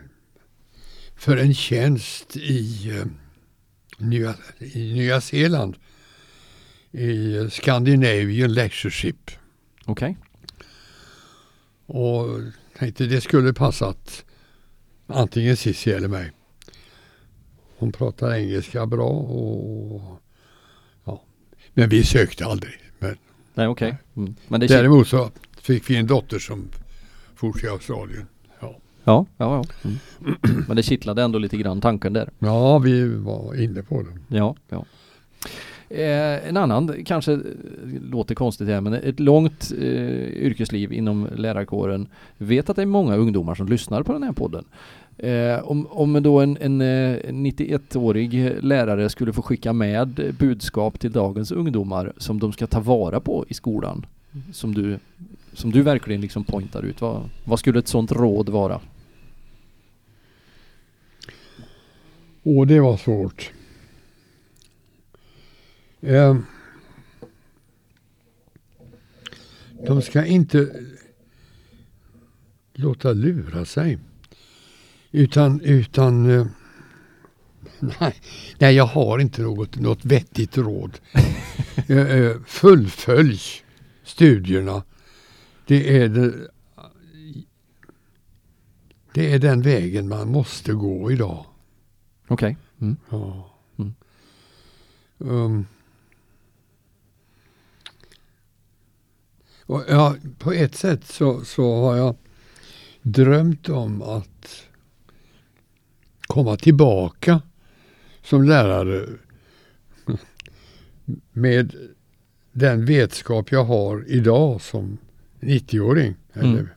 för 1.16 1.36
en 1.36 1.54
tjänst 1.54 2.36
i, 2.36 2.90
eh, 2.90 3.04
Nya, 3.98 4.34
i 4.58 4.94
Nya 4.94 5.20
Zeeland 5.20 5.76
i 6.90 7.36
Scandinavian 7.50 8.54
Lectureship 8.54 9.30
Okej. 9.84 10.16
och 11.86 12.26
tänkte 12.78 13.06
det 13.06 13.20
skulle 13.20 13.52
passat 13.52 14.24
antingen 15.12 15.56
Cissi 15.56 15.90
eller 15.92 16.08
mig. 16.08 16.30
Hon 17.78 17.92
pratar 17.92 18.34
engelska 18.34 18.86
bra 18.86 19.08
och 19.08 20.20
ja. 21.04 21.22
Men 21.74 21.88
vi 21.88 22.04
sökte 22.04 22.46
aldrig. 22.46 22.72
Men 22.98 23.16
Nej 23.54 23.66
okej. 23.68 23.96
Mm. 24.16 24.34
Men 24.48 24.60
det 24.60 24.66
är 24.66 24.68
däremot 24.68 25.08
så 25.08 25.30
fick 25.60 25.90
vi 25.90 25.96
en 25.96 26.06
dotter 26.06 26.38
som 26.38 26.68
for 27.34 27.52
till 27.52 27.68
Australien. 27.68 28.26
Ja, 28.60 28.76
Ja, 29.04 29.26
ja, 29.36 29.64
ja. 29.82 29.88
Mm. 29.88 29.98
Men 30.68 30.76
det 30.76 30.82
kittlade 30.82 31.22
ändå 31.22 31.38
lite 31.38 31.56
grann 31.56 31.80
tanken 31.80 32.12
där. 32.12 32.30
ja 32.38 32.78
vi 32.78 33.14
var 33.14 33.60
inne 33.62 33.82
på 33.82 34.02
det. 34.02 34.36
Ja, 34.36 34.56
ja. 34.68 34.84
Eh, 35.94 36.48
en 36.48 36.56
annan, 36.56 37.04
kanske 37.04 37.32
eh, 37.32 37.40
låter 38.10 38.34
konstigt 38.34 38.68
här, 38.68 38.80
men 38.80 38.94
ett 38.94 39.20
långt 39.20 39.72
eh, 39.78 40.44
yrkesliv 40.46 40.92
inom 40.92 41.28
lärarkåren. 41.36 42.08
Vet 42.38 42.70
att 42.70 42.76
det 42.76 42.82
är 42.82 42.86
många 42.86 43.16
ungdomar 43.16 43.54
som 43.54 43.68
lyssnar 43.68 44.02
på 44.02 44.12
den 44.12 44.22
här 44.22 44.32
podden. 44.32 44.64
Eh, 45.18 45.58
om, 45.64 45.86
om 45.90 46.22
då 46.22 46.40
en, 46.40 46.58
en 46.60 46.80
eh, 46.80 47.16
91-årig 47.32 48.56
lärare 48.62 49.08
skulle 49.08 49.32
få 49.32 49.42
skicka 49.42 49.72
med 49.72 50.34
budskap 50.38 51.00
till 51.00 51.12
dagens 51.12 51.52
ungdomar 51.52 52.12
som 52.16 52.38
de 52.38 52.52
ska 52.52 52.66
ta 52.66 52.80
vara 52.80 53.20
på 53.20 53.44
i 53.48 53.54
skolan. 53.54 54.06
Som 54.52 54.74
du, 54.74 54.98
som 55.52 55.70
du 55.70 55.82
verkligen 55.82 56.20
liksom 56.20 56.44
pointar 56.44 56.82
ut. 56.82 57.00
Vad, 57.00 57.22
vad 57.44 57.58
skulle 57.58 57.78
ett 57.78 57.88
sånt 57.88 58.12
råd 58.12 58.48
vara? 58.48 58.80
Och 62.42 62.66
det 62.66 62.80
var 62.80 62.96
svårt. 62.96 63.52
Eh, 66.02 66.38
de 69.86 70.02
ska 70.02 70.24
inte 70.24 70.82
låta 72.72 73.12
lura 73.12 73.64
sig. 73.64 73.98
Utan, 75.10 75.60
utan 75.60 76.30
eh, 76.30 76.46
nej, 78.00 78.14
nej, 78.58 78.74
jag 78.74 78.86
har 78.86 79.18
inte 79.18 79.42
något, 79.42 79.76
något 79.76 80.04
vettigt 80.04 80.58
råd. 80.58 80.98
Eh, 81.86 81.98
eh, 81.98 82.36
Fullfölj 82.46 83.40
studierna. 84.04 84.82
Det 85.66 85.98
är, 85.98 86.08
det, 86.08 86.50
det 89.14 89.32
är 89.32 89.38
den 89.38 89.62
vägen 89.62 90.08
man 90.08 90.28
måste 90.28 90.72
gå 90.72 91.12
idag. 91.12 91.46
Okej. 92.28 92.56
Mm. 92.80 92.96
Ja. 93.10 93.54
Mm. 93.78 93.94
Um, 95.18 95.66
och 99.66 99.84
ja, 99.88 100.16
på 100.38 100.52
ett 100.52 100.74
sätt 100.74 101.04
så, 101.04 101.44
så 101.44 101.80
har 101.80 101.96
jag 101.96 102.16
drömt 103.02 103.68
om 103.68 104.02
att 104.02 104.66
komma 106.26 106.56
tillbaka 106.56 107.42
som 108.22 108.44
lärare 108.44 109.06
med 111.32 111.74
den 112.52 112.84
vetskap 112.84 113.52
jag 113.52 113.64
har 113.64 114.04
idag 114.08 114.60
som 114.60 114.98
90-åring. 115.40 116.14
Mm. 116.34 116.68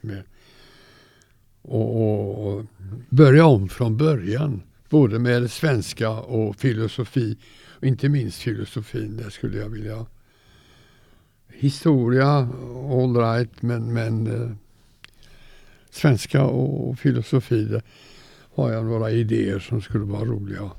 Och, 1.61 1.95
och, 2.01 2.47
och 2.47 2.65
börja 3.09 3.45
om 3.45 3.69
från 3.69 3.97
början. 3.97 4.61
Både 4.89 5.19
med 5.19 5.51
svenska 5.51 6.09
och 6.09 6.55
filosofi. 6.55 7.37
Och 7.79 7.83
inte 7.83 8.09
minst 8.09 8.37
filosofin, 8.37 9.17
där 9.17 9.29
skulle 9.29 9.57
jag 9.57 9.69
vilja... 9.69 10.05
Historia, 11.57 12.47
all 12.89 13.15
right, 13.15 13.61
men, 13.61 13.93
men 13.93 14.27
eh, 14.27 14.49
svenska 15.89 16.43
och 16.43 16.99
filosofi, 16.99 17.79
har 18.55 18.71
jag 18.71 18.85
några 18.85 19.11
idéer 19.11 19.59
som 19.59 19.81
skulle 19.81 20.05
vara 20.05 20.25
roliga. 20.25 20.71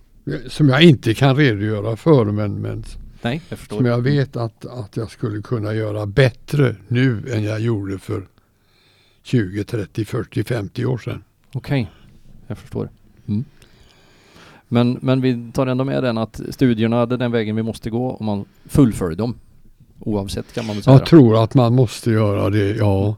Som 0.48 0.68
jag 0.68 0.82
inte 0.82 1.14
kan 1.14 1.36
redogöra 1.36 1.96
för, 1.96 2.24
men, 2.24 2.54
men 2.54 2.84
Nej, 3.22 3.42
jag 3.48 3.58
som 3.58 3.86
jag 3.86 4.00
vet 4.00 4.36
att, 4.36 4.66
att 4.66 4.96
jag 4.96 5.10
skulle 5.10 5.42
kunna 5.42 5.74
göra 5.74 6.06
bättre 6.06 6.76
nu 6.88 7.22
än 7.32 7.42
jag 7.42 7.60
gjorde 7.60 7.98
för 7.98 8.26
20, 9.22 9.64
30, 9.64 10.04
40, 10.04 10.44
50 10.44 10.84
år 10.84 10.98
sedan. 10.98 11.24
Okej, 11.52 11.90
jag 12.46 12.58
förstår. 12.58 12.88
Mm. 13.26 13.44
Men, 14.68 14.98
men 15.02 15.20
vi 15.20 15.52
tar 15.52 15.66
ändå 15.66 15.84
med 15.84 16.02
den 16.02 16.18
att 16.18 16.40
studierna, 16.50 17.06
det 17.06 17.14
är 17.14 17.18
den 17.18 17.32
vägen 17.32 17.56
vi 17.56 17.62
måste 17.62 17.90
gå 17.90 18.10
om 18.10 18.26
man 18.26 18.44
fullföljer 18.64 19.18
dem. 19.18 19.38
Oavsett 19.98 20.52
kan 20.52 20.66
man 20.66 20.76
väl 20.76 20.82
säga. 20.82 20.96
Jag 20.96 21.06
tror 21.06 21.44
att 21.44 21.54
man 21.54 21.74
måste 21.74 22.10
göra 22.10 22.50
det, 22.50 22.70
ja. 22.70 23.16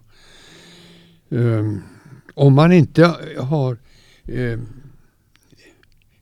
Ehm, 1.30 1.82
om 2.34 2.54
man 2.54 2.72
inte 2.72 3.14
har 3.38 3.78
ehm, 4.24 4.66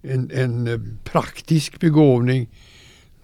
en, 0.03 0.31
en 0.35 0.99
praktisk 1.05 1.81
begåvning, 1.81 2.49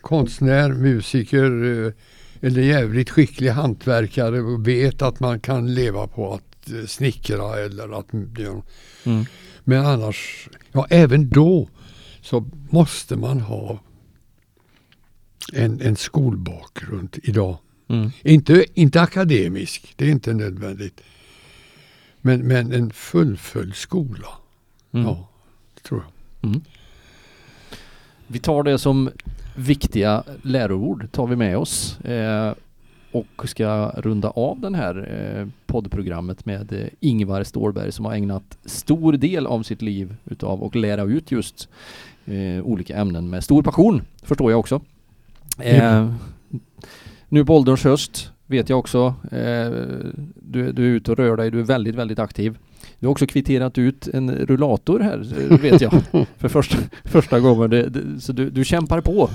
konstnär, 0.01 0.73
musiker 0.73 1.65
eh, 1.87 1.93
eller 2.41 2.63
jävligt 2.63 3.11
skicklig 3.11 3.51
hantverkare 3.51 4.41
och 4.41 4.69
vet 4.69 5.03
att 5.03 5.21
man 5.21 5.41
kan 5.41 5.75
leva 5.75 6.07
på 6.07 6.35
att 6.35 6.71
eh, 6.71 6.87
snickra 6.87 7.59
eller 7.59 7.99
att 7.99 8.07
ja. 8.39 8.63
Mm. 9.05 9.25
Men 9.65 9.87
annars, 9.87 10.49
ja 10.73 10.87
även 10.91 11.29
då 11.29 11.69
så 12.23 12.45
måste 12.71 13.17
man 13.17 13.41
ha 13.41 13.81
en, 15.53 15.81
en 15.81 15.97
skolbakgrund 15.97 17.19
idag. 17.23 17.59
Mm. 17.89 18.11
Inte, 18.23 18.65
inte 18.75 19.01
akademisk, 19.01 19.95
det 19.97 20.05
är 20.05 20.11
inte 20.11 20.35
nödvändigt. 20.35 21.01
Men, 22.21 22.49
men 22.49 22.73
en 22.73 22.91
fullföljd 22.91 23.75
skola. 23.75 24.29
Mm. 24.93 25.07
Ja, 25.07 25.29
tror 25.83 26.03
jag. 26.03 26.51
Mm. 26.51 26.61
Vi 28.27 28.39
tar 28.39 28.63
det 28.63 28.79
som 28.79 29.11
viktiga 29.57 30.25
läroord, 30.43 31.13
tar 31.13 31.27
vi 31.27 31.37
med 31.37 31.59
oss. 31.59 32.01
Eh, 32.01 32.55
och 33.13 33.49
ska 33.49 33.93
runda 33.97 34.31
av 34.31 34.61
den 34.61 34.75
här 34.75 35.09
eh, 35.13 35.49
poddprogrammet 35.67 36.47
med 36.47 36.73
eh, 36.73 36.87
Ingvar 37.01 37.45
Stålberg 37.45 37.93
som 37.93 38.05
har 38.05 38.13
ägnat 38.13 38.59
stor 38.65 39.13
del 39.13 39.47
av 39.47 39.63
sitt 39.63 39.83
liv 39.83 40.17
utav 40.25 40.65
att 40.65 40.75
lära 40.75 41.03
ut 41.03 41.31
just 41.31 41.69
eh, 42.25 42.65
olika 42.65 42.97
ämnen 42.97 43.31
med 43.31 43.45
stor 43.45 43.63
passion, 43.63 44.03
förstår 44.23 44.51
jag 44.51 44.61
också. 44.61 44.81
Eh, 45.59 46.13
nu 47.29 47.45
på 47.45 47.57
ålderns 47.57 47.85
höst, 47.85 48.31
vet 48.47 48.69
jag 48.69 48.79
också. 48.79 49.15
Eh, 49.31 49.71
du, 50.35 50.73
du 50.73 50.85
är 50.85 50.91
ute 50.91 51.11
och 51.11 51.19
rör 51.19 51.37
dig, 51.37 51.51
du 51.51 51.61
är 51.61 51.65
väldigt, 51.65 51.95
väldigt 51.95 52.19
aktiv. 52.19 52.59
Du 52.99 53.07
har 53.07 53.13
också 53.13 53.27
kvitterat 53.27 53.79
ut 53.79 54.09
en 54.09 54.31
rullator 54.31 55.01
här, 55.01 55.19
vet 55.63 55.81
jag, 55.81 55.93
för 56.39 56.49
första, 56.49 56.79
första 57.05 57.41
gången. 57.41 57.71
Det, 57.71 57.89
det, 57.89 58.21
så 58.21 58.33
du, 58.33 58.51
du 58.51 58.65
kämpar 58.65 59.01
på. 59.01 59.31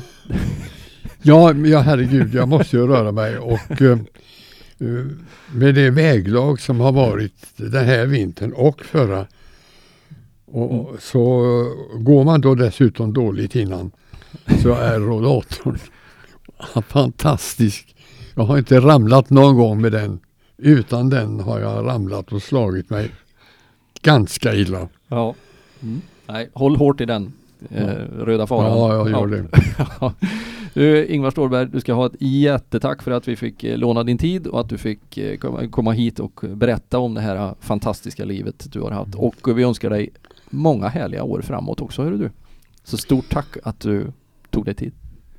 Ja, 1.22 1.53
ja, 1.53 1.80
herregud, 1.80 2.34
jag 2.34 2.49
måste 2.49 2.78
ju 2.78 2.88
röra 2.88 3.11
mig 3.11 3.38
och 3.38 3.82
eh, 3.82 3.97
med 5.53 5.76
det 5.76 5.89
väglag 5.89 6.61
som 6.61 6.80
har 6.80 6.91
varit 6.91 7.47
den 7.55 7.86
här 7.86 8.05
vintern 8.05 8.53
och 8.53 8.86
förra 8.86 9.28
och, 10.45 10.95
så 10.99 11.41
går 11.95 12.24
man 12.24 12.41
då 12.41 12.55
dessutom 12.55 13.13
dåligt 13.13 13.55
innan 13.55 13.91
så 14.61 14.74
är 14.74 14.99
rollatorn 14.99 15.80
fantastisk. 16.88 17.95
Jag 18.36 18.43
har 18.43 18.58
inte 18.58 18.80
ramlat 18.80 19.30
någon 19.30 19.55
gång 19.55 19.82
med 19.82 19.91
den. 19.91 20.20
Utan 20.58 21.10
den 21.10 21.39
har 21.39 21.60
jag 21.60 21.86
ramlat 21.86 22.32
och 22.32 22.41
slagit 22.41 22.89
mig 22.89 23.12
ganska 24.01 24.55
illa. 24.55 24.88
Ja. 25.08 25.36
Mm. 25.82 26.01
Nej, 26.28 26.49
håll 26.53 26.76
hårt 26.76 27.01
i 27.01 27.05
den 27.05 27.34
eh, 27.70 27.86
röda 28.20 28.47
faran. 28.47 28.78
Ja, 28.78 28.93
jag 28.95 29.10
gör 29.10 29.28
det. 29.28 29.47
Du, 30.74 31.05
Ingvar 31.08 31.32
Ståhlberg, 31.32 31.68
du 31.68 31.80
ska 31.80 31.93
ha 31.93 32.05
ett 32.05 32.16
jättetack 32.20 33.01
för 33.01 33.12
att 33.12 33.28
vi 33.28 33.36
fick 33.36 33.64
eh, 33.64 33.78
låna 33.78 34.03
din 34.03 34.18
tid 34.18 34.47
och 34.47 34.60
att 34.60 34.70
du 34.70 34.78
fick 34.78 35.18
eh, 35.18 35.38
komma, 35.38 35.68
komma 35.68 35.91
hit 35.91 36.20
och 36.20 36.43
berätta 36.47 36.99
om 36.99 37.14
det 37.14 37.22
här 37.22 37.55
fantastiska 37.60 38.26
livet 38.26 38.68
du 38.72 38.82
har 38.82 38.91
haft. 38.91 39.16
Och 39.16 39.58
vi 39.60 39.64
önskar 39.64 39.89
dig 39.89 40.10
många 40.49 40.88
härliga 40.88 41.24
år 41.24 41.41
framåt 41.41 41.82
också, 41.82 42.03
hör 42.03 42.12
du. 42.12 42.32
Så 42.84 42.97
stort 42.97 43.30
tack 43.30 43.58
att 43.64 43.80
du 43.80 44.12
tog 44.49 44.66
dig 44.66 44.76
tid. 44.76 44.93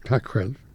Tack 0.06 0.26
själv. 0.26 0.54